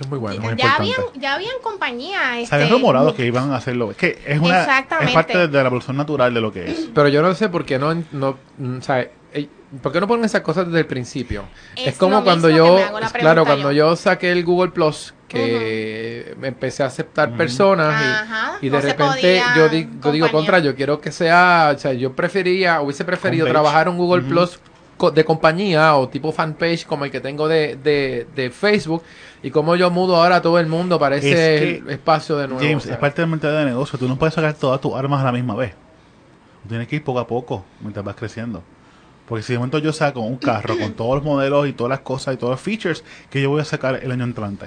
Es 0.00 0.08
muy 0.08 0.18
bueno. 0.18 0.40
Muy 0.40 0.48
ya 0.56 0.66
importante. 0.66 0.82
habían, 0.82 1.20
ya 1.22 1.34
habían 1.34 1.54
compañías. 1.62 2.22
Se 2.36 2.42
Este, 2.42 2.54
había 2.56 2.68
rumorado 2.68 3.14
que 3.14 3.26
iban 3.26 3.52
a 3.52 3.56
hacerlo. 3.56 3.90
Es 3.92 3.96
que 3.96 4.18
es 4.26 4.40
una 4.40 4.62
es 5.00 5.12
parte 5.12 5.46
de 5.48 5.62
la 5.62 5.66
evolución 5.68 5.96
natural 5.96 6.34
de 6.34 6.40
lo 6.40 6.52
que 6.52 6.70
es. 6.70 6.88
Pero 6.94 7.08
yo 7.08 7.22
no 7.22 7.32
sé 7.34 7.48
por 7.48 7.64
qué 7.64 7.78
no, 7.78 7.94
no 8.12 8.36
mm, 8.58 8.78
o 8.78 8.82
sea, 8.82 9.00
eh, 9.32 9.48
¿por 9.82 9.92
qué 9.92 10.00
no 10.00 10.08
ponen 10.08 10.24
esas 10.24 10.40
cosas 10.40 10.66
desde 10.66 10.80
el 10.80 10.86
principio? 10.86 11.44
Es, 11.76 11.88
Es 11.88 11.96
como 11.96 12.16
lo 12.18 12.24
cuando 12.24 12.48
mismo 12.48 12.64
que 12.64 12.68
yo, 12.70 12.74
me 12.76 12.82
hago 12.82 13.00
la 13.00 13.10
claro, 13.10 13.44
cuando 13.44 13.70
yo. 13.70 13.90
yo 13.90 13.96
saqué 13.96 14.32
el 14.32 14.44
Google 14.44 14.72
Plus, 14.72 15.14
que 15.28 16.34
me 16.38 16.48
empecé 16.48 16.82
a 16.82 16.86
aceptar 16.86 17.36
personas 17.36 18.00
y- 18.00 18.04
Ajá, 18.04 18.58
y, 18.62 18.68
de 18.68 18.76
no 18.76 18.80
se 18.82 18.88
repente 18.88 19.42
yo, 19.56 19.68
di- 19.68 19.88
yo 20.02 20.12
digo 20.12 20.30
contra, 20.30 20.58
yo 20.58 20.74
quiero 20.74 21.00
que 21.00 21.12
sea, 21.12 21.72
o 21.74 21.78
sea, 21.78 21.92
yo 21.92 22.14
prefería, 22.14 22.80
hubiese 22.80 23.04
preferido 23.04 23.44
Homepage. 23.46 23.52
trabajar 23.62 23.88
un 23.88 23.96
Google. 23.96 24.22
Plus 24.22 24.58
de 25.10 25.24
compañía 25.24 25.96
o 25.96 26.08
tipo 26.08 26.32
fanpage 26.32 26.86
como 26.86 27.04
el 27.04 27.10
que 27.10 27.20
tengo 27.20 27.48
de, 27.48 27.76
de, 27.76 28.26
de 28.34 28.50
Facebook 28.50 29.02
y 29.42 29.50
como 29.50 29.76
yo 29.76 29.90
mudo 29.90 30.16
ahora 30.16 30.36
a 30.36 30.42
todo 30.42 30.58
el 30.58 30.66
mundo 30.66 30.98
para 30.98 31.16
ese 31.16 31.76
Es 31.76 31.82
que, 31.82 31.92
espacio 31.92 32.36
de 32.36 32.48
nuevo. 32.48 32.62
James, 32.62 32.84
sea. 32.84 32.94
es 32.94 32.98
parte 32.98 33.20
del 33.20 33.30
mentalidad 33.30 33.60
de 33.60 33.66
negocio. 33.66 33.98
Tú 33.98 34.08
no 34.08 34.16
puedes 34.16 34.34
sacar 34.34 34.54
todas 34.54 34.80
tus 34.80 34.94
armas 34.94 35.20
a 35.20 35.24
la 35.24 35.32
misma 35.32 35.54
vez. 35.54 35.74
Tienes 36.68 36.88
que 36.88 36.96
ir 36.96 37.04
poco 37.04 37.18
a 37.18 37.26
poco 37.26 37.64
mientras 37.80 38.04
vas 38.04 38.16
creciendo. 38.16 38.62
Porque 39.28 39.42
si 39.42 39.52
de 39.52 39.58
momento 39.58 39.78
yo 39.78 39.92
saco 39.92 40.20
un 40.20 40.36
carro 40.36 40.78
con 40.78 40.92
todos 40.92 41.16
los 41.16 41.24
modelos 41.24 41.66
y 41.68 41.72
todas 41.72 41.90
las 41.90 42.00
cosas 42.00 42.34
y 42.34 42.36
todos 42.38 42.52
los 42.52 42.60
features 42.60 43.04
que 43.30 43.40
yo 43.40 43.50
voy 43.50 43.60
a 43.60 43.64
sacar 43.64 44.00
el 44.02 44.10
año 44.10 44.24
entrante. 44.24 44.66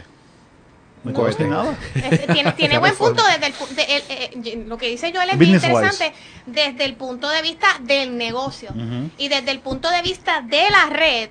No 1.12 1.20
Un 1.20 1.26
cohete. 1.26 1.44
hacer 1.44 1.48
nada. 1.50 1.78
Es- 1.96 2.28
tiene 2.28 2.52
tiene 2.54 2.78
buen 2.78 2.96
punto 2.96 3.24
desde 3.24 3.48
el 3.48 3.76
de- 3.76 3.96
el- 3.96 4.48
eh, 4.48 4.64
lo 4.68 4.78
que 4.78 4.88
dice 4.88 5.12
Joel 5.14 5.30
es 5.32 5.38
bien 5.38 5.54
Business 5.54 5.64
wise. 5.74 5.86
interesante 5.86 6.14
desde 6.46 6.86
el 6.86 6.94
punto 6.96 7.30
de 7.30 7.42
vista 7.42 7.68
del 7.82 8.18
negocio 8.18 8.70
Ujú. 8.72 9.10
y 9.18 9.28
desde 9.30 9.52
el 9.52 9.60
punto 9.60 9.90
de 9.90 10.02
vista 10.02 10.42
de 10.42 10.70
la 10.70 10.86
red 10.90 11.30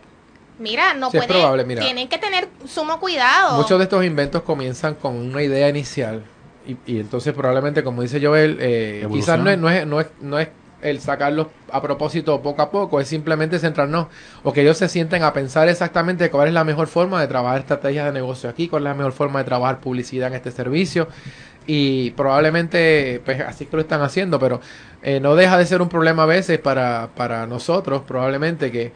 mira 0.58 0.94
no 0.94 1.10
Sí, 1.10 1.18
es 1.18 1.24
puede 1.26 1.38
probable, 1.38 1.64
mira. 1.64 1.82
tienen 1.82 2.08
que 2.08 2.16
tener 2.18 2.48
sumo 2.66 2.98
cuidado 2.98 3.56
Muchos 3.58 3.78
de 3.78 3.84
estos 3.84 4.04
inventos 4.04 4.42
comienzan 4.42 4.94
con 4.94 5.14
una 5.16 5.42
idea 5.42 5.68
inicial 5.68 6.22
y, 6.66 6.76
y 6.86 6.98
entonces 7.00 7.32
probablemente, 7.34 7.84
como 7.84 8.02
dice 8.02 8.20
Joel, 8.24 8.56
eh, 8.60 9.06
quizás 9.12 9.38
no 9.38 9.50
es, 9.50 9.58
no, 9.58 9.68
es, 9.70 9.86
no, 9.86 10.00
es, 10.00 10.06
no 10.20 10.38
es 10.38 10.48
el 10.82 11.00
sacarlos 11.00 11.48
a 11.72 11.80
propósito 11.82 12.40
poco 12.42 12.62
a 12.62 12.70
poco, 12.70 13.00
es 13.00 13.08
simplemente 13.08 13.58
centrarnos 13.58 14.08
o 14.42 14.52
que 14.52 14.62
ellos 14.62 14.76
se 14.76 14.88
sienten 14.88 15.22
a 15.22 15.32
pensar 15.32 15.68
exactamente 15.68 16.30
cuál 16.30 16.48
es 16.48 16.54
la 16.54 16.64
mejor 16.64 16.86
forma 16.86 17.20
de 17.20 17.28
trabajar 17.28 17.60
estrategias 17.60 18.06
de 18.06 18.12
negocio 18.12 18.50
aquí, 18.50 18.68
cuál 18.68 18.82
es 18.82 18.88
la 18.90 18.94
mejor 18.94 19.12
forma 19.12 19.38
de 19.40 19.46
trabajar 19.46 19.80
publicidad 19.80 20.28
en 20.28 20.34
este 20.34 20.50
servicio 20.50 21.08
y 21.66 22.10
probablemente 22.12 23.20
pues 23.24 23.40
así 23.40 23.66
que 23.66 23.76
lo 23.76 23.82
están 23.82 24.02
haciendo, 24.02 24.38
pero 24.38 24.60
eh, 25.02 25.20
no 25.20 25.34
deja 25.34 25.58
de 25.58 25.66
ser 25.66 25.82
un 25.82 25.88
problema 25.88 26.24
a 26.24 26.26
veces 26.26 26.58
para, 26.58 27.08
para 27.14 27.46
nosotros, 27.46 28.02
probablemente 28.06 28.70
que 28.70 28.92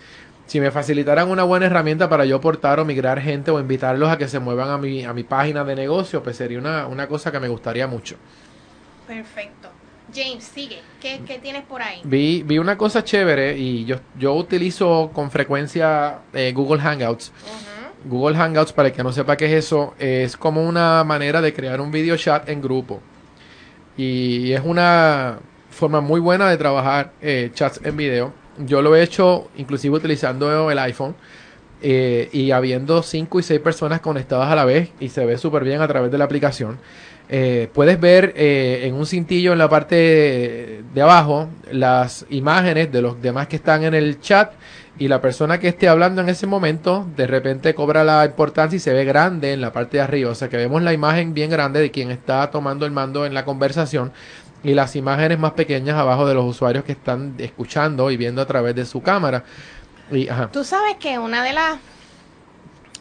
si 0.47 0.61
me 0.61 0.71
facilitaran 0.71 1.31
una 1.31 1.45
buena 1.45 1.67
herramienta 1.67 2.09
para 2.09 2.25
yo 2.25 2.37
aportar 2.37 2.81
o 2.81 2.85
migrar 2.85 3.21
gente 3.21 3.51
o 3.51 3.61
invitarlos 3.61 4.11
a 4.11 4.19
que 4.19 4.29
se 4.29 4.41
muevan 4.41 4.69
a 4.71 4.79
mi, 4.79 5.05
a 5.05 5.13
mi 5.13 5.23
página 5.23 5.65
de 5.65 5.77
negocio, 5.77 6.23
pues 6.23 6.37
sería 6.37 6.59
una, 6.59 6.87
una 6.87 7.07
cosa 7.07 7.31
que 7.33 7.41
me 7.41 7.49
gustaría 7.49 7.87
mucho. 7.87 8.17
perfecto 9.07 9.70
James 10.15 10.45
sigue 10.45 10.81
¿Qué, 11.01 11.21
qué 11.27 11.39
tienes 11.39 11.63
por 11.65 11.83
ahí? 11.83 12.01
Vi, 12.05 12.43
vi 12.45 12.59
una 12.59 12.77
cosa 12.77 13.03
chévere 13.03 13.57
y 13.57 13.85
yo, 13.85 13.97
yo 14.19 14.35
utilizo 14.35 15.11
con 15.13 15.31
frecuencia 15.31 16.19
eh, 16.33 16.53
Google 16.55 16.81
Hangouts. 16.81 17.33
Google 18.05 18.37
Hangouts, 18.37 18.73
para 18.73 18.89
el 18.89 18.95
que 18.95 19.03
no 19.03 19.13
sepa 19.13 19.37
qué 19.37 19.47
es 19.47 19.65
eso, 19.65 19.95
es 19.99 20.37
como 20.37 20.67
una 20.67 21.05
manera 21.05 21.41
de 21.41 21.53
crear 21.53 21.81
un 21.81 21.91
video 21.91 22.17
chat 22.17 22.49
en 22.49 22.61
grupo. 22.63 23.01
Y 23.97 24.53
es 24.53 24.63
una 24.65 25.39
forma 25.71 26.01
muy 26.01 26.21
buena 26.21 26.49
de 26.49 26.57
trabajar 26.57 27.13
eh, 27.21 27.51
chats 27.55 27.81
en 27.85 27.97
video. 27.97 28.33
Yo 28.59 28.83
lo 28.83 28.95
he 28.97 29.03
hecho 29.03 29.49
inclusive 29.57 29.97
utilizando 29.97 30.71
el 30.71 30.79
iPhone. 30.79 31.15
eh, 31.83 32.29
y 32.33 32.51
habiendo 32.51 33.03
5 33.03 33.41
y 33.41 33.43
6 33.43 33.61
personas 33.61 34.01
conectadas 34.01 34.51
a 34.51 34.55
la 34.55 34.67
vez 34.67 34.91
y 35.01 35.09
se 35.09 35.25
ve 35.25 35.39
súper 35.39 35.65
bien 35.65 35.81
a 35.81 35.89
través 35.89 36.11
de 36.11 36.19
la 36.19 36.25
aplicación. 36.25 36.79
Eh, 37.33 37.71
puedes 37.73 38.01
ver 38.01 38.33
eh, 38.35 38.81
en 38.87 38.95
un 38.95 39.07
cintillo 39.07 39.53
en 39.53 39.59
la 39.59 39.69
parte 39.69 40.83
de, 40.93 41.01
abajo 41.01 41.49
las 41.71 42.27
imágenes 42.29 42.91
de 42.91 43.03
los 43.03 43.23
demás 43.23 43.47
que 43.47 43.55
están 43.55 43.85
en 43.85 43.95
el 43.95 44.21
chat 44.21 44.53
y 44.99 45.07
la 45.07 45.21
persona 45.21 45.61
que 45.61 45.69
esté 45.69 45.89
hablando 45.89 46.23
en 46.23 46.29
ese 46.29 46.49
momento 46.49 47.07
de 47.17 47.29
repente 47.29 47.73
cobra 47.73 48.03
la 48.03 48.25
importancia 48.25 48.77
y 48.77 48.81
se 48.81 48.93
ve 48.93 49.05
grande 49.05 49.53
en 49.53 49.61
la 49.61 49.73
parte 49.73 49.99
de 49.99 50.03
arriba. 50.03 50.33
O 50.33 50.35
sea 50.35 50.49
que 50.49 50.57
vemos 50.57 50.83
la 50.83 50.93
imagen 50.93 51.33
bien 51.33 51.51
grande 51.51 51.79
de 51.79 51.93
quien 51.93 52.11
está 52.11 52.51
tomando 52.51 52.85
el 52.85 52.91
mando 52.91 53.25
en 53.25 53.33
la 53.33 53.45
conversación 53.45 54.11
y 54.65 54.75
las 54.75 54.97
imágenes 54.97 55.39
más 55.39 55.53
pequeñas 55.53 55.97
abajo 55.97 56.27
de 56.27 56.35
los 56.35 56.45
usuarios 56.45 56.83
que 56.83 56.93
están 56.93 57.37
escuchando 57.39 58.11
y 58.11 58.17
viendo 58.17 58.43
a 58.43 58.47
través 58.47 58.75
de 58.75 58.85
su 58.85 59.03
cámara. 59.03 59.45
Y, 60.11 60.29
ajá. 60.29 60.51
Tú 60.51 60.65
sabes 60.65 60.97
que 60.99 61.17
una 61.21 61.45
de 61.45 61.53
las 61.53 61.79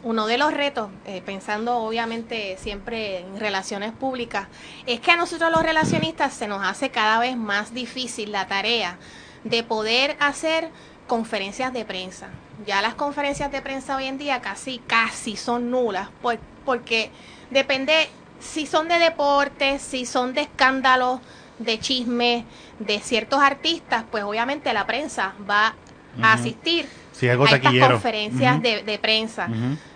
uno 0.02 0.26
de 0.26 0.38
los 0.38 0.52
retos, 0.54 0.88
eh, 1.06 1.22
pensando 1.24 1.76
obviamente 1.78 2.56
siempre 2.58 3.18
en 3.18 3.38
relaciones 3.38 3.92
públicas, 3.92 4.48
es 4.86 5.00
que 5.00 5.10
a 5.10 5.16
nosotros 5.16 5.50
los 5.50 5.62
relacionistas 5.62 6.32
se 6.32 6.48
nos 6.48 6.64
hace 6.64 6.90
cada 6.90 7.18
vez 7.18 7.36
más 7.36 7.74
difícil 7.74 8.32
la 8.32 8.46
tarea 8.46 8.96
de 9.44 9.62
poder 9.62 10.16
hacer 10.20 10.70
conferencias 11.06 11.72
de 11.72 11.84
prensa. 11.84 12.28
Ya 12.66 12.80
las 12.82 12.94
conferencias 12.94 13.50
de 13.50 13.60
prensa 13.62 13.96
hoy 13.96 14.04
en 14.06 14.16
día 14.18 14.40
casi, 14.40 14.78
casi 14.86 15.36
son 15.36 15.70
nulas, 15.70 16.08
por- 16.22 16.38
porque 16.64 17.10
depende 17.50 18.08
si 18.38 18.66
son 18.66 18.88
de 18.88 18.98
deportes, 18.98 19.82
si 19.82 20.06
son 20.06 20.32
de 20.32 20.42
escándalos, 20.42 21.20
de 21.58 21.78
chismes, 21.78 22.44
de 22.78 23.00
ciertos 23.00 23.40
artistas, 23.42 24.04
pues 24.10 24.24
obviamente 24.24 24.72
la 24.72 24.86
prensa 24.86 25.34
va 25.48 25.74
a 26.22 26.32
asistir 26.32 26.88
Sí, 27.12 27.28
a 27.28 27.34
estas 27.34 27.50
taquillero. 27.60 27.90
conferencias 27.92 28.62
de, 28.62 28.82
de 28.82 28.98
prensa. 28.98 29.48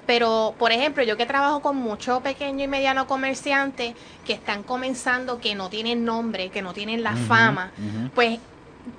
Pero, 0.07 0.55
por 0.59 0.73
ejemplo, 0.73 1.03
yo 1.03 1.17
que 1.17 1.27
trabajo 1.27 1.61
con 1.61 1.77
mucho 1.77 2.21
pequeño 2.21 2.65
y 2.65 2.69
mediano 2.69 3.07
comerciante 3.07 3.95
que 4.27 4.35
están 4.35 4.63
comenzando, 4.63 5.41
que 5.41 5.55
no 5.55 5.71
tienen 5.71 6.05
nombre, 6.05 6.51
que 6.51 6.63
no 6.63 6.75
tienen 6.75 7.03
la 7.03 7.17
fama, 7.17 7.73
pues 8.15 8.39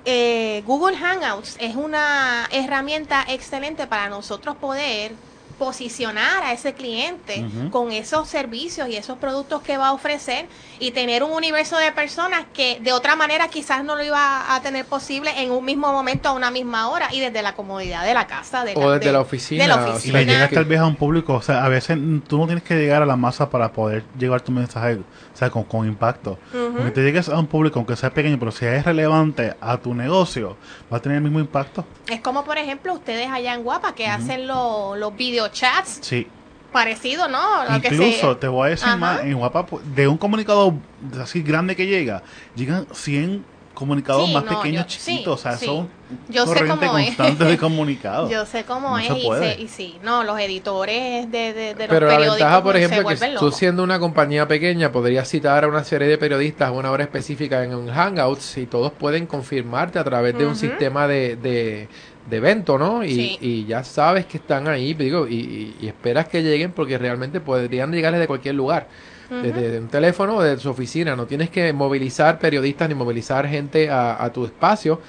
eh, 0.04 0.62
Google 0.66 0.96
Hangouts 0.96 1.56
es 1.60 1.76
una 1.76 2.48
herramienta 2.50 3.24
excelente 3.28 3.86
para 3.86 4.08
nosotros 4.08 4.56
poder 4.56 5.12
posicionar 5.58 6.42
a 6.44 6.52
ese 6.52 6.74
cliente 6.74 7.44
con 7.70 7.90
esos 7.92 8.28
servicios 8.28 8.88
y 8.88 8.96
esos 8.96 9.18
productos 9.18 9.62
que 9.62 9.76
va 9.76 9.88
a 9.88 9.92
ofrecer 9.92 10.46
y 10.78 10.90
tener 10.92 11.22
un 11.22 11.32
universo 11.32 11.76
de 11.78 11.92
personas 11.92 12.44
que 12.52 12.78
de 12.80 12.92
otra 12.92 13.16
manera 13.16 13.48
quizás 13.48 13.82
no 13.84 13.96
lo 13.96 14.04
iba 14.04 14.54
a 14.54 14.60
tener 14.62 14.84
posible 14.84 15.30
en 15.42 15.50
un 15.50 15.64
mismo 15.64 15.92
momento 15.92 16.28
a 16.28 16.32
una 16.32 16.50
misma 16.50 16.88
hora 16.88 17.08
y 17.12 17.20
desde 17.20 17.42
la 17.42 17.54
comodidad 17.54 18.04
de 18.04 18.14
la 18.14 18.26
casa 18.26 18.64
de 18.64 18.74
O 18.76 18.90
desde 18.92 19.06
de- 19.06 19.12
la 19.12 19.20
oficina, 19.20 19.62
de 19.62 19.68
la 19.68 19.98
Y 20.04 20.12
le 20.12 20.24
llegas 20.26 20.50
tal 20.50 20.64
vez 20.66 20.78
a 20.80 20.86
un 20.86 20.96
público, 20.96 21.34
o 21.34 21.42
sea, 21.42 21.64
a 21.64 21.68
veces 21.68 21.98
tú 22.28 22.38
no 22.38 22.46
tienes 22.46 22.62
que 22.64 22.74
llegar 22.76 23.02
a 23.02 23.06
la 23.06 23.16
masa 23.16 23.50
para 23.50 23.72
poder 23.72 24.04
llevar 24.18 24.40
tu 24.42 24.52
mensaje, 24.52 24.94
o 24.96 25.36
sea, 25.36 25.50
con, 25.50 25.64
con 25.64 25.86
impacto. 25.86 26.38
Porque 26.52 26.90
te 26.90 27.02
llegues 27.02 27.28
a 27.28 27.38
un 27.38 27.46
público, 27.46 27.78
aunque 27.78 27.96
sea 27.96 28.10
pequeño, 28.10 28.38
pero 28.38 28.52
si 28.52 28.64
es 28.66 28.84
relevante 28.84 29.54
a 29.60 29.76
tu 29.78 29.94
negocio, 29.94 30.56
va 30.92 30.98
a 30.98 31.00
tener 31.00 31.16
el 31.16 31.22
mismo 31.24 31.40
impacto. 31.40 31.84
Es 32.08 32.20
como, 32.20 32.44
por 32.44 32.58
ejemplo, 32.58 32.92
ustedes 32.94 33.28
allá 33.30 33.54
en 33.54 33.62
Guapa 33.62 33.94
que 33.94 34.06
hacen 34.06 34.46
lo- 34.46 34.94
los 34.96 35.16
videochats 35.50 35.98
Sí. 36.02 36.26
parecidos, 36.72 37.30
¿no? 37.30 37.64
Lo 37.70 37.80
que 37.80 37.88
Incluso, 37.88 38.34
se- 38.34 38.40
te 38.40 38.48
voy 38.48 38.66
a 38.66 38.70
decir 38.70 38.88
Ajá. 38.88 38.96
más, 38.96 39.20
en 39.22 39.34
Guapa, 39.38 39.66
pues, 39.66 39.82
de 39.94 40.08
un 40.08 40.18
comunicado 40.18 40.74
así 41.22 41.42
grande 41.42 41.74
que 41.76 41.86
llega, 41.86 42.22
llegan 42.54 42.86
100 42.92 43.44
comunicados 43.72 44.26
Sí, 44.26 44.32
más 44.32 44.44
no, 44.44 44.56
pequeños, 44.62 44.86
yo- 44.86 44.90
sí, 44.98 45.10
chiquitos, 45.12 45.38
o 45.38 45.42
sea, 45.42 45.52
sí. 45.58 45.66
son 45.66 45.88
Yo 46.28 46.46
sé 46.46 46.64
es. 46.66 47.38
de 47.38 47.58
comunicados. 47.58 48.30
Yo 48.30 48.46
sé 48.46 48.64
cómo 48.64 48.90
No 48.90 48.98
es 48.98 49.06
se 49.06 49.18
y, 49.18 49.22
se- 49.38 49.60
y 49.60 49.68
sí, 49.68 49.98
no, 50.02 50.24
los 50.24 50.38
editores 50.40 51.30
de, 51.30 51.52
de, 51.52 51.74
de 51.74 51.86
los 51.86 51.88
Pero 51.88 52.06
la 52.08 52.18
ventaja, 52.18 52.62
por 52.62 52.76
ejemplo, 52.76 53.10
es 53.10 53.20
que 53.20 53.34
tú 53.38 53.50
siendo 53.52 53.82
una 53.82 53.98
compañía 53.98 54.48
pequeña 54.48 54.90
podrías 54.92 55.28
citar 55.28 55.64
a 55.64 55.68
una 55.68 55.84
serie 55.84 56.08
de 56.08 56.16
periodistas 56.16 56.68
a 56.68 56.72
una 56.72 56.90
hora 56.90 57.04
específica 57.04 57.62
en 57.64 57.74
un 57.74 57.88
Hangouts 57.90 58.56
y 58.56 58.66
todos 58.66 58.92
pueden 58.92 59.26
confirmarte 59.26 59.98
a 59.98 60.04
través 60.04 60.36
de 60.38 60.46
un 60.46 60.56
sistema 60.56 61.06
de, 61.06 61.36
de, 61.36 61.88
de 62.28 62.36
evento, 62.38 62.78
¿no? 62.78 63.04
Y, 63.04 63.14
Sí. 63.14 63.38
y 63.40 63.64
ya 63.66 63.84
sabes 63.84 64.26
que 64.26 64.38
están 64.38 64.66
ahí, 64.68 64.94
digo, 64.94 65.26
y, 65.28 65.74
y- 65.80 65.86
esperas 65.86 66.28
que 66.28 66.42
lleguen 66.42 66.72
porque 66.72 66.98
realmente 66.98 67.40
podrían 67.40 67.92
llegarles 67.92 68.20
de 68.20 68.26
cualquier 68.26 68.54
lugar. 68.54 68.88
Desde 69.28 69.80
un 69.80 69.88
teléfono 69.88 70.36
o 70.36 70.42
de 70.42 70.56
su 70.56 70.70
oficina. 70.70 71.16
No 71.16 71.26
tienes 71.26 71.50
que 71.50 71.72
movilizar 71.72 72.38
periodistas 72.38 72.88
ni 72.88 72.94
movilizar 72.94 73.48
gente 73.48 73.90
a, 73.90 74.22
a 74.22 74.32
tu 74.32 74.44
espacio. 74.44 75.00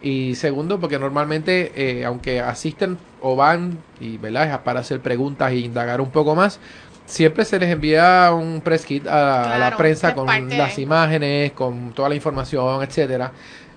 Y 0.00 0.36
segundo, 0.36 0.78
porque 0.78 0.96
normalmente, 0.98 1.72
eh, 1.74 2.04
aunque 2.04 2.40
asisten 2.40 2.98
o 3.20 3.34
van, 3.34 3.78
y 4.00 4.16
¿verdad? 4.18 4.52
Es 4.52 4.58
para 4.58 4.78
hacer 4.80 5.00
preguntas 5.00 5.50
e 5.50 5.56
indagar 5.56 6.00
un 6.00 6.10
poco 6.10 6.36
más, 6.36 6.60
siempre 7.06 7.44
se 7.44 7.58
les 7.58 7.68
envía 7.70 8.30
un 8.32 8.60
press 8.60 8.84
kit 8.86 9.06
a, 9.08 9.54
a 9.54 9.58
la 9.58 9.76
prensa 9.76 10.14
con 10.14 10.26
parte 10.26 10.56
las 10.56 10.78
imágenes, 10.78 11.50
con 11.52 11.92
toda 11.94 12.08
la 12.10 12.14
información, 12.14 12.82
etcétera. 12.84 13.32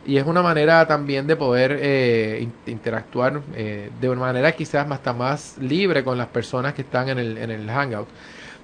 Y 0.08 0.18
es 0.18 0.26
una 0.26 0.42
manera 0.42 0.88
también 0.88 1.28
de 1.28 1.36
poder 1.36 1.78
eh, 1.82 2.40
in- 2.42 2.54
interactuar 2.66 3.42
eh, 3.56 3.90
de 4.00 4.10
una 4.10 4.22
manera 4.22 4.54
quizás 4.54 4.90
hasta 4.90 5.12
más 5.14 5.58
libre 5.60 6.04
con 6.04 6.18
las 6.18 6.28
personas 6.28 6.74
que 6.74 6.82
están 6.84 7.10
en 7.10 7.20
el, 7.20 7.38
en 7.38 7.52
el 7.52 7.70
Hangout. 7.70 8.08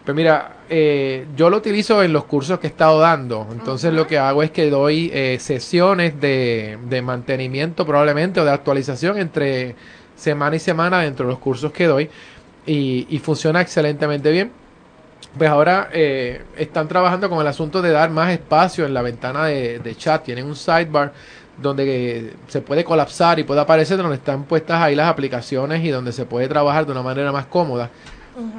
Pues 0.05 0.15
mira, 0.15 0.57
eh, 0.69 1.25
yo 1.35 1.49
lo 1.49 1.57
utilizo 1.57 2.01
en 2.01 2.11
los 2.13 2.23
cursos 2.25 2.59
que 2.59 2.67
he 2.67 2.69
estado 2.69 2.99
dando. 2.99 3.47
Entonces 3.51 3.93
lo 3.93 4.07
que 4.07 4.17
hago 4.17 4.41
es 4.41 4.51
que 4.51 4.69
doy 4.69 5.11
eh, 5.13 5.37
sesiones 5.39 6.19
de, 6.19 6.77
de 6.89 7.01
mantenimiento 7.01 7.85
probablemente 7.85 8.39
o 8.39 8.45
de 8.45 8.51
actualización 8.51 9.17
entre 9.17 9.75
semana 10.15 10.55
y 10.55 10.59
semana 10.59 11.01
dentro 11.01 11.25
de 11.25 11.31
los 11.33 11.39
cursos 11.39 11.71
que 11.71 11.85
doy. 11.87 12.09
Y, 12.65 13.05
y 13.09 13.19
funciona 13.19 13.59
excelentemente 13.61 14.31
bien. 14.31 14.51
Pues 15.37 15.49
ahora 15.49 15.89
eh, 15.91 16.43
están 16.57 16.87
trabajando 16.87 17.29
con 17.29 17.39
el 17.39 17.47
asunto 17.47 17.81
de 17.81 17.91
dar 17.91 18.09
más 18.09 18.31
espacio 18.31 18.85
en 18.85 18.93
la 18.93 19.01
ventana 19.01 19.45
de, 19.45 19.79
de 19.79 19.95
chat. 19.95 20.23
Tienen 20.23 20.45
un 20.45 20.55
sidebar 20.55 21.13
donde 21.61 22.17
eh, 22.17 22.33
se 22.47 22.61
puede 22.61 22.83
colapsar 22.83 23.39
y 23.39 23.43
puede 23.43 23.61
aparecer 23.61 23.97
donde 23.97 24.15
están 24.15 24.43
puestas 24.43 24.81
ahí 24.81 24.95
las 24.95 25.07
aplicaciones 25.07 25.83
y 25.83 25.89
donde 25.89 26.11
se 26.11 26.25
puede 26.25 26.47
trabajar 26.47 26.85
de 26.85 26.91
una 26.91 27.01
manera 27.01 27.31
más 27.31 27.45
cómoda. 27.45 27.89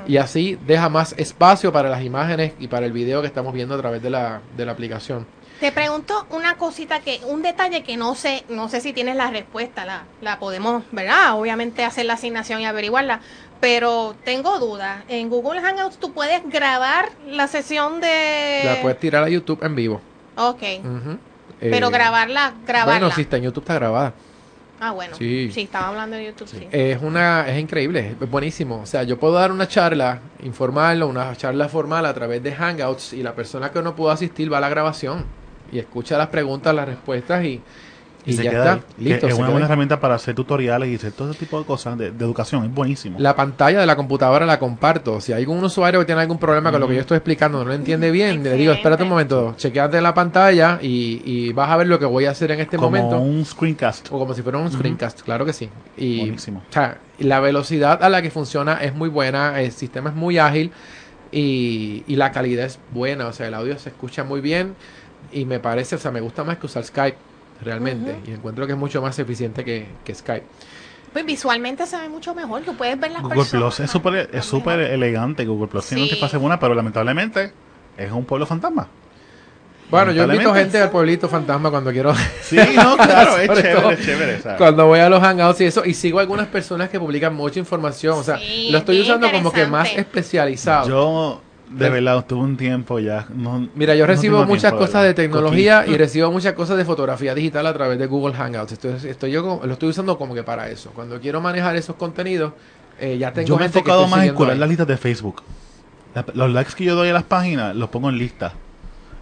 Y 0.07 0.19
así 0.19 0.57
deja 0.67 0.89
más 0.89 1.15
espacio 1.19 1.73
para 1.73 1.89
las 1.89 2.03
imágenes 2.03 2.53
y 2.61 2.69
para 2.69 2.87
el 2.87 2.93
video 2.93 3.21
que 3.21 3.27
estamos 3.27 3.53
viendo 3.53 3.75
a 3.75 3.79
través 3.79 4.03
de 4.03 4.11
la, 4.11 4.41
de 4.57 4.67
la 4.67 4.73
aplicación. 4.73 5.27
Te 5.61 5.73
pregunto 5.73 6.27
una 6.31 6.57
cosita 6.57 7.01
que, 7.01 7.21
un 7.27 7.43
detalle 7.43 7.83
que 7.85 7.97
no 7.97 8.15
sé, 8.15 8.45
no 8.49 8.69
sé 8.69 8.81
si 8.81 8.93
tienes 8.93 9.17
la 9.17 9.31
respuesta, 9.31 9.85
la, 9.85 10.03
la 10.21 10.39
podemos, 10.39 10.83
¿verdad? 10.91 11.39
Obviamente 11.39 11.85
hacer 11.85 12.07
la 12.07 12.15
asignación 12.15 12.61
y 12.61 12.67
averiguarla, 12.67 13.21
pero 13.61 14.15
tengo 14.25 14.59
dudas. 14.59 15.05
En 15.09 15.31
Google 15.31 15.61
Hangouts 15.61 15.99
tú 15.99 16.13
puedes 16.13 16.43
grabar 16.51 17.09
la 17.27 17.47
sesión 17.47 18.01
de... 18.01 18.63
La 18.65 18.83
puedes 18.83 18.99
tirar 18.99 19.23
a 19.23 19.29
YouTube 19.29 19.63
en 19.63 19.75
vivo. 19.75 20.01
Ok, 20.37 20.61
pero 21.61 21.87
Eh, 21.89 21.91
grabarla, 21.91 22.55
grabarla. 22.67 22.99
Bueno, 22.99 23.15
si 23.15 23.23
está 23.23 23.37
en 23.37 23.45
YouTube 23.45 23.63
está 23.63 23.75
grabada. 23.75 24.13
Ah, 24.81 24.91
bueno. 24.91 25.17
Sí. 25.17 25.51
Sí. 25.53 25.63
estaba 25.63 25.89
hablando 25.89 26.17
de 26.17 26.27
YouTube, 26.27 26.49
sí. 26.49 26.69
Es 26.73 27.01
una, 27.01 27.49
es 27.49 27.59
increíble, 27.59 28.17
es 28.21 28.31
buenísimo. 28.31 28.81
O 28.83 28.87
sea, 28.87 29.05
yo 29.05 29.19
puedo 29.19 29.35
dar 29.35 29.53
una 29.53 29.69
charla 29.69 30.19
informal 30.43 31.01
o 31.05 31.07
una 31.07 31.35
charla 31.37 31.69
formal 31.69 32.05
a 32.05 32.13
través 32.13 32.43
de 32.43 32.53
Hangouts 32.53 33.13
y 33.13 33.23
la 33.23 33.35
persona 33.35 33.71
que 33.71 33.81
no 33.81 33.95
pudo 33.95 34.11
asistir 34.11 34.53
va 34.53 34.59
a 34.59 34.61
la 34.61 34.69
grabación 34.69 35.25
y 35.75 35.79
escucha 35.81 36.17
las 36.17 36.29
preguntas, 36.29 36.75
las 36.75 36.87
respuestas 36.89 37.45
y, 37.45 37.61
y, 38.27 38.33
se 38.33 38.43
ya 38.45 38.51
queda 38.53 38.63
está. 38.63 38.73
ahí. 38.75 38.81
Que 38.97 39.05
Listo. 39.11 39.27
es 39.29 39.35
una 39.35 39.43
buena 39.49 39.59
ahí. 39.59 39.65
herramienta 39.65 40.01
para 40.01 40.15
hacer 40.15 40.35
tutoriales 40.35 40.89
y 40.89 40.95
hacer 40.95 41.13
todo 41.13 41.31
ese 41.31 41.41
tipo 41.41 41.59
de 41.59 41.67
cosas 41.67 41.99
de, 41.99 42.11
de 42.11 42.25
educación. 42.25 42.65
Es 42.65 42.73
buenísimo. 42.73 43.19
La 43.19 43.37
pantalla 43.37 43.81
de 43.81 43.85
la 43.87 43.97
computadora 43.97 44.47
la 44.47 44.59
comparto. 44.59 45.21
Si 45.21 45.33
hay 45.35 45.43
algún 45.43 45.63
usuario 45.63 46.01
que 46.01 46.07
tiene 46.07 46.23
algún 46.23 46.39
problema 46.39 46.71
con 46.73 46.81
lo 46.81 46.89
que 46.89 46.95
yo 46.95 47.01
estoy 47.03 47.17
explicando, 47.19 47.59
no 47.59 47.65
lo 47.67 47.75
entiende 47.75 48.11
bien, 48.11 48.43
le 48.43 48.53
digo, 48.55 48.73
espérate 48.73 49.03
un 49.03 49.11
momento, 49.11 49.53
chequeate 49.59 50.01
la 50.01 50.15
pantalla 50.15 50.79
y, 50.81 51.21
y 51.25 51.53
vas 51.53 51.69
a 51.71 51.77
ver 51.77 51.87
lo 51.89 51.99
que 51.99 52.07
voy 52.07 52.25
a 52.25 52.31
hacer 52.31 52.51
en 52.53 52.61
este 52.61 52.77
Como 52.79 52.89
momento. 52.91 53.19
un 53.19 53.45
screencast. 53.45 54.09
O 54.11 54.19
como 54.19 54.33
si 54.33 54.41
fuera 54.41 54.57
un 54.57 54.73
screencast, 54.73 55.21
claro 55.21 55.45
que 55.45 55.53
sí. 55.53 55.69
Y 55.99 56.21
Buenísimo. 56.21 56.63
o 56.71 56.73
sea, 56.73 56.97
la 57.19 57.41
velocidad 57.41 58.03
a 58.03 58.09
la 58.09 58.23
que 58.23 58.31
funciona 58.31 58.75
es 58.83 58.95
muy 58.95 59.11
buena, 59.11 59.61
el 59.61 59.71
sistema 59.73 60.09
es 60.11 60.17
muy 60.17 60.39
ágil 60.39 60.73
y, 61.31 62.05
y 62.07 62.17
la 62.17 62.33
calidad 62.33 62.65
es 62.67 62.79
buena, 62.93 63.27
o 63.27 63.33
sea, 63.33 63.49
el 63.49 63.55
audio 63.55 63.79
se 63.79 63.89
escucha 63.91 64.25
muy 64.25 64.41
bien 64.41 64.75
y 65.33 65.45
me 65.45 65.61
parece, 65.61 65.97
o 65.97 65.99
sea, 65.99 66.11
me 66.11 66.21
gusta 66.21 66.45
más 66.45 66.59
que 66.59 66.67
usar 66.67 66.85
Skype 66.85 67.17
realmente 67.63 68.17
y 68.27 68.33
encuentro 68.33 68.67
que 68.67 68.73
es 68.73 68.79
mucho 68.79 69.01
más 69.01 69.19
eficiente 69.19 69.65
que, 69.65 69.87
que 70.05 70.15
Skype. 70.15 70.45
Pues 71.13 71.25
visualmente 71.25 71.87
se 71.87 71.97
ve 71.97 72.09
mucho 72.09 72.35
mejor, 72.35 72.63
tú 72.63 72.75
puedes 72.77 72.99
ver 72.99 73.13
las 73.13 73.23
Google 73.23 73.37
personas. 73.37 73.77
Plus 73.77 73.81
es 73.81 73.91
súper 73.91 74.31
es 74.33 74.45
súper 74.45 74.81
elegante. 74.81 75.45
Google 75.45 75.69
Plus 75.69 75.87
tiene 75.87 76.03
Sí. 76.03 76.09
una 76.09 76.15
interfaz 76.17 76.41
buena, 76.41 76.59
pero 76.59 76.75
lamentablemente 76.75 77.53
es 77.97 78.11
un 78.11 78.25
pueblo 78.25 78.47
fantasma. 78.47 78.89
Bueno, 79.91 80.11
yo 80.13 80.25
invito 80.25 80.53
gente 80.55 80.79
al 80.81 80.91
pueblito 80.91 81.29
fantasma 81.29 81.71
cuando 81.71 81.93
quiero. 81.93 82.13
Sí, 82.43 82.57
no, 82.75 82.97
claro, 82.97 83.39
es 83.39 83.49
chévere, 83.49 83.75
todo 83.75 83.91
es 83.93 84.05
chévere. 84.05 84.41
¿sabes? 84.41 84.59
Cuando 84.59 84.87
voy 84.87 84.99
a 84.99 85.09
los 85.09 85.21
hangouts 85.21 85.61
y 85.61 85.65
eso, 85.67 85.85
y 85.85 85.95
sigo 85.95 86.19
algunas 86.19 86.49
personas 86.49 86.89
que 86.89 86.99
publican 86.99 87.35
mucha 87.35 87.61
información, 87.61 88.19
o 88.19 88.23
sea, 88.25 88.39
Sí, 88.39 88.71
lo 88.73 88.79
estoy 88.79 89.01
usando 89.01 89.31
como 89.31 89.53
que 89.53 89.67
más 89.67 89.89
especializado. 89.95 90.89
Yo, 90.89 91.41
de 91.79 91.91
verdad, 91.91 92.25
tuve 92.27 92.41
un 92.43 92.57
tiempo 92.57 92.99
ya. 92.99 93.27
no- 93.35 93.69
Mira, 93.75 93.95
yo 93.95 94.07
recibo 94.07 94.45
muchas 94.45 94.73
tiempo, 94.73 94.79
cosas 94.87 95.03
de 95.05 95.15
tecnología 95.15 95.85
y 95.87 95.97
recibo 95.97 96.31
muchas 96.31 96.53
cosas 96.55 96.77
de 96.77 96.85
fotografía 96.85 97.35
digital 97.35 97.67
a 97.67 97.73
través 97.75 97.99
de 97.99 98.07
Google 98.07 98.35
Hangouts. 98.35 98.73
Estoy, 98.73 98.93
estoy 99.09 99.31
yo 99.31 99.43
como- 99.43 99.65
lo 99.67 99.73
estoy 99.75 99.89
usando 99.91 100.17
como 100.19 100.35
que 100.35 100.43
para 100.43 100.69
eso. 100.69 100.91
Cuando 100.95 101.21
quiero 101.21 101.41
manejar 101.41 101.77
esos 101.77 101.97
contenidos, 101.97 102.53
eh, 103.01 103.19
ya 103.19 103.33
tengo 103.33 103.49
Yo 103.49 103.57
me 103.57 103.63
he 103.63 103.67
enfocado 103.67 104.07
más 104.07 104.25
en 104.27 104.35
curar 104.35 104.57
las 104.57 104.69
listas 104.69 104.87
de 104.87 104.97
Facebook. 104.97 105.43
La- 106.15 106.25
los 106.35 106.51
likes 106.53 106.75
que 106.75 106.85
yo 106.85 106.95
doy 106.95 107.09
a 107.09 107.13
las 107.13 107.25
páginas 107.25 107.75
los 107.75 107.89
pongo 107.91 108.09
en 108.09 108.19
listas. 108.19 108.53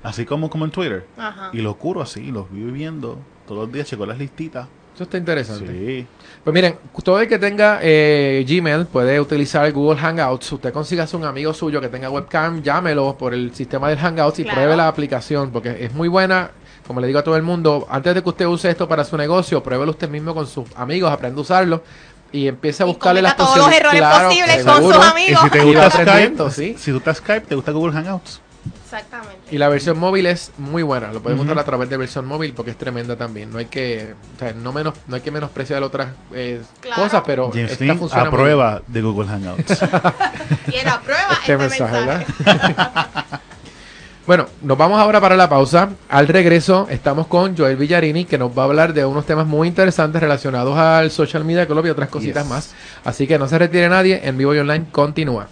Así 0.03 0.25
como, 0.27 0.51
como 0.51 0.65
en 0.65 0.71
Twitter. 0.73 1.07
Ajá. 1.17 1.51
Y 1.53 1.59
los 1.59 1.77
curo 1.77 2.03
así, 2.03 2.31
los 2.33 2.51
voy 2.51 2.71
viendo. 2.73 3.19
Todos 3.47 3.63
los 3.67 3.73
días 3.73 3.87
checo 3.89 4.05
las 4.05 4.19
listitas. 4.19 4.67
Eso 4.95 5.05
está 5.05 5.17
interesante. 5.19 5.67
Sí. 5.73 6.07
Pues 6.45 6.53
miren, 6.55 6.77
todo 7.05 7.21
el 7.21 7.29
que 7.29 7.39
tenga 7.39 7.79
eh, 7.83 8.45
Gmail 8.49 8.87
puede 8.87 9.21
utilizar 9.21 9.71
Google 9.73 9.99
Hangouts. 10.01 10.53
Usted 10.53 10.73
consiga 10.73 11.07
un 11.13 11.25
amigo 11.25 11.55
suyo 11.55 11.81
que 11.81 11.89
tenga 11.89 12.11
webcam, 12.11 12.63
llámelo 12.63 13.17
por 13.17 13.33
el 13.33 13.55
sistema 13.55 13.89
del 13.89 13.99
Hangouts 13.99 14.41
y 14.41 14.43
Claro. 14.43 14.57
pruebe 14.59 14.77
la 14.77 14.89
aplicación 14.89 15.51
porque 15.53 15.77
es 15.85 15.93
muy 15.95 16.09
buena. 16.09 16.51
Como 16.87 17.01
le 17.01 17.07
digo 17.07 17.21
a 17.21 17.23
todo 17.23 17.37
el 17.37 17.45
mundo, 17.45 17.87
antes 17.89 18.13
de 18.13 18.23
que 18.25 18.29
usted 18.29 18.45
use 18.47 18.69
esto 18.69 18.89
para 18.89 19.05
su 19.05 19.17
negocio, 19.17 19.63
pruébelo 19.63 19.93
usted 19.93 20.09
mismo 20.09 20.35
con 20.35 20.49
sus 20.49 20.65
amigos, 20.75 21.13
aprenda 21.13 21.39
a 21.39 21.43
usarlo 21.43 21.85
y 22.33 22.49
empiece 22.49 22.83
a 22.83 22.87
Y 22.87 22.89
buscarle 22.89 23.23
las 23.23 23.35
cometa 23.35 23.55
todos 23.55 23.67
los 23.69 23.77
errores 23.77 24.03
posibles 24.03 24.65
con 24.65 24.75
seguro. 24.77 24.97
sus 24.97 25.07
amigos. 25.07 25.41
Y 25.43 25.45
si 25.45 25.51
te 25.51 25.59
Y 25.59 25.63
gusta 25.75 25.91
Skype, 25.91 26.51
si 26.79 26.91
tú 26.91 26.97
estás 26.97 27.17
Skype, 27.19 27.47
te 27.47 27.55
gusta 27.55 27.71
Google 27.71 27.93
Hangouts. 27.93 28.41
Exactamente. 28.85 29.39
Y 29.51 29.59
la 29.59 29.69
versión 29.69 29.99
móvil 29.99 30.27
es 30.27 30.53
muy 30.59 30.83
buena, 30.83 31.13
lo 31.13 31.21
Ujú. 31.21 31.43
usar 31.43 31.59
a 31.59 31.65
través 31.65 31.89
de 31.89 31.97
versión 31.97 32.27
móvil 32.27 32.53
porque 32.53 32.71
es 32.73 32.79
tremenda 32.79 33.17
también. 33.17 33.51
No 33.51 33.59
hay 33.59 33.67
que, 33.67 34.15
o 34.37 34.39
sea, 34.39 34.53
no 34.53 34.73
menos, 34.73 34.95
no 35.07 35.17
hay 35.17 35.23
que 35.23 35.31
menospreciar 35.31 35.83
otras 35.83 36.09
eh, 36.33 36.61
Claro. 36.81 37.03
cosas, 37.03 37.23
pero 37.27 37.51
James 37.53 37.73
esta 37.73 37.95
funciona 37.95 38.23
a 38.23 38.31
muy 38.31 38.39
prueba 38.39 38.83
de 38.87 39.03
Google 39.03 39.29
Hangouts. 39.29 39.83
Y 40.73 40.77
en 40.77 40.87
la 40.87 41.01
prueba 41.01 41.29
Este 41.41 41.53
este, 41.53 41.57
mensaje, 41.59 42.07
mensaje. 42.07 42.27
Bueno, 44.25 44.47
nos 44.63 44.79
vamos 44.79 45.01
ahora 45.01 45.21
para 45.21 45.35
la 45.35 45.49
pausa. 45.49 45.91
Al 46.09 46.29
regreso 46.29 46.87
estamos 46.91 47.27
con 47.27 47.57
Joel 47.57 47.77
Villarini 47.77 48.25
que 48.25 48.39
nos 48.39 48.57
va 48.57 48.63
a 48.63 48.67
hablar 48.67 48.93
de 48.95 49.05
unos 49.05 49.27
temas 49.27 49.49
muy 49.49 49.67
interesantes 49.67 50.21
relacionados 50.23 50.79
al 50.79 51.11
social 51.11 51.45
media 51.45 51.67
club 51.67 51.85
y 51.87 51.91
otras 51.91 52.09
cositas 52.09 52.45
Yes. 52.45 52.51
más. 52.51 52.75
Así 53.05 53.27
que 53.27 53.37
no 53.37 53.49
se 53.49 53.59
retire 53.59 53.89
nadie, 53.89 54.21
en 54.23 54.39
vivo 54.39 54.55
y 54.55 54.59
online 54.61 54.87
continúa. 54.93 55.49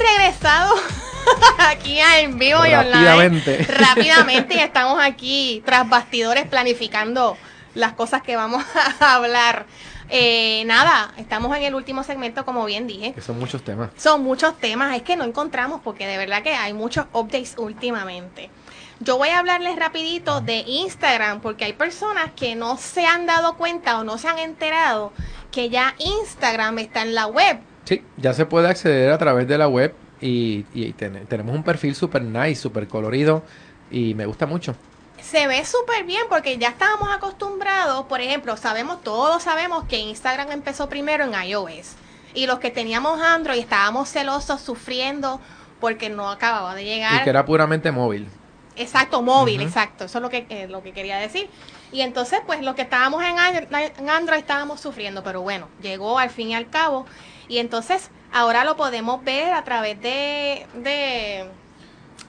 Regresado 0.00 0.74
aquí 1.58 2.00
a 2.00 2.20
en 2.20 2.38
vivo 2.38 2.64
y 2.66 2.74
online. 2.74 2.92
Rápidamente. 2.92 3.58
Rápidamente. 3.64 4.54
Y 4.54 4.58
estamos 4.60 4.98
aquí 5.02 5.62
tras 5.64 5.88
bastidores 5.88 6.46
planificando 6.46 7.36
las 7.74 7.92
cosas 7.92 8.22
que 8.22 8.36
vamos 8.36 8.64
a 9.00 9.14
hablar. 9.14 9.66
Eh, 10.08 10.64
nada, 10.66 11.12
estamos 11.18 11.56
en 11.56 11.62
el 11.62 11.74
último 11.74 12.02
segmento, 12.02 12.44
como 12.44 12.64
bien 12.64 12.86
dije. 12.86 13.12
Que 13.12 13.20
son 13.20 13.38
muchos 13.38 13.62
temas. 13.62 13.90
Son 13.96 14.24
muchos 14.24 14.58
temas, 14.58 14.96
es 14.96 15.02
que 15.02 15.16
no 15.16 15.24
encontramos 15.24 15.80
porque 15.84 16.06
de 16.06 16.16
verdad 16.18 16.42
que 16.42 16.52
hay 16.52 16.72
muchos 16.72 17.06
updates 17.12 17.54
últimamente. 17.58 18.50
Yo 18.98 19.16
voy 19.16 19.28
a 19.28 19.38
hablarles 19.38 19.76
rapidito 19.76 20.40
de 20.40 20.58
Instagram 20.66 21.40
porque 21.40 21.64
hay 21.64 21.72
personas 21.72 22.32
que 22.34 22.56
no 22.56 22.76
se 22.76 23.06
han 23.06 23.24
dado 23.24 23.56
cuenta 23.56 23.98
o 23.98 24.04
no 24.04 24.18
se 24.18 24.28
han 24.28 24.38
enterado 24.38 25.12
que 25.52 25.70
ya 25.70 25.94
Instagram 25.98 26.80
está 26.80 27.02
en 27.02 27.14
la 27.14 27.26
web. 27.26 27.60
Sí, 27.84 28.02
ya 28.16 28.32
se 28.32 28.46
puede 28.46 28.68
acceder 28.68 29.10
a 29.10 29.18
través 29.18 29.48
de 29.48 29.58
la 29.58 29.68
web 29.68 29.94
y, 30.20 30.64
y 30.74 30.92
ten- 30.92 31.26
tenemos 31.26 31.54
un 31.54 31.62
perfil 31.62 31.94
super 31.94 32.22
nice, 32.22 32.60
super 32.60 32.86
colorido 32.86 33.42
y 33.90 34.14
me 34.14 34.26
gusta 34.26 34.46
mucho. 34.46 34.74
Se 35.20 35.46
ve 35.46 35.64
súper 35.64 36.04
bien 36.04 36.22
porque 36.28 36.56
ya 36.58 36.68
estábamos 36.68 37.08
acostumbrados, 37.12 38.06
por 38.06 38.20
ejemplo, 38.20 38.56
sabemos, 38.56 39.02
todos 39.02 39.42
sabemos 39.42 39.84
que 39.84 39.98
Instagram 39.98 40.50
empezó 40.52 40.88
primero 40.88 41.24
en 41.24 41.34
iOS. 41.34 41.94
Y 42.32 42.46
los 42.46 42.58
que 42.60 42.70
teníamos 42.70 43.20
Android 43.20 43.58
estábamos 43.58 44.08
celosos, 44.08 44.60
sufriendo 44.60 45.40
porque 45.80 46.08
no 46.10 46.30
acababa 46.30 46.74
de 46.74 46.84
llegar. 46.84 47.20
Y 47.20 47.24
que 47.24 47.30
era 47.30 47.44
puramente 47.44 47.90
móvil. 47.90 48.28
Exacto, 48.76 49.20
móvil, 49.20 49.60
exacto. 49.60 50.04
Eso 50.04 50.18
es 50.18 50.22
lo 50.22 50.30
que, 50.30 50.46
eh, 50.48 50.68
lo 50.68 50.82
que 50.82 50.92
quería 50.92 51.18
decir. 51.18 51.50
Y 51.92 52.02
entonces, 52.02 52.40
pues, 52.46 52.62
los 52.62 52.76
que 52.76 52.82
estábamos 52.82 53.22
en 53.24 54.08
Android 54.08 54.38
estábamos 54.38 54.80
sufriendo, 54.80 55.22
pero 55.24 55.42
bueno, 55.42 55.68
llegó 55.82 56.18
al 56.18 56.30
fin 56.30 56.50
y 56.50 56.54
al 56.54 56.70
cabo. 56.70 57.04
Y 57.50 57.58
entonces, 57.58 58.10
ahora 58.32 58.64
lo 58.64 58.76
podemos 58.76 59.22
ver 59.24 59.52
a 59.52 59.64
través 59.64 60.00
de, 60.00 60.66
de 60.74 61.44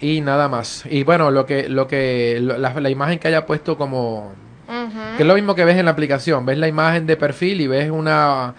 y 0.00 0.20
nada 0.20 0.48
más. 0.48 0.84
Y 0.90 1.04
bueno, 1.04 1.30
lo 1.30 1.44
que, 1.46 1.68
lo 1.68 1.86
que, 1.88 2.38
lo- 2.40 2.56
la, 2.58 2.72
la 2.80 2.90
imagen 2.90 3.18
que 3.18 3.28
haya 3.28 3.44
puesto 3.46 3.76
como, 3.76 4.32
que 5.16 5.22
es 5.22 5.26
lo 5.26 5.34
mismo 5.34 5.54
que 5.54 5.64
ves 5.64 5.76
en 5.76 5.84
la 5.86 5.90
aplicación, 5.92 6.44
ves 6.46 6.58
la 6.58 6.68
imagen 6.68 7.06
de 7.06 7.16
perfil 7.16 7.60
y 7.60 7.66
ves 7.66 7.90
una, 7.90 8.54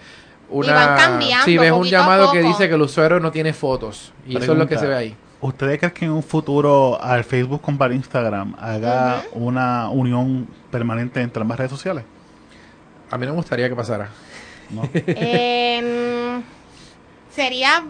una, 0.50 0.74
van 0.74 0.96
cambiando 0.96 1.44
sí, 1.44 1.56
ves 1.58 1.72
un 1.72 1.84
llamado 1.86 2.30
que 2.32 2.42
dice 2.42 2.68
que 2.68 2.74
el 2.74 2.82
usuario 2.82 3.20
no 3.20 3.30
tiene 3.32 3.52
fotos 3.52 4.12
y 4.26 4.36
eso 4.36 4.52
es 4.52 4.58
lo 4.58 4.66
que 4.68 4.76
se 4.78 4.86
ve 4.86 4.96
ahí. 4.96 5.16
¿Ustedes 5.40 5.78
creen 5.78 5.92
que 5.92 6.04
en 6.04 6.10
un 6.10 6.22
futuro 6.22 7.02
al 7.02 7.24
Facebook 7.24 7.62
comprar 7.62 7.92
Instagram 7.92 8.54
haga 8.58 9.24
una 9.32 9.88
unión 9.88 10.46
permanente 10.70 11.20
entre 11.22 11.40
ambas 11.40 11.58
redes 11.58 11.70
sociales? 11.70 12.04
A 13.10 13.16
mí 13.16 13.24
no 13.24 13.32
me 13.32 13.38
gustaría 13.38 13.68
que 13.68 13.74
pasara. 13.74 14.10
¿No? 14.68 14.82
Em, 14.94 16.42
sería 17.34 17.84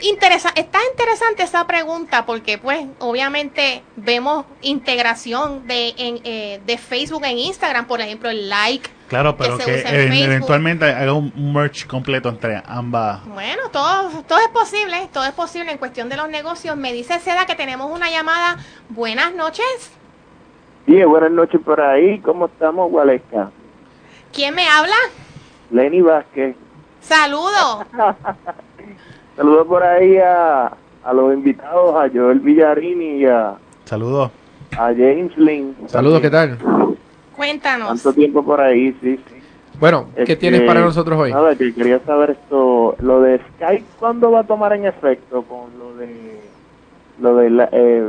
interesante, 0.00 0.60
está 0.60 0.78
interesante 0.90 1.42
esa 1.44 1.66
pregunta 1.66 2.26
porque 2.26 2.58
pues 2.58 2.86
obviamente 2.98 3.82
vemos 3.96 4.44
integración 4.60 5.66
de, 5.66 5.94
en, 5.96 6.20
eh, 6.24 6.60
de 6.66 6.78
Facebook 6.78 7.24
en 7.24 7.38
Instagram, 7.38 7.86
por 7.86 8.00
ejemplo 8.00 8.28
el 8.28 8.48
like. 8.48 8.90
Claro, 9.08 9.36
pero 9.36 9.56
que, 9.56 9.82
eventualmente 10.24 10.84
haga 10.84 11.14
un 11.14 11.52
merge 11.52 11.86
completo 11.86 12.28
entre 12.28 12.62
ambas. 12.66 13.24
Bueno, 13.26 13.62
todo, 13.72 14.22
todo 14.28 14.38
es 14.38 14.48
posible, 14.48 15.08
todo 15.12 15.24
es 15.24 15.32
posible 15.32 15.72
en 15.72 15.78
cuestión 15.78 16.10
de 16.10 16.16
los 16.16 16.28
negocios. 16.28 16.76
Me 16.76 16.92
dice 16.92 17.18
Seda 17.18 17.46
que 17.46 17.54
tenemos 17.54 17.90
una 17.90 18.10
llamada. 18.10 18.58
Buenas 18.90 19.34
noches. 19.34 19.92
Sí, 20.86 21.02
buenas 21.04 21.30
noches 21.30 21.60
por 21.64 21.80
ahí. 21.80 22.18
¿Cómo 22.20 22.46
estamos, 22.46 22.90
Gualesca? 22.90 23.50
¿Quién 24.32 24.54
me 24.54 24.68
habla? 24.68 24.96
Lenny 25.70 26.02
Vázquez. 26.02 26.54
Saludo. 27.00 27.86
Saludos 29.36 29.66
por 29.66 29.82
ahí 29.82 30.18
a, 30.18 30.72
a 31.04 31.12
los 31.14 31.32
invitados, 31.32 31.94
a 31.94 32.10
Joel 32.12 32.40
Villarini 32.40 33.22
y 33.22 33.24
a, 33.24 33.54
Saludos. 33.84 34.30
a 34.72 34.86
James 34.88 35.36
Lynn. 35.38 35.74
Saludos, 35.86 36.20
¿qué 36.20 36.30
tal? 36.30 36.58
Cuéntanos. 37.38 37.88
Tanto 37.88 38.12
tiempo 38.12 38.44
por 38.44 38.60
ahí, 38.60 38.92
sí, 39.00 39.16
sí. 39.28 39.34
Bueno, 39.78 40.08
¿qué 40.16 40.22
Este, 40.22 40.36
tienes 40.36 40.62
para 40.62 40.80
nosotros 40.80 41.16
hoy? 41.20 41.32
Nada, 41.32 41.54
que 41.54 41.72
quería 41.72 42.00
saber 42.00 42.30
esto, 42.30 42.96
lo 42.98 43.20
de 43.22 43.40
Skype, 43.54 43.84
¿cuándo 44.00 44.32
va 44.32 44.40
a 44.40 44.44
tomar 44.44 44.72
en 44.72 44.86
efecto 44.86 45.42
con 45.44 45.70
lo 45.78 45.94
de, 45.96 46.40
lo 47.20 47.36
de 47.36 47.50
la, 47.50 47.68
eh. 47.70 48.04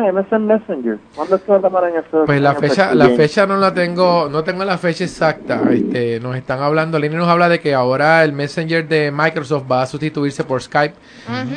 MSN 0.00 0.46
Messenger. 0.46 0.98
¿Cuándo 1.14 1.38
tomar 1.38 1.84
en 1.84 1.96
efecto? 1.96 2.24
Pues 2.26 2.40
la 2.40 2.54
fecha, 2.54 2.94
la 2.94 3.08
fecha 3.10 3.46
no 3.46 3.56
la 3.56 3.74
tengo, 3.74 4.28
no 4.30 4.42
tengo 4.42 4.64
la 4.64 4.78
fecha 4.78 5.04
exacta. 5.04 5.60
Este, 5.70 6.20
nos 6.20 6.36
están 6.36 6.60
hablando, 6.60 6.98
Lenny 6.98 7.16
nos 7.16 7.28
habla 7.28 7.48
de 7.48 7.60
que 7.60 7.74
ahora 7.74 8.24
el 8.24 8.32
Messenger 8.32 8.86
de 8.86 9.10
Microsoft 9.10 9.64
va 9.70 9.82
a 9.82 9.86
sustituirse 9.86 10.44
por 10.44 10.62
Skype. 10.62 10.94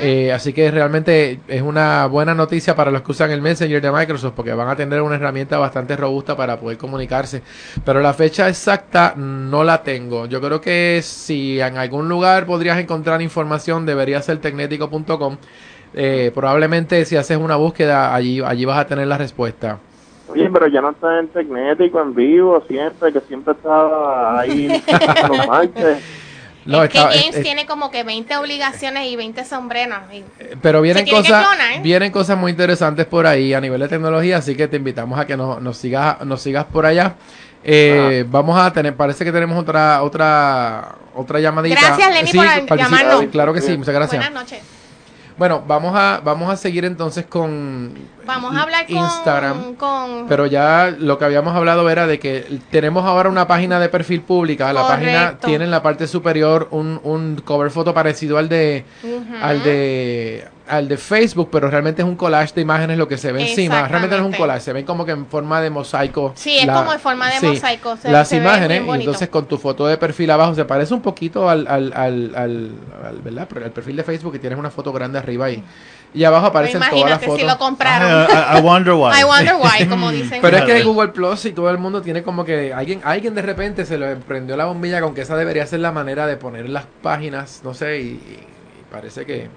Eh, 0.02 0.32
así 0.34 0.54
que 0.54 0.70
realmente 0.72 1.40
es 1.48 1.62
una 1.62 2.06
buena 2.08 2.34
noticia 2.34 2.76
para 2.76 2.92
los 2.92 3.02
que 3.02 3.12
usan 3.12 3.32
el 3.32 3.42
Messenger 3.42 3.82
de 3.82 3.92
Microsoft 3.92 4.34
porque 4.36 4.54
van 4.54 4.70
a 4.70 4.76
tener 4.76 5.02
una 5.02 5.16
herramienta 5.16 5.58
bastante 5.58 5.96
robusta 5.96 6.36
para 6.36 6.60
poder 6.60 6.78
comunicarse. 6.78 7.42
Pero 7.84 8.02
la 8.02 8.14
fecha 8.14 8.48
exacta 8.50 9.14
no 9.16 9.64
la 9.64 9.84
tengo. 9.84 10.26
Yo 10.26 10.42
creo 10.42 10.62
que 10.62 11.02
si 11.04 11.60
en 11.60 11.78
algún 11.78 12.10
lugar 12.10 12.46
podrías 12.46 12.78
encontrar 12.80 13.22
información 13.22 13.86
debería 13.86 14.22
ser 14.22 14.40
tecnético.com. 14.40 15.38
Eh, 15.98 16.32
probablemente 16.36 17.06
si 17.06 17.16
haces 17.16 17.38
una 17.38 17.56
búsqueda 17.56 18.14
allí, 18.14 18.42
allí 18.46 18.66
vas 18.66 18.80
a 18.80 18.86
tener 18.86 19.08
la 19.08 19.18
respuesta. 19.18 19.80
Oye, 20.28 20.50
pero 20.52 20.68
ya 20.68 20.82
no 20.82 20.90
está 20.90 21.20
en 21.20 21.30
Tecnético, 21.30 22.02
en 22.02 22.14
vivo, 22.14 22.62
siempre, 22.68 23.14
que 23.14 23.22
siempre 23.22 23.54
estaba 23.54 24.40
ahí 24.40 24.66
en 24.88 25.28
los 25.30 25.48
martes. 25.48 25.98
No, 26.66 26.84
es 26.84 26.90
que 26.90 26.98
está- 26.98 27.12
James 27.12 27.28
es- 27.30 27.36
es- 27.38 27.44
tiene 27.44 27.66
como 27.68 27.92
que 27.92 28.04
20 28.04 28.36
obligaciones 28.38 29.06
y 29.08 29.16
20 29.16 29.46
sombreros. 29.46 30.00
y- 30.12 30.24
Pero 30.62 30.82
vienen 30.82 31.06
que 31.06 31.12
cosas, 31.12 31.46
clonar. 31.48 31.82
vienen 31.84 32.12
cosas 32.12 32.38
muy 32.38 32.52
interesantes 32.52 33.06
por 33.06 33.28
ahí 33.28 33.54
a 33.54 33.62
nivel 33.62 33.80
de 33.80 33.88
tecnología, 33.88 34.38
así 34.38 34.56
que 34.56 34.68
te 34.68 34.78
invitamos 34.78 35.18
a 35.20 35.26
que 35.28 35.38
nos, 35.38 35.62
nos 35.62 35.78
sigas, 35.78 36.20
nos 36.26 36.42
sigas 36.42 36.66
por 36.66 36.86
allá. 36.88 37.14
Eh, 37.64 38.26
Vamos 38.28 38.60
a 38.60 38.74
tener, 38.74 38.96
parece 38.96 39.24
que 39.24 39.32
tenemos 39.32 39.58
otra, 39.60 40.02
otra, 40.04 40.96
otra 41.16 41.40
llamadita. 41.40 41.80
Gracias, 41.80 42.10
Lenny, 42.14 42.32
por 42.34 42.46
participa- 42.48 42.76
llamarnos. 42.76 43.26
Claro 43.32 43.54
que 43.54 43.62
sí, 43.62 43.78
muchas 43.78 43.94
gracias. 43.94 44.24
Buenas 44.24 44.44
noches. 44.44 44.64
Bueno, 45.38 45.64
vamos 45.68 45.94
a, 45.96 46.22
vamos 46.24 46.50
a 46.50 46.56
seguir 46.56 46.86
entonces 46.86 47.26
con 47.26 47.94
Vamos 48.26 48.56
a 48.56 48.62
hablar 48.64 48.88
con 48.88 48.96
Instagram. 48.96 49.76
con 49.76 50.28
Pero 50.28 50.46
ya 50.46 50.96
lo 50.98 51.20
que 51.20 51.26
habíamos 51.26 51.56
hablado 51.56 51.90
era 51.90 52.08
de 52.08 52.20
que 52.20 52.60
tenemos 52.72 53.06
ahora 53.06 53.30
una 53.30 53.48
página 53.48 53.80
de 53.80 53.90
perfil 53.90 54.22
pública. 54.22 54.72
La 54.72 54.88
página 54.88 55.38
tiene 55.40 55.66
en 55.66 55.72
la 55.72 55.84
parte 55.84 56.08
superior 56.08 56.70
un, 56.72 57.00
un 57.04 57.42
cover 57.44 57.70
foto 57.70 57.94
parecido 57.94 58.38
al 58.38 58.50
de 58.50 58.86
al 59.42 59.64
de 59.64 60.48
al 60.68 60.88
de 60.88 60.98
Facebook, 60.98 61.50
pero 61.52 61.70
realmente 61.70 62.02
es 62.02 62.08
un 62.08 62.16
collage 62.16 62.54
de 62.56 62.62
imágenes 62.62 62.98
lo 62.98 63.08
que 63.08 63.18
se 63.18 63.32
ve 63.32 63.42
encima. 63.50 63.88
Realmente 63.88 64.18
no 64.18 64.24
es 64.24 64.28
un 64.34 64.38
collage, 64.38 64.62
se 64.62 64.74
ven 64.74 64.86
como 64.86 65.06
que 65.06 65.12
en 65.12 65.26
forma 65.28 65.62
de 65.62 65.70
mosaico. 65.70 66.34
Sí, 66.36 66.58
es 66.58 66.66
como 66.68 66.92
en 66.94 67.00
forma 67.00 67.30
de 67.30 67.48
mosaico, 67.48 67.98
se- 67.98 68.12
las 68.12 68.28
se 68.30 68.38
imágenes, 68.38 68.82
y 68.86 68.90
entonces 68.92 69.30
con 69.30 69.46
tu 69.48 69.58
foto 69.58 69.86
de 69.88 69.98
perfil 69.98 70.32
abajo 70.32 70.56
se 70.56 70.66
parece 70.66 70.94
un 70.94 71.02
poquito 71.02 71.50
al, 71.50 71.68
al, 71.68 71.94
al, 71.96 72.34
al, 72.36 72.72
al- 73.06 73.22
¿verdad? 73.24 73.48
Pero 73.52 73.66
el 73.66 73.72
perfil 73.72 73.96
de 73.98 74.04
Facebook 74.04 74.34
que 74.34 74.40
tienes 74.40 74.58
una 74.58 74.72
foto 74.72 74.92
grande 74.92 75.20
arriba 75.20 75.46
ahí. 75.46 75.64
Y 76.14 76.24
abajo 76.24 76.46
aparecen 76.48 76.80
todas 76.80 76.92
las 76.92 76.98
Imagínate 77.00 77.26
fotos. 77.26 77.42
si 77.42 77.46
lo 77.48 77.58
compraron. 77.58 78.28
I, 78.30 78.58
I 78.58 78.62
wonder 78.62 78.94
why. 78.94 79.12
I 79.20 79.24
wonder 79.26 79.56
why, 79.56 79.86
como 79.86 80.12
dicen. 80.14 80.42
Pero 80.42 80.58
es 80.58 80.64
que. 80.64 80.82
Google 80.84 81.10
Plus 81.10 81.44
y 81.46 81.52
todo 81.52 81.70
el 81.70 81.78
mundo 81.78 82.02
tiene 82.02 82.24
como 82.24 82.46
que 82.46 82.74
alguien, 82.74 83.02
alguien 83.04 83.36
de 83.36 83.42
repente 83.42 83.86
se 83.86 83.98
le 83.98 84.16
prendió 84.16 84.56
la 84.56 84.64
bombilla 84.66 85.02
con 85.02 85.14
que 85.14 85.22
esa 85.22 85.36
debería 85.36 85.68
ser 85.68 85.82
la 85.82 85.92
manera 85.92 86.26
de 86.26 86.38
poner 86.38 86.70
las 86.70 86.86
páginas, 87.02 87.62
no 87.66 87.74
sé, 87.74 88.00
y, 88.00 88.04
y 88.06 88.40
parece 88.90 89.26
que 89.26 89.50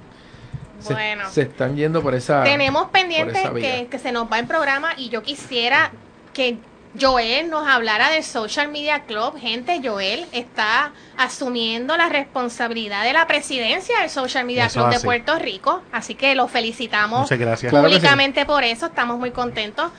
se, 0.80 0.92
Bueno. 0.92 1.30
se 1.30 1.42
están 1.42 1.76
yendo 1.76 2.02
por 2.02 2.14
esa. 2.14 2.44
Tenemos 2.44 2.88
pendiente 2.90 3.38
esa 3.40 3.52
que, 3.52 3.88
que 3.90 3.98
se 3.98 4.12
nos 4.12 4.30
va 4.30 4.38
el 4.38 4.46
programa 4.46 4.92
y 4.96 5.08
yo 5.08 5.22
quisiera 5.22 5.90
que 6.32 6.58
Joel 6.98 7.50
nos 7.50 7.66
hablara 7.66 8.10
del 8.10 8.24
Social 8.24 8.68
Media 8.68 9.00
Club. 9.00 9.38
Gente, 9.38 9.80
Joel 9.84 10.26
está 10.32 10.92
asumiendo 11.16 11.96
la 11.96 12.08
responsabilidad 12.08 13.04
de 13.04 13.12
la 13.12 13.26
presidencia 13.26 14.00
del 14.00 14.10
Social 14.10 14.44
Media 14.44 14.66
Eso 14.66 14.80
Club 14.80 14.90
de 14.90 14.96
así. 14.96 15.04
Puerto 15.04 15.38
Rico. 15.38 15.82
Así 15.92 16.14
que 16.14 16.34
lo 16.34 16.48
felicitamos. 16.48 17.28
Claro 17.28 17.56
sí. 17.56 17.68
públicamente 17.68 18.46
por 18.46 18.64
eso. 18.64 18.86
Estamos 18.86 19.18
muy 19.18 19.30
contentos. 19.30 19.90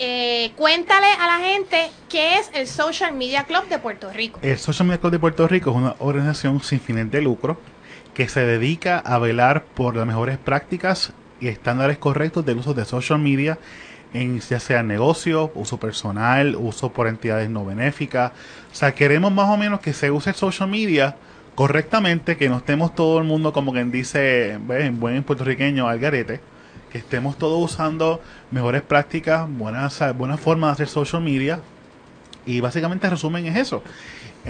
Eh, 0.00 0.52
cuéntale 0.56 1.08
a 1.20 1.26
la 1.26 1.38
gente 1.44 1.90
qué 2.08 2.38
es 2.38 2.50
el 2.54 2.68
Social 2.68 3.12
Media 3.14 3.44
Club 3.44 3.68
de 3.68 3.78
Puerto 3.78 4.10
Rico. 4.12 4.38
El 4.42 4.58
Social 4.58 4.86
Media 4.86 5.00
Club 5.00 5.12
de 5.12 5.18
Puerto 5.18 5.48
Rico 5.48 5.70
es 5.70 5.76
una 5.76 5.96
organización 5.98 6.62
sin 6.62 6.80
fines 6.80 7.10
de 7.10 7.20
lucro 7.20 7.60
que 8.18 8.28
se 8.28 8.44
dedica 8.44 8.98
a 8.98 9.20
velar 9.20 9.62
por 9.62 9.94
las 9.94 10.04
mejores 10.04 10.38
prácticas 10.38 11.12
y 11.40 11.46
estándares 11.46 11.98
correctos 11.98 12.44
del 12.44 12.58
uso 12.58 12.74
de 12.74 12.84
social 12.84 13.20
media 13.20 13.60
en 14.12 14.40
ya 14.40 14.58
sea 14.58 14.82
negocio, 14.82 15.52
uso 15.54 15.78
personal, 15.78 16.56
uso 16.56 16.92
por 16.92 17.06
entidades 17.06 17.48
no 17.48 17.64
benéficas. 17.64 18.32
O 18.72 18.74
sea, 18.74 18.92
queremos 18.92 19.30
más 19.30 19.48
o 19.48 19.56
menos 19.56 19.78
que 19.78 19.92
se 19.92 20.10
use 20.10 20.30
el 20.30 20.34
social 20.34 20.68
media 20.68 21.14
correctamente, 21.54 22.36
que 22.36 22.48
no 22.48 22.56
estemos 22.56 22.92
todo 22.92 23.18
el 23.18 23.24
mundo 23.24 23.52
como 23.52 23.72
quien 23.72 23.92
dice, 23.92 24.58
buen 24.58 25.22
puertorriqueño, 25.22 25.86
al 25.86 26.00
garete, 26.00 26.40
que 26.90 26.98
estemos 26.98 27.38
todos 27.38 27.72
usando 27.72 28.20
mejores 28.50 28.82
prácticas, 28.82 29.48
buenas, 29.48 30.02
buenas 30.16 30.40
formas 30.40 30.70
de 30.70 30.72
hacer 30.82 30.88
social 30.88 31.22
media, 31.22 31.60
y 32.44 32.60
básicamente 32.60 33.06
el 33.06 33.12
resumen 33.12 33.46
es 33.46 33.56
eso. 33.56 33.84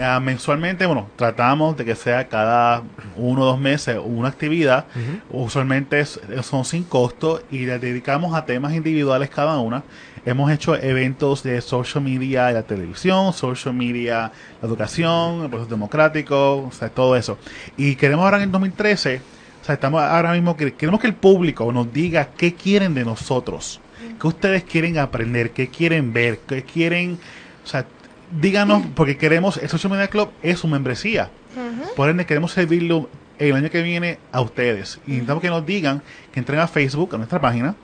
Ah, 0.01 0.19
mensualmente, 0.19 0.85
bueno, 0.85 1.07
tratamos 1.15 1.75
de 1.75 1.83
que 1.85 1.95
sea 1.95 2.27
cada 2.27 2.83
uno 3.17 3.41
o 3.41 3.45
dos 3.45 3.59
meses 3.59 3.97
una 4.03 4.29
actividad. 4.29 4.85
Usualmente 5.29 5.99
es- 5.99 6.19
son 6.43 6.63
sin 6.65 6.83
costo 6.83 7.41
y 7.51 7.65
le 7.65 7.79
dedicamos 7.79 8.33
a 8.35 8.45
temas 8.45 8.73
individuales 8.73 9.29
cada 9.29 9.59
una. 9.59 9.83
Hemos 10.25 10.51
hecho 10.51 10.75
eventos 10.75 11.43
de 11.43 11.61
social 11.61 12.03
media 12.03 12.51
la 12.51 12.63
televisión, 12.63 13.33
social 13.33 13.73
media, 13.73 14.31
la 14.61 14.67
educación, 14.67 15.43
el 15.43 15.49
proceso 15.49 15.69
democrático, 15.69 16.57
o 16.67 16.71
sea, 16.71 16.89
todo 16.89 17.15
eso. 17.15 17.37
Y 17.77 17.95
queremos 17.95 18.25
ahora 18.25 18.37
en 18.37 18.43
el 18.43 18.51
2013, 18.51 19.21
o 19.61 19.65
sea, 19.65 19.75
estamos 19.75 20.01
ahora 20.01 20.33
mismo, 20.33 20.55
que- 20.55 20.73
queremos 20.73 20.99
que 21.01 21.07
el 21.07 21.15
público 21.15 21.71
nos 21.71 21.91
diga 21.91 22.29
qué 22.37 22.53
quieren 22.53 22.93
de 22.93 23.05
nosotros, 23.05 23.79
qué 24.19 24.27
ustedes 24.27 24.63
quieren 24.63 24.97
aprender, 24.97 25.51
qué 25.51 25.67
quieren 25.69 26.13
ver, 26.13 26.39
qué 26.47 26.63
quieren, 26.63 27.17
o 27.63 27.67
sea, 27.67 27.85
díganos, 28.31 28.83
porque 28.95 29.17
queremos, 29.17 29.57
el 29.57 29.69
Social 29.69 29.91
Media 29.91 30.07
Club 30.07 30.29
es 30.41 30.59
su 30.59 30.67
membresía. 30.67 31.29
Por 31.95 32.09
ende, 32.09 32.25
queremos 32.25 32.51
servirlo 32.51 33.09
el 33.37 33.53
año 33.55 33.69
que 33.69 33.81
viene 33.81 34.19
a 34.31 34.41
ustedes. 34.41 34.99
Y 35.07 35.11
necesitamos 35.11 35.41
que 35.41 35.49
nos 35.49 35.65
digan, 35.65 36.01
que 36.31 36.39
entren 36.39 36.59
a 36.59 36.67
Facebook, 36.67 37.15
a 37.15 37.17
nuestra 37.17 37.39
página, 37.41 37.75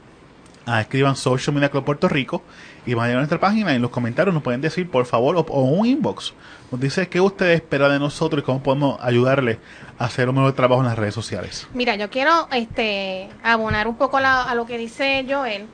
ah, 0.65 0.81
escriban 0.81 1.15
Social 1.15 1.53
Media 1.53 1.69
Club 1.69 1.83
Puerto 1.85 2.07
Rico 2.07 2.43
y 2.85 2.93
van 2.93 3.05
a 3.05 3.07
llegar 3.07 3.17
a 3.19 3.21
nuestra 3.21 3.39
página 3.39 3.71
y 3.73 3.75
en 3.75 3.81
los 3.81 3.91
comentarios 3.91 4.33
nos 4.33 4.43
pueden 4.43 4.61
decir, 4.61 4.89
por 4.89 5.05
favor, 5.05 5.35
o, 5.37 5.41
o 5.41 5.61
un 5.63 5.85
inbox. 5.85 6.33
Nos 6.71 6.79
dice 6.81 7.07
qué 7.07 7.19
ustedes 7.21 7.55
esperan 7.55 7.91
de 7.91 7.99
nosotros 7.99 8.41
y 8.41 8.45
cómo 8.45 8.61
podemos 8.63 8.99
ayudarles 9.01 9.57
a 9.97 10.05
hacer 10.05 10.29
un 10.29 10.35
mejor 10.35 10.53
trabajo 10.53 10.81
en 10.81 10.87
las 10.87 10.97
redes 10.97 11.13
sociales. 11.13 11.67
Mira, 11.73 11.95
yo 11.95 12.09
quiero 12.09 12.47
este 12.51 13.29
abonar 13.43 13.87
un 13.87 13.95
poco 13.97 14.19
la- 14.19 14.43
a 14.43 14.55
lo 14.55 14.65
que 14.65 14.77
dice 14.77 15.25
Joel. 15.29 15.67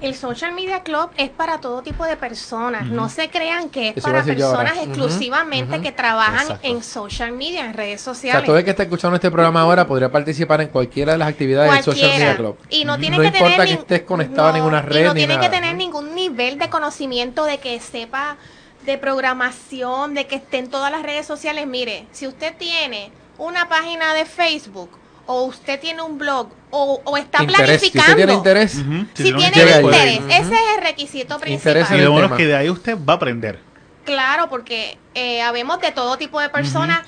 El 0.00 0.14
Social 0.14 0.52
Media 0.52 0.84
Club 0.84 1.10
es 1.16 1.28
para 1.28 1.60
todo 1.60 1.82
tipo 1.82 2.04
de 2.04 2.16
personas. 2.16 2.86
No 2.86 3.08
se 3.08 3.30
crean 3.30 3.68
que 3.68 3.88
es 3.88 3.96
Eso 3.96 4.06
para 4.06 4.22
personas 4.22 4.76
exclusivamente 4.78 5.80
que 5.80 5.90
trabajan 5.90 6.42
Exacto. 6.42 6.68
en 6.68 6.82
social 6.84 7.32
media, 7.32 7.64
en 7.64 7.74
redes 7.74 8.02
O 8.02 8.04
sea, 8.04 8.14
sociales. 8.14 8.44
todo 8.46 8.58
el 8.58 8.64
que 8.64 8.70
está 8.70 8.84
escuchando 8.84 9.16
este 9.16 9.30
programa 9.30 9.62
ahora 9.62 9.88
podría 9.88 10.10
participar 10.10 10.60
en 10.60 10.68
cualquiera 10.68 11.12
de 11.12 11.18
las 11.18 11.28
actividades 11.28 11.72
del 11.72 11.82
Social 11.82 12.10
Media 12.12 12.36
Club. 12.36 12.56
Y 12.70 12.84
no 12.84 12.96
tiene 12.96 13.16
No 13.16 13.22
que 13.22 13.28
importa 13.28 13.56
tener 13.56 13.66
que 13.66 13.74
estés 13.74 14.02
conectado 14.02 14.48
a 14.48 14.52
ninguna 14.52 14.82
red 14.82 15.00
Y 15.00 15.04
no 15.04 15.14
ni 15.14 15.26
tiene 15.26 15.40
que 15.40 15.48
tener 15.48 15.74
ningún 15.74 16.14
nivel 16.14 16.58
de 16.58 16.70
conocimiento 16.70 17.44
de 17.44 17.58
que 17.58 17.80
sepa 17.80 18.36
de 18.86 18.98
programación, 18.98 20.14
de 20.14 20.28
que 20.28 20.36
esté 20.36 20.58
en 20.58 20.70
todas 20.70 20.92
las 20.92 21.02
redes 21.02 21.26
sociales. 21.26 21.66
Mire, 21.66 22.06
si 22.12 22.28
usted 22.28 22.54
tiene 22.56 23.10
una 23.36 23.68
página 23.68 24.14
de 24.14 24.24
Facebook 24.24 24.90
o 25.30 25.42
usted 25.44 25.78
tiene 25.78 26.00
un 26.02 26.16
blog 26.16 26.48
o, 26.70 27.00
o 27.04 27.16
está 27.18 27.42
Interés. 27.42 27.80
Si 27.82 27.90
planificando. 27.90 28.00
usted 28.10 28.16
tiene 28.16 28.32
interés, 28.32 28.74
Ujú. 28.76 29.06
Si 29.14 29.22
tiene 29.24 29.38
un 29.46 29.52
tiene 29.52 29.72
ahí. 29.74 29.84
interés, 29.84 30.18
Ujú. 30.20 30.28
ese 30.30 30.54
es 30.54 30.60
el 30.78 30.82
requisito 30.82 31.38
principal. 31.38 31.76
Interés 31.76 31.90
Y 32.00 32.02
lo 32.04 32.12
bueno 32.12 32.26
es 32.28 32.32
que 32.32 32.46
de 32.46 32.56
ahí 32.56 32.70
usted 32.70 32.96
va 33.06 33.12
a 33.12 33.16
aprender. 33.16 33.60
Claro, 34.04 34.48
porque 34.48 34.96
eh, 35.14 35.42
habemos 35.42 35.80
de 35.80 35.92
todo 35.92 36.16
tipo 36.16 36.40
de 36.40 36.48
personas, 36.48 37.02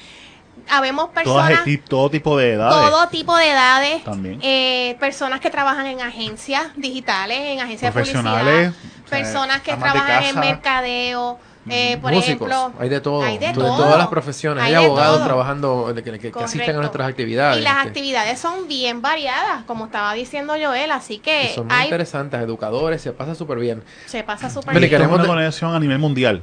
habemos 0.69 1.07
Todas, 1.25 1.49
personas, 1.49 1.67
y 1.67 1.79
todo 1.79 2.11
tipo 2.11 2.37
de 2.37 2.53
edades. 2.53 2.91
todo 2.91 3.09
tipo 3.09 3.35
de 3.37 3.51
edades, 3.51 4.05
También. 4.05 4.39
eh, 4.43 4.97
personas 5.01 5.41
que 5.41 5.49
trabajan 5.49 5.87
en 5.87 6.03
agencias 6.03 6.69
digitales, 6.77 7.39
en 7.39 7.61
agencias 7.61 7.93
de 7.95 8.01
Profesionales, 8.03 8.75
publicidad, 8.75 9.05
o 9.05 9.09
sea, 9.09 9.19
personas 9.19 9.61
que 9.63 9.75
trabajan 9.77 10.25
en 10.25 10.39
mercadeo, 10.41 11.39
eh, 11.69 11.99
por 12.01 12.13
músicos, 12.13 12.49
ejemplo, 12.49 12.73
hay 12.81 12.89
de 12.89 13.01
todo, 13.01 13.23
hay 13.23 13.39
de 13.39 13.49
de 13.49 13.53
todo. 13.53 13.77
todas 13.77 13.99
las 13.99 14.07
profesiones, 14.09 14.65
hay, 14.65 14.75
abogados 14.75 15.19
todo. 15.19 15.27
trabajando 15.27 15.93
de 15.93 16.03
que, 16.03 16.19
que- 16.19 16.33
que 16.33 16.43
asisten 16.45 16.75
a 16.77 16.79
nuestras 16.79 17.09
actividades. 17.09 17.61
y 17.61 17.63
las 17.65 17.83
que- 17.83 17.89
actividades 17.89 18.39
son 18.39 18.67
bien 18.67 19.03
variadas, 19.03 19.65
como 19.65 19.85
estaba 19.85 20.15
diciendo 20.15 20.55
Joel, 20.61 20.91
así 20.91 21.19
que 21.19 21.53
son 21.55 21.67
muy 21.67 21.77
hay, 21.77 21.85
interesantes, 21.85 22.41
educadores, 22.41 23.03
se 23.03 23.13
pasa 23.13 23.35
súper 23.35 23.59
bien. 23.59 23.83
se 24.07 24.23
pasa 24.23 24.49
súper 24.49 24.75
bien. 24.79 24.89
queremos 24.91 25.19
una 25.21 25.31
organización 25.31 25.75
a 25.75 25.81
nivel 25.81 25.99
mundial. 25.99 26.43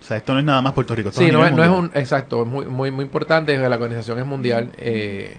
O 0.00 0.04
sea, 0.04 0.16
esto 0.18 0.32
no 0.34 0.38
es 0.40 0.44
nada 0.44 0.60
más 0.62 0.72
Puerto 0.72 0.94
Rico. 0.94 1.08
esto 1.08 1.20
Sí, 1.20 1.30
no 1.30 1.44
es, 1.46 1.52
no 1.52 1.62
es 1.64 1.70
mundial. 1.70 1.90
un, 1.94 2.00
exacto, 2.00 2.42
es 2.42 2.48
muy, 2.48 2.66
muy, 2.66 2.90
muy 2.90 3.04
importante, 3.04 3.56
la 3.56 3.74
organización 3.76 4.18
es 4.18 4.26
mundial. 4.26 4.70
eh, 4.78 5.36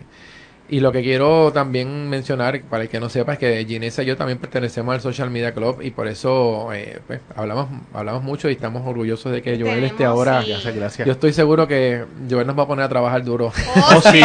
y 0.69 0.79
lo 0.81 0.91
que 0.91 1.01
quiero 1.01 1.51
también 1.53 2.09
mencionar, 2.09 2.61
para 2.63 2.83
el 2.83 2.89
que 2.89 2.99
no 2.99 3.09
sepa, 3.09 3.33
es 3.33 3.39
que 3.39 3.65
Ginesa 3.65 4.03
y 4.03 4.05
yo 4.07 4.17
también 4.17 4.37
pertenecemos 4.37 4.93
al 4.93 5.01
Social 5.01 5.29
Media 5.29 5.53
Club 5.53 5.79
y 5.81 5.91
por 5.91 6.07
eso 6.07 6.73
eh, 6.73 6.99
pues, 7.07 7.21
hablamos, 7.35 7.67
hablamos 7.93 8.23
mucho 8.23 8.49
y 8.49 8.53
estamos 8.53 8.85
orgullosos 8.85 9.31
de 9.31 9.41
que 9.41 9.51
Joel 9.51 9.65
Tenemos, 9.65 9.91
esté 9.91 10.05
ahora. 10.05 10.41
sí. 10.41 10.49
Gracias, 10.49 10.75
gracias. 10.75 11.05
Yo 11.05 11.11
estoy 11.13 11.31
seguro 11.33 11.67
que 11.67 12.03
Joel 12.29 12.45
nos 12.47 12.57
va 12.57 12.63
a 12.63 12.67
poner 12.67 12.85
a 12.85 12.89
trabajar 12.89 13.23
duro. 13.23 13.51
Oh, 13.75 13.89
Oh, 13.97 14.01
sí. 14.01 14.19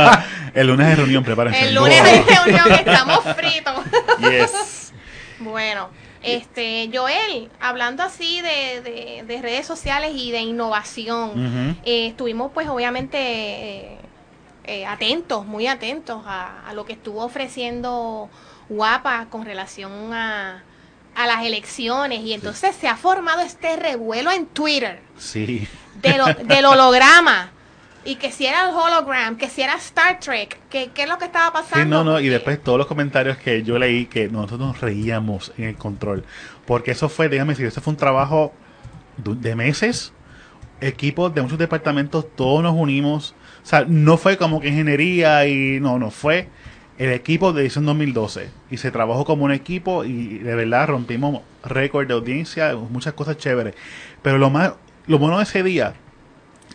el 0.54 0.66
lunes 0.66 0.86
de 0.88 0.94
reunión, 0.96 1.22
prepárense. 1.24 1.68
El 1.68 1.74
lunes 1.74 2.02
de 2.02 2.22
reunión 2.22 2.72
estamos 2.72 3.20
fritos. 3.36 3.74
Yes. 4.20 4.92
Bueno, 5.40 5.88
este 6.22 6.88
Joel, 6.92 7.50
hablando 7.60 8.02
así 8.02 8.40
de, 8.40 8.80
de- 8.80 9.24
de 9.26 9.42
redes 9.42 9.66
sociales 9.66 10.12
y 10.14 10.30
de 10.30 10.40
innovación, 10.40 11.76
eh, 11.84 12.06
estuvimos 12.08 12.52
pues 12.54 12.68
obviamente 12.68 13.18
eh, 13.18 13.98
eh, 14.64 14.86
atentos, 14.86 15.44
muy 15.46 15.66
atentos 15.66 16.22
a, 16.26 16.66
a 16.68 16.72
lo 16.74 16.84
que 16.84 16.92
estuvo 16.92 17.24
ofreciendo 17.24 18.28
Guapa 18.68 19.26
con 19.30 19.44
relación 19.44 20.12
a, 20.12 20.62
a 21.14 21.26
las 21.26 21.44
elecciones 21.44 22.20
y 22.20 22.32
entonces 22.32 22.74
se 22.76 22.88
ha 22.88 22.96
formado 22.96 23.40
este 23.40 23.76
revuelo 23.76 24.30
en 24.30 24.46
Twitter 24.46 25.00
Sí. 25.18 25.66
del, 26.00 26.20
ho- 26.20 26.34
del 26.44 26.64
holograma. 26.64 27.50
Y 28.04 28.16
que 28.16 28.32
si 28.32 28.46
era 28.46 28.68
el 28.68 28.74
hologram, 28.74 29.36
que 29.36 29.48
si 29.48 29.62
era 29.62 29.74
Star 29.76 30.18
Trek, 30.18 30.58
que 30.68 30.88
qué 30.88 31.02
es 31.04 31.08
lo 31.08 31.18
que 31.18 31.26
estaba 31.26 31.52
pasando. 31.52 31.84
Sí, 31.84 31.88
no, 31.88 32.02
no, 32.02 32.18
y 32.18 32.28
después 32.28 32.60
todos 32.60 32.76
los 32.76 32.88
comentarios 32.88 33.36
que 33.36 33.62
yo 33.62 33.78
leí 33.78 34.06
que 34.06 34.26
nosotros 34.28 34.58
nos 34.58 34.80
reíamos 34.80 35.52
en 35.56 35.64
el 35.66 35.76
control. 35.76 36.24
Porque 36.66 36.90
eso 36.90 37.08
fue, 37.08 37.28
déjame 37.28 37.52
decir, 37.52 37.66
eso 37.66 37.80
fue 37.80 37.92
un 37.92 37.96
trabajo 37.96 38.52
de 39.18 39.54
meses 39.54 40.12
equipos 40.80 41.32
de 41.32 41.42
muchos 41.42 41.58
departamentos, 41.58 42.26
todos 42.34 42.60
nos 42.62 42.74
unimos. 42.74 43.36
O 43.62 43.66
sea, 43.66 43.84
no 43.88 44.16
fue 44.16 44.36
como 44.36 44.60
que 44.60 44.68
ingeniería 44.68 45.46
y 45.46 45.78
no, 45.80 45.98
no 45.98 46.10
fue 46.10 46.48
el 46.98 47.10
equipo 47.12 47.52
de 47.52 47.62
edición 47.62 47.86
2012 47.86 48.48
y 48.70 48.76
se 48.76 48.90
trabajó 48.90 49.24
como 49.24 49.44
un 49.44 49.52
equipo 49.52 50.04
y 50.04 50.38
de 50.38 50.54
verdad 50.54 50.88
rompimos 50.88 51.42
récord 51.64 52.06
de 52.06 52.14
audiencia, 52.14 52.74
muchas 52.74 53.14
cosas 53.14 53.36
chéveres. 53.38 53.74
Pero 54.22 54.38
lo 54.38 54.50
más, 54.50 54.72
lo 55.06 55.18
bueno 55.18 55.38
de 55.38 55.44
ese 55.44 55.62
día 55.62 55.94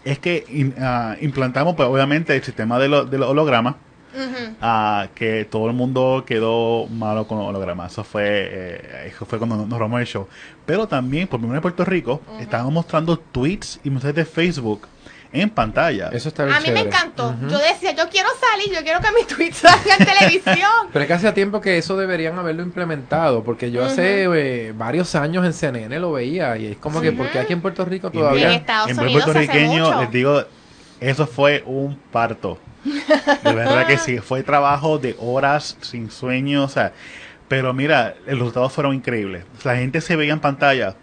es 0.05 0.19
que 0.19 0.45
in- 0.49 0.73
ah, 0.79 1.15
implantamos, 1.21 1.75
pues 1.75 1.87
obviamente, 1.89 2.35
el 2.35 2.43
sistema 2.43 2.79
de, 2.79 2.87
lo- 2.87 3.05
de 3.05 3.17
los 3.17 3.29
hologramas. 3.29 3.75
Ah, 4.61 5.09
que 5.13 5.45
todo 5.45 5.67
el 5.67 5.73
mundo 5.75 6.23
quedó 6.25 6.87
malo 6.87 7.27
con 7.27 7.37
los 7.37 7.47
hologramas. 7.47 7.91
Eso 7.91 8.03
fue, 8.03 8.23
eh, 8.25 9.11
eso 9.13 9.25
fue 9.27 9.37
cuando 9.37 9.57
nos 9.57 9.77
robamos 9.77 9.99
el 9.99 10.07
show. 10.07 10.27
Pero 10.65 10.87
también, 10.87 11.27
por 11.27 11.39
primera 11.39 11.59
vez 11.59 11.59
en 11.59 11.61
Puerto 11.73 11.85
Rico, 11.85 12.21
estábamos 12.39 12.73
mostrando 12.73 13.17
tweets 13.19 13.79
y 13.83 13.89
mensajes 13.91 14.15
de 14.15 14.25
Facebook 14.25 14.87
en 15.41 15.49
pantalla. 15.49 16.09
Eso 16.11 16.29
está 16.29 16.45
bien 16.45 16.55
A 16.55 16.59
mí 16.59 16.71
me 16.71 16.81
encantó. 16.81 17.35
Yo 17.49 17.57
decía, 17.57 17.93
yo 17.95 18.09
quiero 18.09 18.29
salir, 18.39 18.73
yo 18.73 18.83
quiero 18.83 18.99
que 18.99 19.11
mi 19.11 19.23
tweet 19.35 19.53
salga 19.53 19.95
en 19.97 20.05
televisión. 20.05 20.71
Pero 20.91 21.03
es 21.03 21.07
que 21.07 21.13
hace 21.13 21.31
tiempo 21.33 21.61
que 21.61 21.77
eso 21.77 21.97
deberían 21.97 22.37
haberlo 22.37 22.63
implementado, 22.63 23.43
porque 23.43 23.71
yo 23.71 23.85
hace 23.85 24.23
eh, 24.23 24.73
varios 24.73 25.15
años 25.15 25.45
en 25.45 25.53
CNN 25.53 25.99
lo 25.99 26.13
veía 26.13 26.57
y 26.57 26.67
es 26.67 26.77
como 26.77 27.01
que 27.01 27.11
porque 27.11 27.39
aquí 27.39 27.53
en 27.53 27.61
Puerto 27.61 27.85
Rico 27.85 28.09
Y 28.13 28.17
todavía... 28.17 28.47
En 28.47 28.53
Estados 28.53 28.91
en 28.91 28.99
Unidos 28.99 29.23
puertorriqueño, 29.23 30.01
les 30.01 30.11
digo, 30.11 30.43
eso 30.99 31.27
fue 31.27 31.63
un 31.65 31.97
parto. 32.11 32.57
De 33.43 33.53
verdad 33.53 33.85
que 33.85 33.97
sí, 33.97 34.19
fue 34.19 34.43
trabajo 34.43 34.97
de 34.97 35.15
horas 35.19 35.77
sin 35.81 36.09
sueño, 36.09 36.63
o 36.63 36.69
sea, 36.69 36.93
pero 37.47 37.73
mira, 37.73 38.15
los 38.25 38.39
resultados 38.39 38.73
fueron 38.73 38.93
increíbles. 38.93 39.45
La 39.63 39.75
gente 39.75 40.01
se 40.01 40.15
veía 40.15 40.33
en 40.33 40.39
pantalla, 40.39 40.95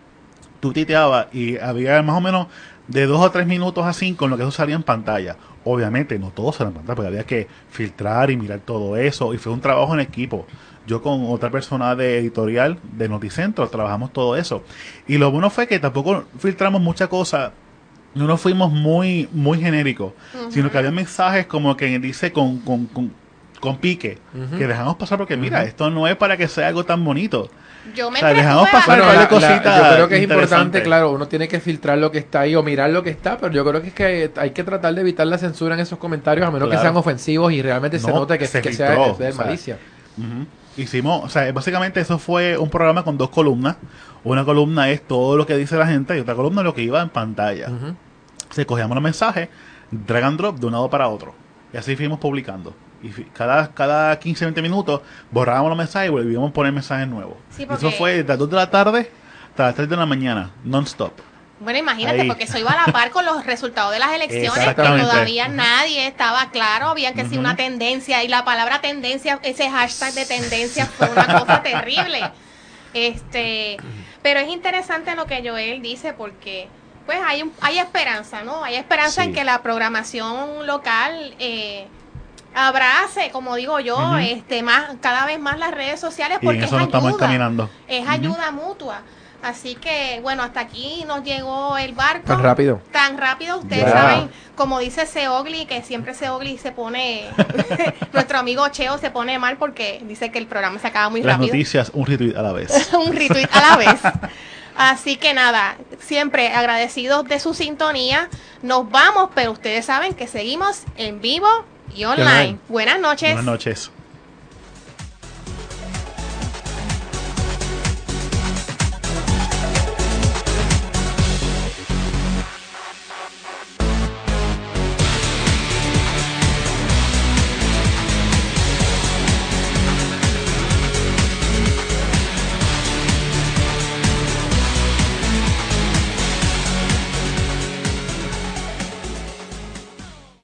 tú 0.60 0.72
titeabas 0.72 1.26
y 1.32 1.58
había 1.58 2.00
más 2.02 2.16
o 2.16 2.20
menos 2.20 2.46
de 2.88 3.06
dos 3.06 3.20
o 3.20 3.30
tres 3.30 3.46
minutos 3.46 3.84
a 3.86 3.92
cinco 3.92 4.24
en 4.24 4.32
lo 4.32 4.36
que 4.36 4.42
eso 4.42 4.52
salía 4.52 4.74
en 4.74 4.82
pantalla. 4.82 5.36
Obviamente, 5.64 6.18
no 6.18 6.30
todo 6.30 6.52
salía 6.52 6.68
en 6.68 6.74
pantalla, 6.74 6.96
porque 6.96 7.08
había 7.08 7.24
que 7.24 7.48
filtrar 7.70 8.30
y 8.30 8.36
mirar 8.36 8.60
todo 8.60 8.96
eso, 8.96 9.34
y 9.34 9.38
fue 9.38 9.52
un 9.52 9.60
trabajo 9.60 9.94
en 9.94 10.00
equipo. 10.00 10.46
Yo 10.86 11.00
con 11.00 11.24
otra 11.30 11.50
persona 11.50 11.94
de 11.96 12.18
editorial 12.18 12.78
de 12.92 13.08
Noticentro 13.08 13.66
trabajamos 13.68 14.12
todo 14.12 14.36
eso. 14.36 14.62
Y 15.08 15.16
lo 15.16 15.30
bueno 15.30 15.48
fue 15.48 15.66
que 15.66 15.78
tampoco 15.78 16.24
filtramos 16.38 16.82
mucha 16.82 17.08
cosa 17.08 17.52
no 18.14 18.26
nos 18.26 18.40
fuimos 18.40 18.72
muy 18.72 19.28
muy 19.32 19.60
genéricos, 19.60 20.12
sino 20.50 20.70
que 20.70 20.78
había 20.78 20.90
mensajes 20.90 21.46
como 21.46 21.76
que 21.76 21.98
dice 21.98 22.32
con, 22.32 22.58
con, 22.58 22.86
con, 22.86 23.12
con 23.60 23.78
pique, 23.78 24.18
que 24.56 24.66
dejamos 24.66 24.96
pasar 24.96 25.18
porque 25.18 25.36
mira, 25.36 25.64
esto 25.64 25.90
no 25.90 26.06
es 26.06 26.16
para 26.16 26.36
que 26.36 26.48
sea 26.48 26.68
algo 26.68 26.84
tan 26.84 27.04
bonito. 27.04 27.50
Yo 27.94 28.10
me 28.10 28.18
O 28.18 28.20
sea, 28.20 28.34
dejamos 28.34 28.68
pasar 28.70 28.98
Bueno, 28.98 29.12
la- 29.12 29.20
la- 29.20 29.28
cositas 29.28 29.64
yo 29.88 29.94
creo 29.94 30.08
que 30.08 30.16
es 30.16 30.22
importante, 30.24 30.82
claro, 30.82 31.12
uno 31.12 31.28
tiene 31.28 31.48
que 31.48 31.60
filtrar 31.60 31.98
lo 31.98 32.10
que 32.10 32.18
está 32.18 32.40
ahí 32.40 32.54
o 32.54 32.62
mirar 32.62 32.90
lo 32.90 33.02
que 33.02 33.10
está, 33.10 33.38
pero 33.38 33.52
yo 33.52 33.64
creo 33.64 33.80
que 33.82 33.88
es 33.88 33.94
que 33.94 34.30
hay 34.36 34.50
que 34.50 34.64
tratar 34.64 34.94
de 34.94 35.00
evitar 35.00 35.26
la 35.26 35.38
censura 35.38 35.74
en 35.74 35.80
esos 35.80 35.98
comentarios 35.98 36.46
a 36.46 36.50
menos 36.50 36.68
que 36.68 36.76
sean 36.78 36.96
ofensivos 36.96 37.52
y 37.52 37.62
realmente 37.62 37.98
se 37.98 38.08
No, 38.08 38.14
note 38.20 38.38
que, 38.38 38.46
se 38.46 38.60
que 38.62 38.72
sea, 38.72 38.88
filtró, 38.94 39.14
sea 39.16 39.26
de 39.28 39.32
malicia. 39.34 39.78
Hicimos, 40.76 41.24
o 41.24 41.28
sea, 41.28 41.52
básicamente 41.52 42.00
eso 42.00 42.18
fue 42.18 42.58
un 42.58 42.68
programa 42.68 43.04
con 43.04 43.16
dos 43.16 43.30
columnas. 43.30 43.76
Una 44.24 44.44
columna 44.44 44.90
es 44.90 45.02
todo 45.06 45.36
lo 45.36 45.46
que 45.46 45.56
dice 45.56 45.76
la 45.76 45.86
gente 45.86 46.16
y 46.16 46.20
otra 46.20 46.34
columna 46.34 46.62
es 46.62 46.64
lo 46.64 46.74
que 46.74 46.82
iba 46.82 47.00
en 47.00 47.10
pantalla. 47.10 47.68
Ujú. 47.70 47.94
Se 48.50 48.66
cogíamos 48.66 48.94
los 48.96 49.02
mensajes, 49.04 49.48
drag 49.90 50.24
and 50.24 50.38
drop 50.38 50.56
de 50.58 50.66
un 50.66 50.72
lado 50.72 50.90
para 50.90 51.06
otro. 51.08 51.34
Y 51.72 51.76
así 51.76 51.94
fuimos 51.94 52.18
publicando. 52.18 52.74
Y 53.04 53.10
cada, 53.34 53.68
cada 53.74 54.18
15, 54.18 54.46
20 54.46 54.62
minutos 54.62 55.02
borrábamos 55.30 55.68
los 55.68 55.78
mensajes 55.78 56.08
y 56.08 56.10
volvíamos 56.12 56.50
a 56.50 56.52
poner 56.54 56.72
mensajes 56.72 57.06
nuevos. 57.06 57.36
Sí, 57.50 57.62
Y 57.62 57.66
porque- 57.66 57.86
Eso 57.88 57.96
fue 57.96 58.22
de 58.22 58.24
las 58.24 58.38
2 58.38 58.48
de 58.50 58.56
la 58.56 58.70
tarde 58.70 59.10
hasta 59.50 59.64
las 59.64 59.74
3 59.74 59.88
de 59.88 59.96
la 59.96 60.06
mañana, 60.06 60.50
non-stop. 60.64 61.12
Bueno, 61.60 61.78
imagínate, 61.78 62.22
Ahí. 62.22 62.26
porque 62.28 62.44
eso 62.44 62.58
iba 62.58 62.72
a 62.72 62.86
la 62.86 62.92
par 62.92 63.10
con 63.10 63.24
los 63.24 63.46
resultados 63.46 63.92
de 63.92 63.98
las 64.00 64.12
elecciones, 64.14 64.66
que 64.66 64.74
todavía 64.74 65.48
nadie 65.48 66.06
estaba 66.06 66.50
claro, 66.50 66.88
había 66.88 67.12
que 67.14 67.22
decir 67.24 67.38
una 67.38 67.54
tendencia, 67.56 68.24
y 68.24 68.28
la 68.28 68.44
palabra 68.44 68.80
tendencia, 68.80 69.38
ese 69.42 69.70
hashtag 69.70 70.12
de 70.14 70.24
tendencia 70.26 70.86
fue 70.86 71.08
una 71.10 71.26
cosa 71.40 71.62
terrible. 71.62 72.30
Este, 72.92 73.76
pero 74.22 74.40
es 74.40 74.48
interesante 74.48 75.14
lo 75.16 75.26
que 75.26 75.42
Joel 75.48 75.82
dice 75.82 76.12
porque 76.12 76.68
pues 77.06 77.18
hay 77.24 77.44
hay 77.60 77.78
esperanza, 77.78 78.42
¿no? 78.44 78.62
Hay 78.64 78.76
esperanza 78.76 79.22
Sí. 79.22 79.28
en 79.28 79.34
que 79.34 79.44
la 79.44 79.62
programación 79.62 80.66
local 80.66 81.34
eh, 81.38 81.86
abrace, 82.54 83.30
como 83.32 83.56
digo 83.56 83.80
yo, 83.80 83.96
Ujú. 83.96 84.16
este 84.16 84.62
más 84.62 84.92
cada 85.00 85.26
vez 85.26 85.38
más 85.40 85.58
las 85.58 85.72
redes 85.72 85.98
sociales 86.00 86.38
Y 86.40 86.44
porque 86.44 86.58
en 86.60 86.64
eso 86.64 86.76
es 86.76 86.80
nos 86.80 86.88
estamos 86.88 87.08
ayuda 87.10 87.24
encaminando. 87.26 87.70
es 87.88 88.08
ayuda 88.08 88.50
mutua. 88.50 89.02
Así 89.42 89.74
que, 89.74 90.20
bueno, 90.22 90.42
hasta 90.42 90.60
aquí 90.60 91.04
nos 91.06 91.22
llegó 91.22 91.76
el 91.76 91.92
barco. 91.92 92.26
Tan 92.26 92.42
rápido. 92.42 92.80
Tan 92.90 93.18
rápido, 93.18 93.58
ustedes 93.58 93.84
Ya. 93.84 93.92
saben, 93.92 94.30
como 94.56 94.78
dice 94.78 95.04
Seogli, 95.04 95.66
que 95.66 95.82
siempre 95.82 96.14
Seogli 96.14 96.56
se 96.56 96.72
pone, 96.72 97.26
nuestro 98.14 98.38
amigo 98.38 98.66
Cheo 98.68 98.96
se 98.96 99.10
pone 99.10 99.38
mal 99.38 99.58
porque 99.58 100.00
dice 100.06 100.30
que 100.30 100.38
el 100.38 100.46
programa 100.46 100.78
se 100.78 100.86
acaba 100.86 101.10
muy 101.10 101.20
Las 101.22 101.36
rápido. 101.36 101.52
noticias, 101.52 101.90
un 101.92 102.06
retweet 102.06 102.36
a 102.36 102.42
la 102.42 102.52
vez. 102.52 102.90
Un 102.94 103.12
retweet 103.14 103.48
a 103.52 103.60
la 103.60 103.76
vez. 103.76 104.00
Así 104.76 105.16
que 105.16 105.34
nada, 105.34 105.76
siempre 106.00 106.48
agradecidos 106.48 107.24
de 107.28 107.38
su 107.38 107.52
sintonía. 107.52 108.28
Nos 108.62 108.90
vamos, 108.90 109.28
pero 109.34 109.52
ustedes 109.52 109.84
saben 109.84 110.14
que 110.14 110.26
seguimos 110.26 110.84
en 110.96 111.20
vivo 111.20 111.46
y 111.94 112.04
online. 112.04 112.58
Buenas 112.68 113.00
noches. 113.00 113.30
Buenas 113.30 113.44
noches. 113.44 113.90